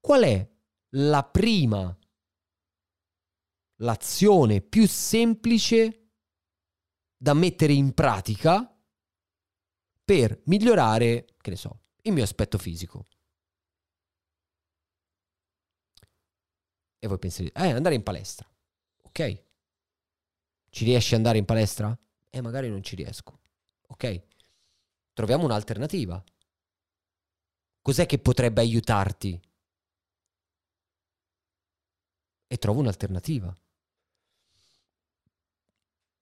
Qual 0.00 0.22
è 0.22 0.48
la 0.90 1.24
prima, 1.24 1.96
l'azione 3.76 4.60
più 4.60 4.86
semplice 4.86 6.10
da 7.16 7.34
mettere 7.34 7.72
in 7.72 7.92
pratica 7.94 8.77
per 10.08 10.40
migliorare, 10.44 11.26
che 11.38 11.50
ne 11.50 11.56
so, 11.56 11.80
il 12.00 12.14
mio 12.14 12.22
aspetto 12.22 12.56
fisico? 12.56 13.08
E 16.98 17.06
voi 17.06 17.18
pensate, 17.18 17.52
eh, 17.52 17.72
andare 17.72 17.94
in 17.94 18.02
palestra. 18.02 18.50
Ok. 19.02 19.42
Ci 20.70 20.84
riesci 20.84 21.12
ad 21.12 21.18
andare 21.18 21.36
in 21.36 21.44
palestra? 21.44 21.94
Eh, 22.30 22.40
magari 22.40 22.70
non 22.70 22.82
ci 22.82 22.96
riesco. 22.96 23.40
Ok. 23.88 24.22
Troviamo 25.12 25.44
un'alternativa. 25.44 26.24
Cos'è 27.82 28.06
che 28.06 28.18
potrebbe 28.18 28.62
aiutarti? 28.62 29.38
E 32.46 32.56
trovo 32.56 32.80
un'alternativa. 32.80 33.54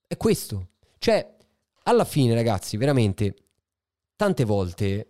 È 0.09 0.17
questo. 0.17 0.71
Cioè, 0.99 1.37
alla 1.85 2.05
fine, 2.05 2.35
ragazzi, 2.35 2.77
veramente, 2.77 3.46
tante 4.17 4.45
volte, 4.45 5.07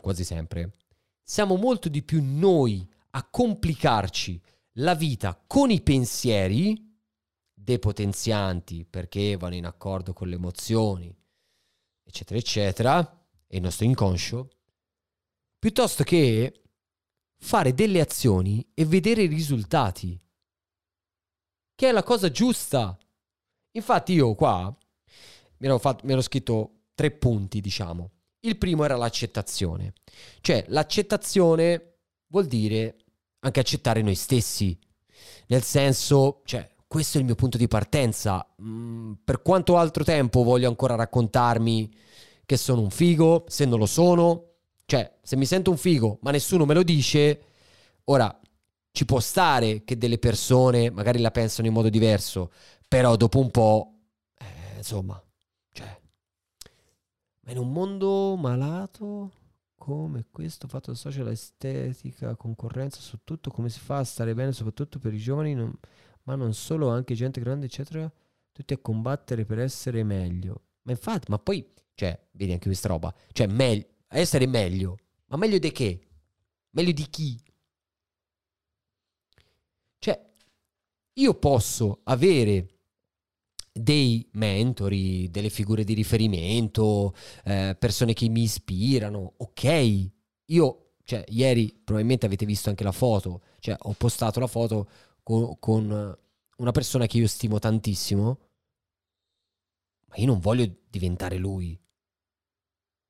quasi 0.00 0.24
sempre, 0.24 0.78
siamo 1.22 1.56
molto 1.56 1.88
di 1.88 2.02
più 2.02 2.22
noi 2.24 2.88
a 3.10 3.28
complicarci 3.28 4.40
la 4.74 4.94
vita 4.94 5.40
con 5.46 5.70
i 5.70 5.80
pensieri 5.80 6.88
depotenzianti 7.52 8.84
perché 8.84 9.36
vanno 9.36 9.54
in 9.54 9.66
accordo 9.66 10.12
con 10.12 10.28
le 10.28 10.36
emozioni, 10.36 11.14
eccetera, 12.02 12.38
eccetera, 12.38 13.26
e 13.46 13.56
il 13.56 13.62
nostro 13.62 13.84
inconscio, 13.84 14.50
piuttosto 15.58 16.02
che 16.02 16.62
fare 17.36 17.74
delle 17.74 18.00
azioni 18.00 18.66
e 18.74 18.84
vedere 18.84 19.22
i 19.22 19.26
risultati, 19.26 20.18
che 21.74 21.88
è 21.88 21.92
la 21.92 22.02
cosa 22.02 22.30
giusta. 22.30 22.98
Infatti 23.72 24.12
io 24.14 24.34
qua 24.34 24.74
mi 25.58 25.66
ero, 25.66 25.78
fatto, 25.78 26.06
mi 26.06 26.12
ero 26.12 26.22
scritto 26.22 26.79
tre 27.00 27.10
punti, 27.12 27.62
diciamo. 27.62 28.10
Il 28.40 28.58
primo 28.58 28.84
era 28.84 28.94
l'accettazione, 28.94 29.94
cioè 30.42 30.66
l'accettazione 30.68 31.94
vuol 32.26 32.44
dire 32.44 32.96
anche 33.40 33.60
accettare 33.60 34.02
noi 34.02 34.14
stessi, 34.14 34.78
nel 35.46 35.62
senso, 35.62 36.42
cioè, 36.44 36.68
questo 36.86 37.16
è 37.16 37.20
il 37.20 37.26
mio 37.26 37.36
punto 37.36 37.56
di 37.56 37.68
partenza. 37.68 38.46
Mm, 38.62 39.12
per 39.24 39.40
quanto 39.40 39.78
altro 39.78 40.04
tempo 40.04 40.42
voglio 40.42 40.68
ancora 40.68 40.94
raccontarmi 40.94 41.90
che 42.44 42.56
sono 42.58 42.82
un 42.82 42.90
figo, 42.90 43.46
se 43.48 43.64
non 43.64 43.78
lo 43.78 43.86
sono? 43.86 44.56
Cioè, 44.84 45.20
se 45.22 45.36
mi 45.36 45.46
sento 45.46 45.70
un 45.70 45.78
figo, 45.78 46.18
ma 46.20 46.30
nessuno 46.32 46.66
me 46.66 46.74
lo 46.74 46.82
dice, 46.82 47.40
ora 48.04 48.38
ci 48.92 49.06
può 49.06 49.20
stare 49.20 49.84
che 49.84 49.96
delle 49.96 50.18
persone 50.18 50.90
magari 50.90 51.20
la 51.20 51.30
pensano 51.30 51.66
in 51.66 51.72
modo 51.72 51.88
diverso, 51.88 52.52
però 52.86 53.16
dopo 53.16 53.38
un 53.38 53.50
po', 53.50 53.94
eh, 54.36 54.76
insomma, 54.76 55.22
ma 57.40 57.52
in 57.52 57.58
un 57.58 57.72
mondo 57.72 58.36
malato 58.36 59.32
come 59.80 60.26
questo 60.30 60.68
fatto 60.68 60.92
social 60.92 61.28
estetica, 61.28 62.36
concorrenza 62.36 63.00
su 63.00 63.20
tutto, 63.24 63.50
come 63.50 63.70
si 63.70 63.80
fa 63.80 63.98
a 63.98 64.04
stare 64.04 64.34
bene, 64.34 64.52
soprattutto 64.52 64.98
per 64.98 65.14
i 65.14 65.18
giovani, 65.18 65.54
non, 65.54 65.72
ma 66.24 66.34
non 66.34 66.52
solo, 66.52 66.90
anche 66.90 67.14
gente 67.14 67.40
grande, 67.40 67.64
eccetera, 67.66 68.10
tutti 68.52 68.74
a 68.74 68.78
combattere 68.78 69.46
per 69.46 69.58
essere 69.58 70.04
meglio. 70.04 70.64
Ma 70.82 70.92
infatti, 70.92 71.30
ma 71.30 71.38
poi, 71.38 71.66
cioè, 71.94 72.28
vedi 72.32 72.52
anche 72.52 72.66
questa 72.66 72.88
roba, 72.88 73.14
cioè, 73.32 73.46
meglio, 73.46 73.86
essere 74.08 74.46
meglio, 74.46 74.98
ma 75.28 75.38
meglio 75.38 75.58
di 75.58 75.72
che? 75.72 76.08
Meglio 76.72 76.92
di 76.92 77.08
chi? 77.08 77.42
Cioè, 79.98 80.32
io 81.14 81.34
posso 81.34 82.00
avere 82.04 82.79
dei 83.72 84.28
mentori, 84.32 85.30
delle 85.30 85.50
figure 85.50 85.84
di 85.84 85.94
riferimento, 85.94 87.14
eh, 87.44 87.76
persone 87.78 88.12
che 88.12 88.28
mi 88.28 88.42
ispirano, 88.42 89.34
ok. 89.36 90.10
Io, 90.46 90.92
cioè, 91.04 91.24
ieri 91.28 91.72
probabilmente 91.84 92.26
avete 92.26 92.46
visto 92.46 92.68
anche 92.68 92.84
la 92.84 92.92
foto, 92.92 93.42
cioè 93.60 93.76
ho 93.78 93.92
postato 93.92 94.40
la 94.40 94.46
foto 94.46 94.88
con, 95.22 95.56
con 95.58 96.18
una 96.56 96.70
persona 96.72 97.06
che 97.06 97.18
io 97.18 97.28
stimo 97.28 97.58
tantissimo, 97.58 98.38
ma 100.08 100.16
io 100.16 100.26
non 100.26 100.40
voglio 100.40 100.68
diventare 100.88 101.36
lui. 101.36 101.78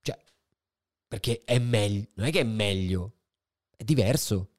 Cioè, 0.02 0.22
perché 1.08 1.42
è 1.44 1.58
meglio, 1.58 2.08
non 2.14 2.26
è 2.26 2.30
che 2.30 2.40
è 2.40 2.44
meglio, 2.44 3.14
è 3.76 3.84
diverso, 3.84 4.50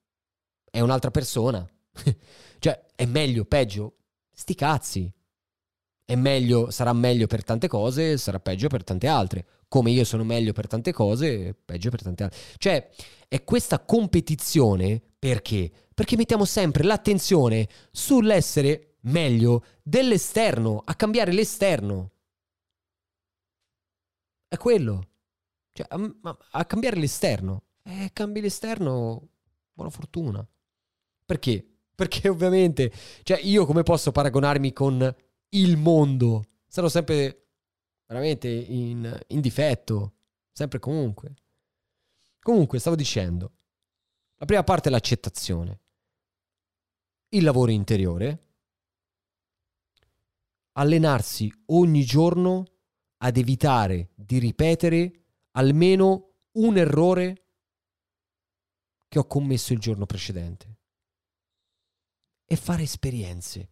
è 0.70 0.80
un'altra 0.80 1.12
persona. 1.12 1.68
cioè, 2.60 2.86
è 2.96 3.06
meglio, 3.06 3.46
peggio, 3.46 3.98
sti 4.32 4.56
cazzi 4.56 5.14
è 6.12 6.16
meglio, 6.16 6.72
sarà 6.72 6.92
meglio 6.92 7.26
per 7.26 7.42
tante 7.42 7.70
cose, 7.70 8.18
sarà 8.18 8.38
peggio 8.42 8.68
per 8.68 8.84
tante 8.84 9.08
altre. 9.08 9.46
Come 9.70 9.92
io 9.92 10.04
sono 10.04 10.26
meglio 10.26 10.52
per 10.52 10.68
tante 10.68 10.92
cose, 10.92 11.56
peggio 11.64 11.90
per 11.90 12.02
tante 12.02 12.24
altre. 12.24 12.40
Cioè, 12.58 12.90
è 13.30 13.42
questa 13.46 13.80
competizione 13.80 15.02
perché? 15.18 15.72
Perché 15.94 16.18
mettiamo 16.18 16.44
sempre 16.44 16.84
l'attenzione 16.84 17.66
sull'essere 17.92 18.98
meglio 19.04 19.64
dell'esterno, 19.82 20.82
a 20.84 20.96
cambiare 20.96 21.32
l'esterno. 21.32 22.12
È 24.50 24.58
quello. 24.58 25.08
Cioè, 25.72 25.88
a, 25.90 26.38
a 26.52 26.66
cambiare 26.66 26.98
l'esterno. 26.98 27.64
Eh, 27.84 28.10
cambi 28.12 28.42
l'esterno, 28.42 29.30
buona 29.72 29.90
fortuna. 29.90 30.46
Perché? 31.26 31.66
Perché 31.96 32.28
ovviamente, 32.28 32.92
cioè 33.24 33.40
io 33.42 33.66
come 33.66 33.84
posso 33.84 34.12
paragonarmi 34.12 34.74
con 34.74 35.16
il 35.52 35.78
mondo. 35.78 36.46
Sarò 36.68 36.88
sempre 36.88 37.48
veramente 38.06 38.48
in, 38.50 39.20
in 39.28 39.42
difetto, 39.42 40.14
sempre 40.52 40.80
comunque. 40.80 41.34
Comunque, 42.40 42.80
stavo 42.80 42.96
dicendo, 42.96 43.52
la 44.38 44.46
prima 44.46 44.64
parte 44.64 44.90
è 44.90 44.92
l'accettazione, 44.92 45.80
il 47.30 47.44
lavoro 47.44 47.72
interiore, 47.72 48.48
allenarsi 50.74 51.52
ogni 51.68 52.04
giorno 52.04 52.66
ad 53.18 53.38
evitare 53.38 54.10
di 54.16 54.40
ripetere 54.40 55.26
almeno 55.52 56.34
un 56.54 56.78
errore 56.78 57.46
che 59.08 59.20
ho 59.20 59.28
commesso 59.28 59.74
il 59.74 59.80
giorno 59.80 60.06
precedente 60.06 60.78
e 62.46 62.56
fare 62.56 62.84
esperienze 62.84 63.70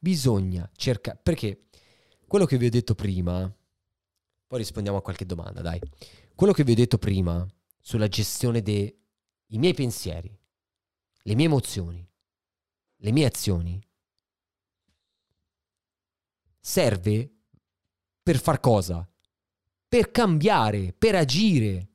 bisogna 0.00 0.68
cercare, 0.74 1.20
perché 1.22 1.66
quello 2.26 2.46
che 2.46 2.56
vi 2.56 2.66
ho 2.66 2.70
detto 2.70 2.94
prima, 2.94 3.52
poi 4.46 4.58
rispondiamo 4.58 4.98
a 4.98 5.02
qualche 5.02 5.26
domanda, 5.26 5.60
dai. 5.60 5.78
Quello 6.34 6.52
che 6.52 6.64
vi 6.64 6.72
ho 6.72 6.76
detto 6.76 6.98
prima 6.98 7.46
sulla 7.78 8.08
gestione 8.08 8.62
dei 8.62 8.98
miei 9.48 9.74
pensieri, 9.74 10.36
le 11.22 11.34
mie 11.34 11.44
emozioni, 11.46 12.08
le 12.96 13.12
mie 13.12 13.26
azioni, 13.26 13.80
serve 16.58 17.32
per 18.22 18.40
far 18.40 18.60
cosa? 18.60 19.06
Per 19.86 20.10
cambiare, 20.10 20.92
per 20.92 21.16
agire. 21.16 21.88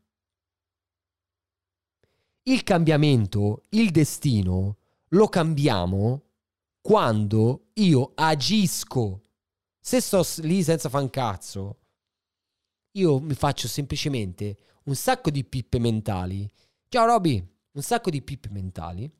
Il 2.43 2.61
cambiamento, 2.63 3.63
il 3.69 3.89
destino, 3.89 4.77
lo 5.09 5.27
cambiamo 5.27 6.24
quando 6.85 7.69
io 7.73 8.11
agisco. 8.13 9.23
Se 9.79 9.99
sto 9.99 10.23
lì 10.41 10.61
senza 10.61 10.87
fan 10.87 11.09
cazzo, 11.09 11.79
io 12.91 13.19
mi 13.19 13.33
faccio 13.33 13.67
semplicemente 13.67 14.57
un 14.83 14.93
sacco 14.93 15.31
di 15.31 15.43
pippe 15.43 15.79
mentali. 15.79 16.47
Ciao 16.87 17.07
Roby, 17.07 17.43
un 17.71 17.81
sacco 17.81 18.11
di 18.11 18.21
pippe 18.21 18.49
mentali 18.51 19.11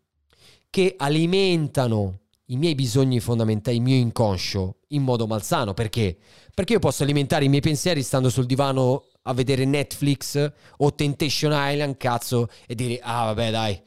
che 0.70 0.94
alimentano 0.96 2.20
i 2.50 2.58
miei 2.58 2.76
bisogni 2.76 3.20
fondamentali, 3.20 3.78
il 3.78 3.82
mio 3.82 3.96
inconscio 3.96 4.82
in 4.90 5.02
modo 5.02 5.26
malsano. 5.26 5.74
Perché? 5.74 6.20
Perché 6.54 6.74
io 6.74 6.80
posso 6.80 7.02
alimentare 7.02 7.46
i 7.46 7.50
miei 7.50 7.62
pensieri 7.62 8.04
stando 8.04 8.30
sul 8.30 8.46
divano 8.46 9.08
a 9.24 9.34
vedere 9.34 9.66
Netflix 9.66 10.54
o 10.78 10.94
Temptation 10.94 11.52
Island, 11.52 11.98
cazzo, 11.98 12.48
e 12.68 12.76
dire, 12.76 13.00
ah 13.02 13.26
vabbè 13.26 13.50
dai, 13.50 13.82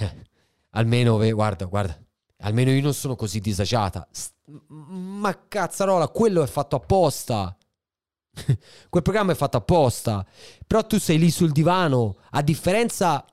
almeno, 0.70 1.18
guarda, 1.32 1.66
guarda, 1.66 2.05
almeno 2.38 2.70
io 2.70 2.82
non 2.82 2.94
sono 2.94 3.16
così 3.16 3.40
disagiata. 3.40 4.06
Ma 4.68 5.46
cazzarola, 5.48 6.08
quello 6.08 6.42
è 6.42 6.46
fatto 6.46 6.76
apposta. 6.76 7.56
Quel 8.88 9.02
programma 9.02 9.32
è 9.32 9.36
fatto 9.36 9.56
apposta. 9.56 10.26
Però 10.66 10.84
tu 10.86 10.98
sei 10.98 11.18
lì 11.18 11.30
sul 11.30 11.52
divano, 11.52 12.18
a 12.30 12.42
differenza 12.42 13.24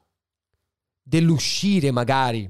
dell'uscire 1.02 1.92
magari 1.92 2.50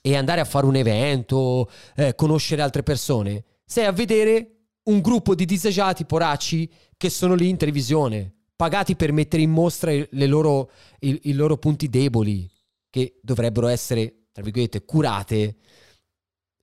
e 0.00 0.16
andare 0.16 0.40
a 0.40 0.44
fare 0.44 0.66
un 0.66 0.76
evento, 0.76 1.70
eh, 1.96 2.14
conoscere 2.14 2.62
altre 2.62 2.82
persone, 2.82 3.44
sei 3.64 3.86
a 3.86 3.92
vedere 3.92 4.56
un 4.84 5.00
gruppo 5.00 5.34
di 5.34 5.44
disagiati 5.44 6.04
poracci 6.04 6.70
che 6.96 7.10
sono 7.10 7.34
lì 7.34 7.48
in 7.48 7.56
televisione, 7.56 8.32
pagati 8.54 8.94
per 8.94 9.12
mettere 9.12 9.42
in 9.42 9.50
mostra 9.50 9.92
loro, 10.10 10.70
i, 11.00 11.18
i 11.24 11.32
loro 11.32 11.56
punti 11.56 11.88
deboli, 11.88 12.48
che 12.88 13.18
dovrebbero 13.20 13.66
essere, 13.66 14.25
tra 14.36 14.44
virgolette, 14.44 14.84
curate 14.84 15.56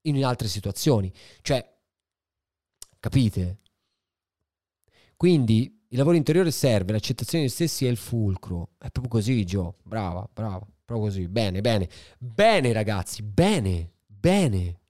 in 0.02 0.24
altre 0.24 0.48
situazioni. 0.48 1.12
Cioè, 1.42 1.76
capite? 3.00 3.62
Quindi 5.18 5.86
il 5.88 5.98
lavoro 5.98 6.16
interiore 6.16 6.52
serve, 6.52 6.92
l'accettazione 6.92 7.46
di 7.46 7.50
stessi 7.50 7.88
è 7.88 7.90
il 7.90 7.98
fulcro. 7.98 8.74
È 8.78 8.92
proprio 8.92 9.08
così, 9.08 9.44
Gio. 9.44 9.78
Brava, 9.82 10.30
brava. 10.32 10.64
Proprio 10.86 11.08
così. 11.08 11.28
Bene, 11.28 11.62
bene. 11.62 11.90
Bene, 12.20 12.74
ragazzi. 12.74 13.24
Bene, 13.24 13.94
bene. 14.06 14.82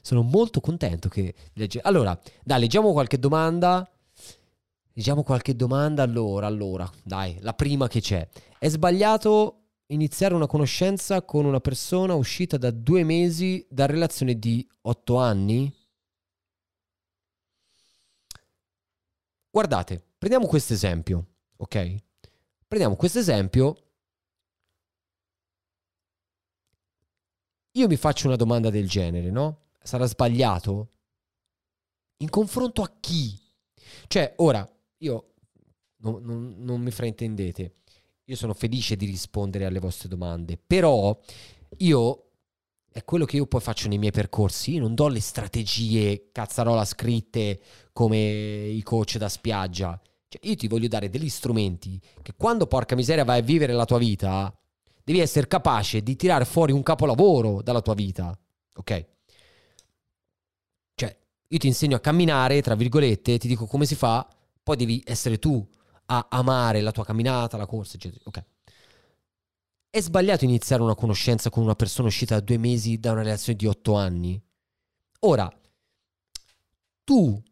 Sono 0.00 0.22
molto 0.22 0.60
contento 0.60 1.08
che 1.08 1.36
legge. 1.52 1.80
Allora, 1.80 2.20
dai, 2.42 2.58
leggiamo 2.58 2.90
qualche 2.90 3.20
domanda. 3.20 3.88
Leggiamo 4.94 5.22
qualche 5.22 5.54
domanda. 5.54 6.02
Allora, 6.02 6.48
allora, 6.48 6.90
dai, 7.04 7.38
la 7.38 7.54
prima 7.54 7.86
che 7.86 8.00
c'è. 8.00 8.28
È 8.58 8.66
sbagliato 8.68 9.61
iniziare 9.92 10.34
una 10.34 10.46
conoscenza 10.46 11.22
con 11.22 11.44
una 11.44 11.60
persona 11.60 12.14
uscita 12.14 12.56
da 12.56 12.70
due 12.70 13.04
mesi 13.04 13.66
da 13.68 13.86
relazione 13.86 14.38
di 14.38 14.66
otto 14.82 15.16
anni? 15.18 15.72
Guardate, 19.50 20.02
prendiamo 20.18 20.46
questo 20.46 20.72
esempio, 20.72 21.26
ok? 21.56 21.94
Prendiamo 22.66 22.96
questo 22.96 23.18
esempio 23.18 23.76
io 27.72 27.86
mi 27.86 27.96
faccio 27.96 28.26
una 28.26 28.36
domanda 28.36 28.70
del 28.70 28.88
genere, 28.88 29.30
no? 29.30 29.68
Sarà 29.82 30.06
sbagliato? 30.06 30.90
In 32.18 32.28
confronto 32.28 32.82
a 32.82 32.92
chi? 33.00 33.38
Cioè, 34.06 34.34
ora, 34.36 34.68
io 34.98 35.34
non, 35.96 36.22
non, 36.22 36.54
non 36.58 36.80
mi 36.80 36.90
fraintendete, 36.90 37.76
io 38.32 38.38
sono 38.38 38.54
felice 38.54 38.96
di 38.96 39.06
rispondere 39.06 39.64
alle 39.64 39.78
vostre 39.78 40.08
domande, 40.08 40.58
però 40.58 41.18
io 41.78 42.26
è 42.90 43.04
quello 43.04 43.24
che 43.24 43.36
io 43.36 43.46
poi 43.46 43.60
faccio 43.60 43.88
nei 43.88 43.98
miei 43.98 44.12
percorsi. 44.12 44.74
Io 44.74 44.80
non 44.80 44.94
do 44.94 45.08
le 45.08 45.20
strategie 45.20 46.30
cazzarola 46.32 46.84
scritte 46.84 47.60
come 47.92 48.18
i 48.18 48.82
coach 48.82 49.16
da 49.16 49.28
spiaggia. 49.28 50.00
Cioè, 50.28 50.46
io 50.46 50.56
ti 50.56 50.68
voglio 50.68 50.88
dare 50.88 51.08
degli 51.08 51.28
strumenti 51.28 52.00
che 52.22 52.34
quando 52.36 52.66
porca 52.66 52.94
miseria 52.94 53.24
vai 53.24 53.40
a 53.40 53.42
vivere 53.42 53.72
la 53.72 53.84
tua 53.84 53.98
vita, 53.98 54.54
Devi 55.04 55.18
essere 55.18 55.48
capace 55.48 56.02
di 56.02 56.14
tirare 56.14 56.44
fuori 56.44 56.72
un 56.72 56.82
capolavoro 56.82 57.60
dalla 57.60 57.82
tua 57.82 57.94
vita. 57.94 58.38
Ok? 58.76 59.06
Cioè, 60.94 61.16
io 61.48 61.58
ti 61.58 61.66
insegno 61.66 61.96
a 61.96 62.00
camminare, 62.00 62.62
tra 62.62 62.76
virgolette, 62.76 63.38
ti 63.38 63.48
dico 63.48 63.66
come 63.66 63.84
si 63.84 63.96
fa, 63.96 64.26
poi 64.62 64.76
devi 64.76 65.02
essere 65.04 65.38
tu 65.38 65.66
a 66.12 66.26
amare 66.30 66.82
la 66.82 66.92
tua 66.92 67.04
camminata, 67.04 67.56
la 67.56 67.66
corsa, 67.66 67.96
eccetera. 67.96 68.22
Ok. 68.24 68.44
È 69.88 70.00
sbagliato 70.00 70.44
iniziare 70.44 70.82
una 70.82 70.94
conoscenza 70.94 71.50
con 71.50 71.62
una 71.62 71.74
persona 71.74 72.08
uscita 72.08 72.34
da 72.34 72.40
due 72.40 72.58
mesi 72.58 72.98
da 72.98 73.12
una 73.12 73.22
relazione 73.22 73.58
di 73.58 73.66
otto 73.66 73.94
anni? 73.94 74.40
Ora, 75.20 75.50
tu 77.04 77.42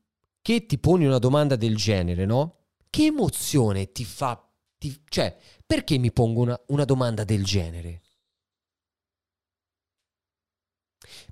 che 0.43 0.67
ti 0.67 0.79
poni 0.79 1.07
una 1.07 1.19
domanda 1.19 1.57
del 1.57 1.77
genere, 1.77 2.25
no? 2.25 2.57
Che 2.89 3.05
emozione 3.07 3.93
ti 3.93 4.05
fa 4.05 4.43
ti, 4.79 5.03
cioè, 5.09 5.37
perché 5.67 5.99
mi 5.99 6.11
pongo 6.11 6.41
una, 6.41 6.61
una 6.69 6.85
domanda 6.85 7.25
del 7.25 7.45
genere? 7.45 8.03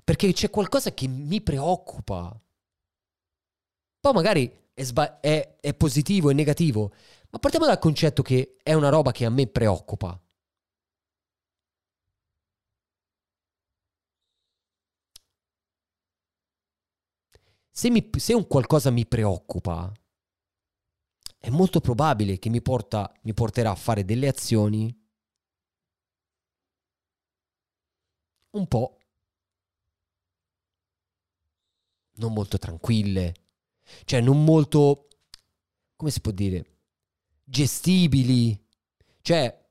Perché 0.03 0.31
c'è 0.33 0.49
qualcosa 0.49 0.93
che 0.93 1.07
mi 1.07 1.41
preoccupa. 1.41 2.39
Poi 3.99 4.13
magari 4.13 4.51
è, 4.73 4.83
sba- 4.83 5.19
è, 5.19 5.57
è 5.59 5.73
positivo, 5.73 6.29
è 6.29 6.33
negativo, 6.33 6.93
ma 7.31 7.39
partiamo 7.39 7.65
dal 7.65 7.79
concetto 7.79 8.21
che 8.21 8.57
è 8.63 8.73
una 8.73 8.89
roba 8.89 9.11
che 9.11 9.25
a 9.25 9.29
me 9.29 9.47
preoccupa. 9.47 10.19
Se, 17.71 17.89
mi, 17.89 18.09
se 18.17 18.33
un 18.33 18.45
qualcosa 18.47 18.89
mi 18.89 19.05
preoccupa, 19.07 19.91
è 21.37 21.49
molto 21.49 21.79
probabile 21.79 22.37
che 22.37 22.49
mi, 22.49 22.61
porta, 22.61 23.11
mi 23.23 23.33
porterà 23.33 23.71
a 23.71 23.75
fare 23.75 24.03
delle 24.03 24.27
azioni 24.27 24.93
un 28.51 28.67
po' 28.67 28.97
non 32.15 32.33
molto 32.33 32.57
tranquille, 32.57 33.33
cioè 34.03 34.19
non 34.19 34.43
molto, 34.43 35.07
come 35.95 36.11
si 36.11 36.19
può 36.19 36.31
dire, 36.31 36.78
gestibili. 37.49 38.57
Cioè, 39.21 39.67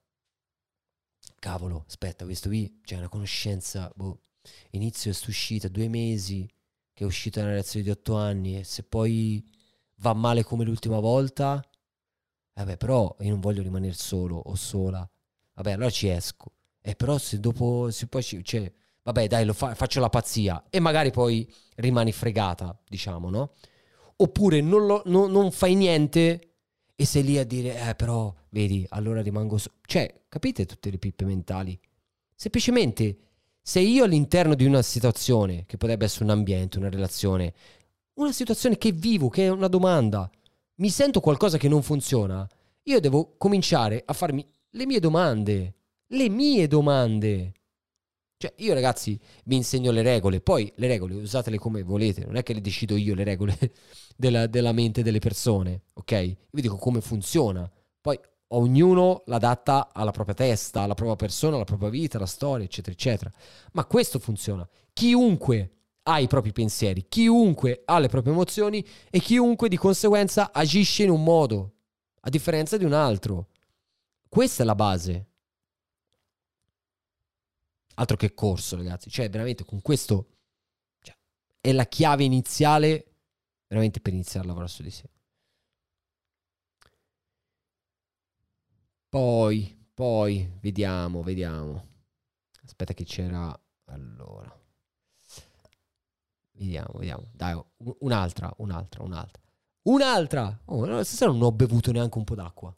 cavolo, 1.39 1.85
aspetta, 1.87 2.25
questo 2.25 2.49
qui 2.49 2.81
c'è 2.83 2.97
una 2.97 3.09
conoscenza, 3.09 3.91
boh, 3.95 4.23
inizio 4.71 5.11
questa 5.11 5.31
uscita, 5.31 5.69
due 5.69 5.89
mesi, 5.89 6.49
che 6.93 7.05
è 7.05 7.07
uscita 7.07 7.41
una 7.41 7.51
relazione 7.51 7.85
di 7.85 7.91
otto 7.91 8.17
anni, 8.17 8.59
e 8.59 8.65
se 8.65 8.83
poi 8.83 9.45
va 9.97 10.13
male 10.15 10.43
come 10.43 10.65
l'ultima 10.65 10.99
volta, 10.99 11.65
vabbè, 12.55 12.77
però 12.77 13.15
io 13.21 13.31
non 13.31 13.41
voglio 13.41 13.63
rimanere 13.63 13.95
solo 13.95 14.37
o 14.37 14.55
sola. 14.55 15.09
Vabbè, 15.55 15.73
allora 15.73 15.91
ci 15.91 16.09
esco. 16.09 16.53
E 16.81 16.95
però 16.95 17.19
se 17.19 17.41
dopo, 17.41 17.91
se 17.91 18.07
poi 18.07 18.23
ci, 18.23 18.45
cioè, 18.45 18.73
vabbè, 19.03 19.27
dai, 19.27 19.53
fa, 19.53 19.75
faccio 19.75 20.01
la 20.01 20.09
pazzia 20.09 20.67
e 20.71 20.81
magari 20.81 21.11
poi 21.11 21.53
rimani 21.77 22.13
fregata, 22.13 22.79
diciamo, 22.89 23.31
no? 23.31 23.55
Oppure 24.17 24.61
non, 24.61 24.87
lo, 24.87 25.03
no, 25.07 25.27
non 25.27 25.51
fai 25.53 25.75
niente 25.75 26.48
e 27.01 27.05
sei 27.05 27.23
lì 27.23 27.39
a 27.39 27.45
dire, 27.45 27.91
eh, 27.91 27.95
però, 27.95 28.35
vedi, 28.49 28.85
allora 28.89 29.23
rimango 29.23 29.57
solo. 29.57 29.77
Cioè, 29.87 30.23
capite 30.29 30.67
tutte 30.67 30.91
le 30.91 30.99
pippe 30.99 31.25
mentali? 31.25 31.79
Semplicemente, 32.35 33.19
se 33.63 33.79
io 33.79 34.03
all'interno 34.03 34.57
di 34.57 34.65
una 34.65 34.83
situazione, 34.83 35.65
che 35.65 35.77
potrebbe 35.77 36.07
essere 36.07 36.25
un 36.25 36.31
ambiente, 36.31 36.77
una 36.77 36.91
relazione, 36.91 37.55
una 38.15 38.33
situazione 38.33 38.79
che 38.79 38.91
vivo, 38.91 39.29
che 39.29 39.47
è 39.47 39.49
una 39.49 39.69
domanda, 39.69 40.29
mi 40.79 40.91
sento 40.91 41.21
qualcosa 41.21 41.57
che 41.57 41.69
non 41.69 41.85
funziona, 41.85 42.45
io 42.83 42.99
devo 42.99 43.37
cominciare 43.39 44.03
a 44.05 44.13
farmi 44.13 44.45
le 44.71 44.85
mie 44.85 44.99
domande, 44.99 45.75
le 46.09 46.29
mie 46.29 46.67
domande. 46.67 47.53
Cioè, 48.41 48.53
io 48.59 48.73
ragazzi 48.73 49.19
vi 49.47 49.57
insegno 49.57 49.91
le 49.91 50.03
regole, 50.03 50.41
poi 50.41 50.73
le 50.77 50.87
regole 50.87 51.17
usatele 51.17 51.59
come 51.59 51.83
volete, 51.83 52.25
non 52.25 52.37
è 52.37 52.45
che 52.45 52.55
le 52.55 52.61
decido 52.61 52.95
io 52.95 53.17
le 53.17 53.25
regole 53.25 53.59
della, 54.17 54.47
della 54.47 54.71
mente 54.71 55.03
delle 55.03 55.19
persone, 55.19 55.83
ok? 55.95 56.13
Io 56.13 56.37
vi 56.53 56.63
dico 56.63 56.77
come 56.77 57.01
funziona, 57.01 57.69
poi 58.01 58.17
ognuno 58.49 59.23
l'adatta 59.27 59.91
alla 59.93 60.13
propria 60.13 60.37
testa, 60.37 60.83
alla 60.83 60.95
propria 60.95 61.17
persona, 61.17 61.57
alla 61.57 61.65
propria 61.65 61.89
vita, 61.89 62.17
alla 62.17 62.27
storia, 62.27 62.65
eccetera, 62.65 62.93
eccetera. 62.93 63.33
Ma 63.73 63.85
questo 63.87 64.21
funziona. 64.21 64.67
Chiunque 64.93 65.73
ha 66.05 66.21
i 66.21 66.29
propri 66.29 66.53
pensieri, 66.53 67.07
chiunque 67.09 67.83
ha 67.87 67.99
le 67.99 68.09
proprie 68.09 68.33
emozioni 68.33 68.87
e 69.11 69.19
chiunque 69.19 69.69
di 69.69 69.77
conseguenza 69.77 70.53
agisce 70.53 71.03
in 71.03 71.11
un 71.11 71.25
modo, 71.25 71.73
a 72.21 72.31
differenza 72.31 72.77
di 72.77 72.85
un 72.85 72.93
altro. 72.93 73.49
Questa 74.29 74.63
è 74.63 74.67
la 74.67 74.77
base. 74.77 75.27
Altro 77.99 78.17
che 78.17 78.35
corso, 78.35 78.77
ragazzi. 78.77 79.11
Cioè, 79.11 79.29
veramente 79.29 79.65
con 79.65 79.83
questo 79.83 80.37
cioè, 81.01 81.17
è 81.61 81.73
la 81.73 81.87
chiave 81.87 82.25
iniziale 82.25 83.05
veramente 83.67 84.01
per 84.01 84.13
iniziare 84.13 84.45
a 84.45 84.49
lavorare 84.49 84.71
su 84.71 84.83
di 84.83 84.91
sé. 84.91 85.09
Poi, 89.09 89.87
poi, 89.95 90.51
vediamo, 90.61 91.23
vediamo. 91.23 91.87
Aspetta 92.65 92.95
che 92.95 93.05
c'era... 93.05 93.59
Allora. 93.87 94.55
Vediamo, 96.53 96.99
vediamo. 96.99 97.25
Dai, 97.33 97.61
un'altra, 98.01 98.53
un'altra, 98.59 99.03
un'altra. 99.03 99.43
Un'altra! 99.83 100.61
Oh, 100.67 100.85
stasera 101.03 101.31
non 101.31 101.43
ho 101.43 101.53
bevuto 101.53 101.91
neanche 101.93 102.19
un 102.19 102.25
po' 102.25 102.35
d'acqua. 102.35 102.75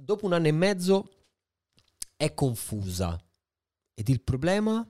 Dopo 0.00 0.24
un 0.24 0.32
anno 0.32 0.46
e 0.46 0.52
mezzo 0.52 1.26
è 2.16 2.32
confusa. 2.32 3.22
Ed 3.92 4.08
il 4.08 4.22
problema 4.22 4.86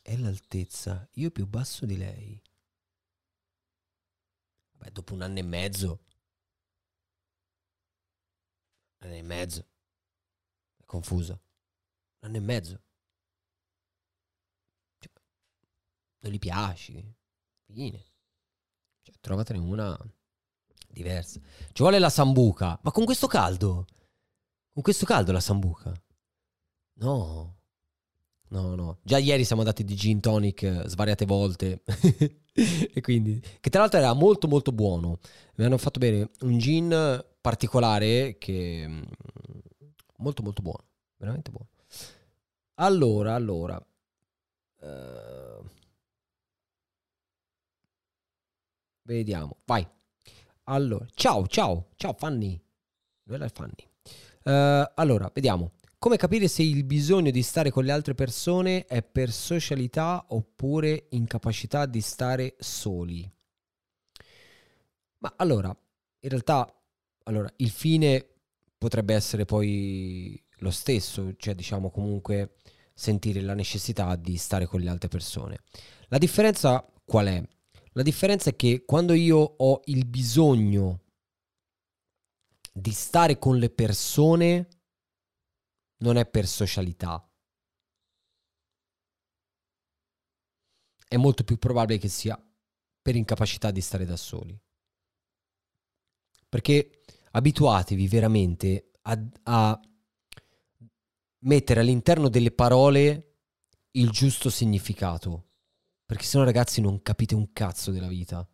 è 0.00 0.16
l'altezza. 0.16 1.08
Io 1.14 1.32
più 1.32 1.48
basso 1.48 1.84
di 1.84 1.96
lei. 1.96 2.40
Beh, 4.70 4.92
dopo 4.92 5.14
un 5.14 5.22
anno 5.22 5.38
e 5.38 5.42
mezzo. 5.42 6.04
Un 8.98 9.08
anno 9.08 9.14
e 9.14 9.22
mezzo. 9.22 9.66
È 10.76 10.84
confusa. 10.84 11.32
Un 11.32 12.28
anno 12.28 12.36
e 12.36 12.40
mezzo. 12.40 12.82
Cioè, 14.98 15.12
non 16.20 16.32
gli 16.32 16.38
piaci. 16.38 17.14
Fine. 17.64 18.04
Cioè, 19.02 19.16
trovatene 19.18 19.58
una 19.58 19.98
diversa. 20.86 21.40
Ci 21.40 21.82
vuole 21.82 21.98
la 21.98 22.10
sambuca. 22.10 22.78
Ma 22.82 22.92
con 22.92 23.04
questo 23.04 23.26
caldo? 23.26 23.86
Con 24.76 24.82
questo 24.84 25.06
caldo 25.06 25.32
la 25.32 25.40
sambuca? 25.40 25.90
No. 26.98 27.56
No, 28.48 28.74
no. 28.74 28.98
Già 29.02 29.16
ieri 29.16 29.42
siamo 29.42 29.62
andati 29.62 29.84
di 29.84 29.94
gin 29.96 30.20
tonic 30.20 30.62
eh, 30.64 30.82
svariate 30.86 31.24
volte. 31.24 31.82
e 32.52 33.00
quindi... 33.00 33.40
Che 33.58 33.70
tra 33.70 33.80
l'altro 33.80 33.98
era 33.98 34.12
molto 34.12 34.48
molto 34.48 34.72
buono. 34.72 35.18
Mi 35.54 35.64
hanno 35.64 35.78
fatto 35.78 35.98
bere 35.98 36.30
un 36.40 36.58
gin 36.58 37.24
particolare 37.40 38.36
che... 38.36 38.84
mm, 38.86 39.02
Molto 40.18 40.42
molto 40.42 40.60
buono. 40.60 40.84
Veramente 41.16 41.50
buono. 41.50 41.70
Allora, 42.74 43.34
allora... 43.34 43.82
eh, 44.82 45.60
Vediamo. 49.04 49.56
Vai. 49.64 49.88
Allora, 50.64 51.06
ciao, 51.14 51.46
ciao, 51.46 51.88
ciao 51.96 52.12
Fanny. 52.12 52.60
Dove 53.22 53.46
è 53.46 53.48
Fanny? 53.48 53.88
Eh, 54.46 54.92
allora, 54.94 55.30
vediamo. 55.34 55.72
Come 55.98 56.16
capire 56.16 56.46
se 56.46 56.62
il 56.62 56.84
bisogno 56.84 57.32
di 57.32 57.42
stare 57.42 57.70
con 57.70 57.84
le 57.84 57.90
altre 57.90 58.14
persone 58.14 58.84
è 58.84 59.02
per 59.02 59.32
socialità 59.32 60.24
oppure 60.28 61.06
incapacità 61.10 61.84
di 61.86 62.00
stare 62.00 62.54
soli? 62.58 63.28
Ma 65.18 65.34
allora, 65.36 65.68
in 65.68 66.28
realtà, 66.28 66.72
allora, 67.24 67.52
il 67.56 67.70
fine 67.70 68.24
potrebbe 68.78 69.14
essere 69.14 69.44
poi 69.44 70.40
lo 70.58 70.70
stesso, 70.70 71.34
cioè 71.36 71.54
diciamo 71.54 71.90
comunque 71.90 72.54
sentire 72.94 73.40
la 73.40 73.54
necessità 73.54 74.14
di 74.14 74.36
stare 74.36 74.66
con 74.66 74.80
le 74.80 74.88
altre 74.88 75.08
persone. 75.08 75.58
La 76.08 76.18
differenza 76.18 76.86
qual 77.04 77.26
è? 77.26 77.42
La 77.94 78.02
differenza 78.02 78.50
è 78.50 78.56
che 78.56 78.84
quando 78.84 79.12
io 79.12 79.38
ho 79.38 79.80
il 79.86 80.06
bisogno 80.06 81.00
di 82.78 82.92
stare 82.92 83.38
con 83.38 83.56
le 83.56 83.70
persone 83.70 84.68
non 86.00 86.18
è 86.18 86.26
per 86.26 86.46
socialità. 86.46 87.26
È 91.08 91.16
molto 91.16 91.42
più 91.44 91.56
probabile 91.56 91.98
che 91.98 92.08
sia 92.08 92.38
per 93.00 93.16
incapacità 93.16 93.70
di 93.70 93.80
stare 93.80 94.04
da 94.04 94.16
soli. 94.16 94.60
Perché 96.48 97.02
abituatevi 97.30 98.08
veramente 98.08 98.90
a, 99.02 99.26
a 99.44 99.80
mettere 101.44 101.80
all'interno 101.80 102.28
delle 102.28 102.50
parole 102.50 103.38
il 103.92 104.10
giusto 104.10 104.50
significato. 104.50 105.52
Perché 106.04 106.24
sennò 106.24 106.44
ragazzi 106.44 106.82
non 106.82 107.00
capite 107.00 107.34
un 107.34 107.52
cazzo 107.54 107.90
della 107.90 108.08
vita. 108.08 108.46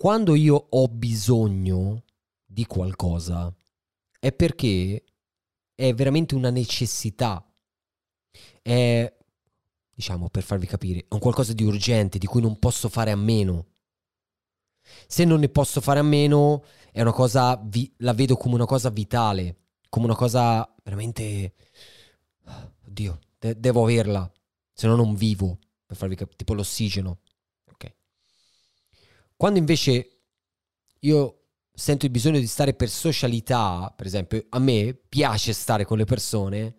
Quando 0.00 0.36
io 0.36 0.54
ho 0.70 0.86
bisogno 0.86 2.04
di 2.46 2.64
qualcosa 2.66 3.52
è 4.20 4.32
perché 4.32 5.02
è 5.74 5.92
veramente 5.92 6.36
una 6.36 6.50
necessità. 6.50 7.44
È, 8.62 9.12
diciamo, 9.92 10.30
per 10.30 10.44
farvi 10.44 10.66
capire, 10.66 11.00
è 11.00 11.14
un 11.14 11.18
qualcosa 11.18 11.52
di 11.52 11.64
urgente 11.64 12.18
di 12.18 12.26
cui 12.26 12.40
non 12.40 12.60
posso 12.60 12.88
fare 12.88 13.10
a 13.10 13.16
meno. 13.16 13.66
Se 15.08 15.24
non 15.24 15.40
ne 15.40 15.48
posso 15.48 15.80
fare 15.80 15.98
a 15.98 16.04
meno, 16.04 16.62
è 16.92 17.00
una 17.00 17.12
cosa, 17.12 17.56
vi- 17.56 17.92
la 17.96 18.12
vedo 18.12 18.36
come 18.36 18.54
una 18.54 18.66
cosa 18.66 18.90
vitale, 18.90 19.56
come 19.88 20.04
una 20.04 20.14
cosa 20.14 20.72
veramente... 20.84 21.54
Oddio, 22.86 23.18
de- 23.36 23.58
devo 23.58 23.82
averla, 23.82 24.30
se 24.72 24.86
no 24.86 24.94
non 24.94 25.16
vivo, 25.16 25.58
per 25.84 25.96
farvi 25.96 26.14
capire, 26.14 26.36
tipo 26.36 26.54
l'ossigeno. 26.54 27.18
Quando 29.38 29.60
invece 29.60 30.22
io 30.98 31.42
sento 31.72 32.06
il 32.06 32.10
bisogno 32.10 32.40
di 32.40 32.48
stare 32.48 32.74
per 32.74 32.88
socialità, 32.88 33.94
per 33.96 34.04
esempio, 34.04 34.44
a 34.48 34.58
me 34.58 34.98
piace 35.08 35.52
stare 35.52 35.84
con 35.84 35.96
le 35.96 36.06
persone, 36.06 36.74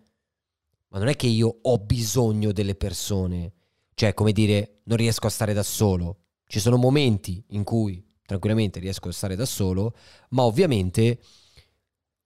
ma 0.88 0.98
non 0.98 1.08
è 1.08 1.16
che 1.16 1.26
io 1.26 1.60
ho 1.62 1.78
bisogno 1.78 2.52
delle 2.52 2.74
persone, 2.74 3.54
cioè 3.94 4.12
come 4.12 4.32
dire, 4.32 4.82
non 4.84 4.98
riesco 4.98 5.26
a 5.26 5.30
stare 5.30 5.54
da 5.54 5.62
solo. 5.62 6.24
Ci 6.44 6.60
sono 6.60 6.76
momenti 6.76 7.42
in 7.48 7.64
cui 7.64 8.06
tranquillamente 8.26 8.78
riesco 8.78 9.08
a 9.08 9.12
stare 9.12 9.36
da 9.36 9.46
solo, 9.46 9.96
ma 10.30 10.42
ovviamente 10.42 11.18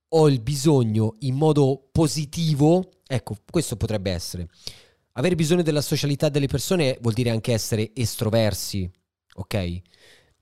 ho 0.09 0.29
il 0.29 0.41
bisogno 0.41 1.15
in 1.21 1.37
modo 1.37 1.91
positivo, 1.93 2.91
ecco, 3.07 3.37
questo 3.49 3.77
potrebbe 3.77 4.11
essere. 4.11 4.49
Avere 5.13 5.37
bisogno 5.37 5.63
della 5.63 5.81
socialità 5.81 6.29
delle 6.29 6.49
persone 6.49 6.99
vuol 7.01 7.15
dire 7.15 7.31
anche 7.31 7.53
essere 7.53 7.93
estroversi, 7.95 8.91
ok? 9.35 9.83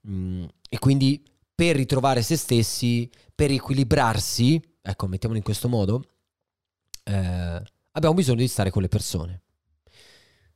Mm, 0.09 0.45
e 0.69 0.79
quindi 0.79 1.23
per 1.55 1.77
ritrovare 1.77 2.23
se 2.23 2.37
stessi, 2.37 3.11
per 3.35 3.51
equilibrarsi, 3.51 4.61
ecco, 4.81 5.07
mettiamolo 5.07 5.39
in 5.39 5.45
questo 5.45 5.69
modo, 5.69 6.03
eh, 7.05 7.63
abbiamo 7.93 8.15
bisogno 8.15 8.41
di 8.41 8.49
stare 8.49 8.71
con 8.71 8.83
le 8.83 8.89
persone. 8.89 9.43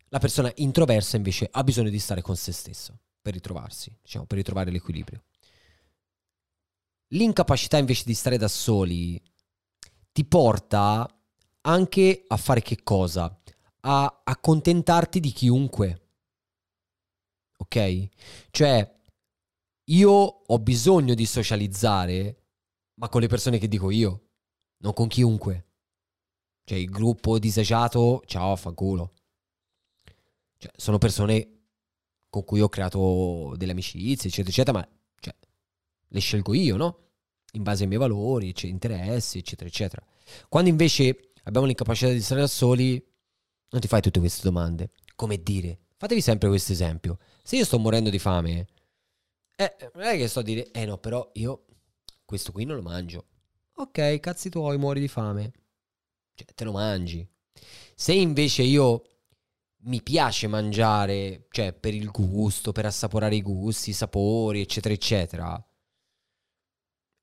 La 0.08 0.18
persona 0.18 0.50
introversa 0.56 1.16
invece 1.16 1.48
ha 1.50 1.62
bisogno 1.64 1.90
di 1.90 1.98
stare 1.98 2.22
con 2.22 2.36
se 2.36 2.52
stesso 2.52 2.98
per 3.20 3.34
ritrovarsi, 3.34 3.96
diciamo, 4.02 4.24
per 4.24 4.38
ritrovare 4.38 4.70
l'equilibrio. 4.70 5.24
L'incapacità 7.08 7.76
invece 7.76 8.04
di 8.04 8.14
stare 8.14 8.36
da 8.36 8.48
soli 8.48 9.20
ti 10.12 10.24
porta 10.24 11.08
anche 11.62 12.24
a 12.26 12.36
fare 12.36 12.62
che 12.62 12.82
cosa? 12.82 13.38
A 13.80 14.22
accontentarti 14.24 15.20
di 15.20 15.30
chiunque. 15.30 16.00
Ok? 17.58 18.08
Cioè, 18.50 18.95
io 19.86 20.10
ho 20.10 20.58
bisogno 20.58 21.14
di 21.14 21.26
socializzare, 21.26 22.44
ma 22.94 23.08
con 23.08 23.20
le 23.20 23.28
persone 23.28 23.58
che 23.58 23.68
dico 23.68 23.90
io, 23.90 24.28
non 24.78 24.92
con 24.92 25.08
chiunque. 25.08 25.64
Cioè, 26.64 26.78
il 26.78 26.90
gruppo 26.90 27.38
disagiato, 27.38 28.22
ciao, 28.26 28.56
fanculo. 28.56 29.14
Cioè, 30.58 30.72
sono 30.76 30.98
persone 30.98 31.50
con 32.28 32.44
cui 32.44 32.60
ho 32.60 32.68
creato 32.68 33.54
delle 33.56 33.72
amicizie, 33.72 34.28
eccetera, 34.28 34.48
eccetera, 34.48 34.78
ma 34.78 34.88
cioè, 35.20 35.34
le 36.08 36.20
scelgo 36.20 36.54
io, 36.54 36.76
no? 36.76 36.98
In 37.52 37.62
base 37.62 37.82
ai 37.82 37.88
miei 37.88 38.00
valori, 38.00 38.54
cioè, 38.54 38.70
interessi, 38.70 39.38
eccetera, 39.38 39.68
eccetera. 39.68 40.04
Quando 40.48 40.68
invece 40.68 41.32
abbiamo 41.44 41.66
l'incapacità 41.66 42.10
di 42.10 42.20
stare 42.20 42.40
da 42.40 42.48
soli, 42.48 43.02
non 43.70 43.80
ti 43.80 43.86
fai 43.86 44.00
tutte 44.00 44.18
queste 44.18 44.42
domande. 44.42 44.90
Come 45.14 45.40
dire? 45.42 45.78
Fatevi 45.96 46.20
sempre 46.20 46.48
questo 46.48 46.72
esempio. 46.72 47.18
Se 47.42 47.56
io 47.56 47.64
sto 47.64 47.78
morendo 47.78 48.10
di 48.10 48.18
fame, 48.18 48.66
eh, 49.56 49.90
non 49.94 50.04
è 50.04 50.16
che 50.16 50.28
sto 50.28 50.40
a 50.40 50.42
dire, 50.42 50.70
eh 50.70 50.84
no, 50.84 50.98
però 50.98 51.30
io 51.34 51.64
questo 52.24 52.52
qui 52.52 52.64
non 52.64 52.76
lo 52.76 52.82
mangio. 52.82 53.26
Ok, 53.74 54.20
cazzi 54.20 54.50
tuoi, 54.50 54.78
muori 54.78 55.00
di 55.00 55.08
fame. 55.08 55.52
Cioè, 56.34 56.46
te 56.54 56.64
lo 56.64 56.72
mangi. 56.72 57.26
Se 57.94 58.12
invece 58.12 58.62
io 58.62 59.02
mi 59.84 60.02
piace 60.02 60.46
mangiare, 60.48 61.46
cioè 61.50 61.72
per 61.72 61.94
il 61.94 62.10
gusto, 62.10 62.72
per 62.72 62.86
assaporare 62.86 63.36
i 63.36 63.42
gusti, 63.42 63.90
i 63.90 63.92
sapori, 63.94 64.60
eccetera, 64.60 64.94
eccetera, 64.94 65.66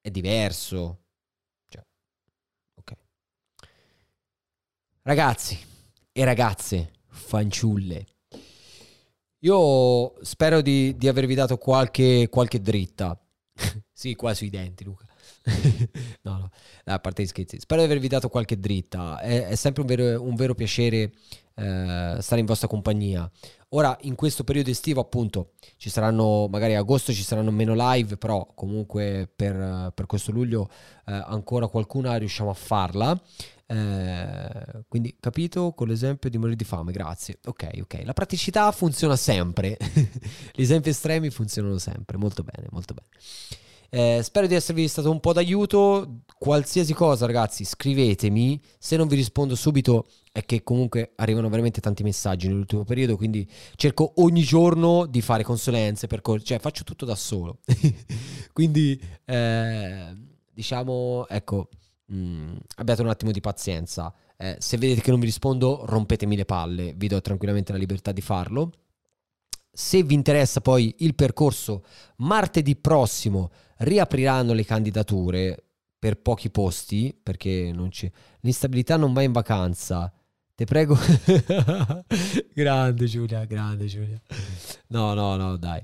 è 0.02 0.10
diverso. 0.12 1.06
Cioè, 1.68 1.86
ok. 2.76 2.94
Ragazzi 5.02 5.58
e 6.12 6.24
ragazze, 6.24 6.94
fanciulle, 7.08 8.06
io 9.44 10.14
spero 10.22 10.62
di, 10.62 10.96
di 10.98 11.08
avervi 11.08 11.36
dato 11.36 11.58
qualche, 11.58 12.28
qualche 12.30 12.62
dritta. 12.62 13.18
sì, 13.92 14.16
qua 14.16 14.34
sui 14.34 14.50
denti, 14.50 14.84
Luca. 14.86 15.06
no, 16.24 16.38
no, 16.38 16.50
a 16.86 17.00
parte 17.00 17.24
gli 17.24 17.28
scherzi. 17.28 17.60
Spero 17.60 17.82
di 17.82 17.88
avervi 17.88 18.08
dato 18.08 18.30
qualche 18.30 18.58
dritta. 18.58 19.20
È, 19.20 19.48
è 19.48 19.56
sempre 19.56 19.82
un 19.82 19.88
vero, 19.88 20.22
un 20.22 20.36
vero 20.36 20.56
piacere 20.56 21.12
eh, 21.56 22.18
stare 22.20 22.40
in 22.40 22.46
vostra 22.46 22.68
compagnia. 22.68 23.30
Ora, 23.70 23.98
in 24.02 24.16
questo 24.16 24.44
periodo 24.44 24.70
estivo, 24.70 25.02
appunto, 25.02 25.54
ci 25.78 25.90
saranno, 25.90 26.48
magari 26.48 26.76
agosto 26.76 27.12
ci 27.12 27.24
saranno 27.24 27.52
meno 27.52 27.74
live, 27.76 28.18
però 28.18 28.48
comunque 28.56 29.30
per, 29.36 29.92
per 29.94 30.06
questo 30.06 30.32
luglio 30.32 30.70
eh, 31.06 31.12
ancora 31.12 31.68
qualcuna 31.68 32.16
riusciamo 32.16 32.50
a 32.50 32.54
farla. 32.54 33.20
Eh, 33.66 34.84
quindi 34.88 35.16
capito 35.20 35.72
con 35.74 35.88
l'esempio 35.88 36.30
di 36.30 36.38
morire 36.38 36.56
di 36.56 36.64
fame, 36.64 36.92
grazie. 36.92 37.40
Ok, 37.46 37.70
ok. 37.82 38.02
La 38.04 38.14
praticità 38.14 38.72
funziona 38.72 39.16
sempre. 39.16 39.78
Gli 40.54 40.62
esempi 40.62 40.90
estremi 40.90 41.30
funzionano 41.30 41.78
sempre. 41.78 42.18
Molto 42.18 42.44
bene, 42.44 42.68
molto 42.72 42.94
bene. 42.94 43.08
Eh, 43.90 44.24
spero 44.24 44.48
di 44.48 44.56
esservi 44.56 44.88
stato 44.88 45.12
un 45.12 45.20
po' 45.20 45.34
d'aiuto. 45.34 46.22
Qualsiasi 46.38 46.94
cosa, 46.94 47.26
ragazzi, 47.26 47.64
scrivetemi. 47.64 48.60
Se 48.78 48.98
non 48.98 49.08
vi 49.08 49.16
rispondo 49.16 49.56
subito 49.56 50.08
è 50.32 50.44
che 50.46 50.64
comunque 50.64 51.14
arrivano 51.18 51.48
veramente 51.48 51.80
tanti 51.80 52.02
messaggi 52.02 52.48
nell'ultimo 52.48 52.84
periodo, 52.84 53.16
quindi 53.16 53.48
cerco 53.76 54.14
ogni 54.16 54.42
giorno 54.42 55.06
di 55.06 55.22
fare 55.22 55.44
consulenze, 55.44 56.08
percorsi, 56.08 56.46
cioè 56.48 56.60
faccio 56.60 56.84
tutto 56.84 57.06
da 57.06 57.14
solo. 57.14 57.60
quindi 58.52 59.00
eh, 59.26 60.18
diciamo, 60.52 61.28
ecco, 61.28 61.70
mh, 62.14 62.18
mm, 62.18 62.56
abbiate 62.78 63.02
un 63.02 63.10
attimo 63.10 63.32
di 63.32 63.42
pazienza. 63.42 64.14
Eh, 64.38 64.58
se 64.60 64.78
vedete 64.78 65.02
che 65.02 65.12
non 65.12 65.20
vi 65.20 65.26
rispondo, 65.26 65.84
rompetemi 65.86 66.36
le 66.36 66.46
palle, 66.46 66.94
vi 66.96 67.08
do 67.08 67.22
tranquillamente 67.22 67.72
la 67.72 67.78
libertà 67.78 68.12
di 68.12 68.22
farlo. 68.22 68.72
Se 69.72 70.04
vi 70.04 70.14
interessa 70.14 70.62
poi 70.62 70.96
il 71.00 71.16
percorso, 71.16 71.84
martedì 72.18 72.76
prossimo 72.76 73.52
riapriranno 73.78 74.54
le 74.54 74.66
candidature 74.66 75.64
per 75.98 76.20
pochi 76.20 76.50
posti, 76.50 77.18
perché 77.22 77.72
non 77.74 77.90
c'è... 77.90 78.12
l'instabilità 78.42 78.98
non 78.98 79.14
va 79.14 79.22
in 79.24 79.32
vacanza. 79.32 80.14
Te 80.56 80.66
prego. 80.66 80.96
grande 82.54 83.06
Giulia, 83.06 83.46
grande 83.46 83.86
Giulia. 83.88 84.22
No, 84.88 85.14
no, 85.14 85.36
no, 85.36 85.58
dai. 85.58 85.82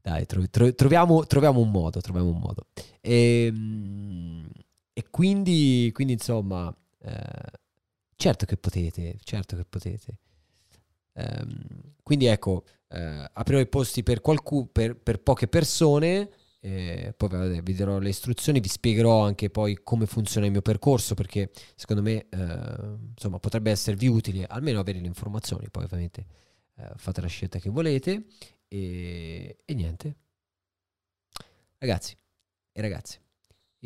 Dai, 0.00 0.24
tro- 0.24 0.48
tro- 0.48 0.72
troviamo, 0.74 1.26
troviamo, 1.26 1.60
un 1.60 1.70
modo, 1.70 2.00
troviamo 2.00 2.30
un 2.30 2.38
modo. 2.38 2.66
Ehm, 3.00 4.48
e 4.98 5.10
quindi, 5.10 5.90
quindi, 5.92 6.14
insomma, 6.14 6.74
eh, 7.02 7.58
certo 8.16 8.46
che 8.46 8.56
potete, 8.56 9.18
certo 9.22 9.54
che 9.54 9.66
potete. 9.66 10.18
Um, 11.12 11.92
quindi 12.02 12.24
ecco, 12.24 12.64
eh, 12.88 13.28
aprirò 13.30 13.60
i 13.60 13.66
posti 13.66 14.02
per, 14.02 14.22
qualcuno, 14.22 14.64
per, 14.72 14.96
per 14.96 15.20
poche 15.20 15.48
persone, 15.48 16.30
eh, 16.60 17.12
poi 17.14 17.28
vabbè, 17.28 17.62
vi 17.62 17.74
darò 17.74 17.98
le 17.98 18.08
istruzioni, 18.08 18.58
vi 18.58 18.68
spiegherò 18.68 19.22
anche 19.22 19.50
poi 19.50 19.78
come 19.82 20.06
funziona 20.06 20.46
il 20.46 20.52
mio 20.52 20.62
percorso 20.62 21.14
perché 21.14 21.50
secondo 21.74 22.00
me 22.00 22.26
eh, 22.30 22.96
insomma, 23.10 23.38
potrebbe 23.38 23.70
esservi 23.70 24.06
utile 24.06 24.46
almeno 24.46 24.80
avere 24.80 24.98
le 25.00 25.06
informazioni, 25.08 25.68
poi 25.68 25.84
ovviamente 25.84 26.26
eh, 26.76 26.90
fate 26.96 27.20
la 27.20 27.26
scelta 27.26 27.58
che 27.58 27.68
volete 27.68 28.24
e, 28.66 29.58
e 29.62 29.74
niente. 29.74 30.16
Ragazzi 31.76 32.16
e 32.72 32.80
ragazze, 32.80 33.20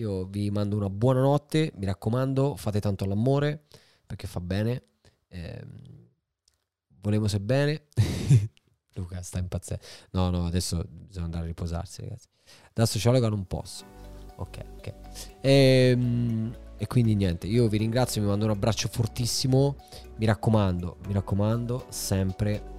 io 0.01 0.25
vi 0.25 0.51
mando 0.51 0.77
una 0.77 0.89
buona 0.89 1.21
notte, 1.21 1.73
mi 1.77 1.85
raccomando, 1.85 2.57
fate 2.57 2.81
tanto 2.81 3.05
l'amore 3.05 3.65
perché 4.07 4.27
fa 4.27 4.41
bene. 4.41 4.83
Eh, 5.29 5.63
volevo 7.01 7.29
se 7.29 7.39
bene. 7.39 7.85
Luca 8.95 9.23
sta 9.23 9.39
impazzendo. 9.39 9.85
No, 10.13 10.31
no, 10.31 10.47
adesso 10.47 10.85
bisogna 10.89 11.27
andare 11.27 11.45
a 11.45 11.47
riposarsi, 11.47 12.01
ragazzi. 12.01 12.29
Da 12.73 12.87
sociologa 12.87 13.29
non 13.29 13.47
posso. 13.47 13.85
Ok, 14.37 14.65
ok. 14.79 14.95
E, 15.41 15.91
ehm, 15.93 16.57
e 16.77 16.87
quindi 16.87 17.15
niente, 17.15 17.47
io 17.47 17.69
vi 17.69 17.77
ringrazio, 17.77 18.23
mi 18.23 18.29
mando 18.29 18.47
un 18.47 18.51
abbraccio 18.53 18.89
fortissimo. 18.89 19.77
Mi 20.17 20.25
raccomando, 20.25 20.97
mi 21.07 21.13
raccomando, 21.13 21.87
sempre 21.91 22.75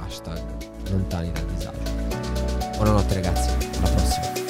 hashtag 0.00 0.90
lontani 0.90 1.30
dal 1.30 1.46
disagio. 1.46 1.90
Buonanotte 2.76 3.14
ragazzi. 3.14 4.41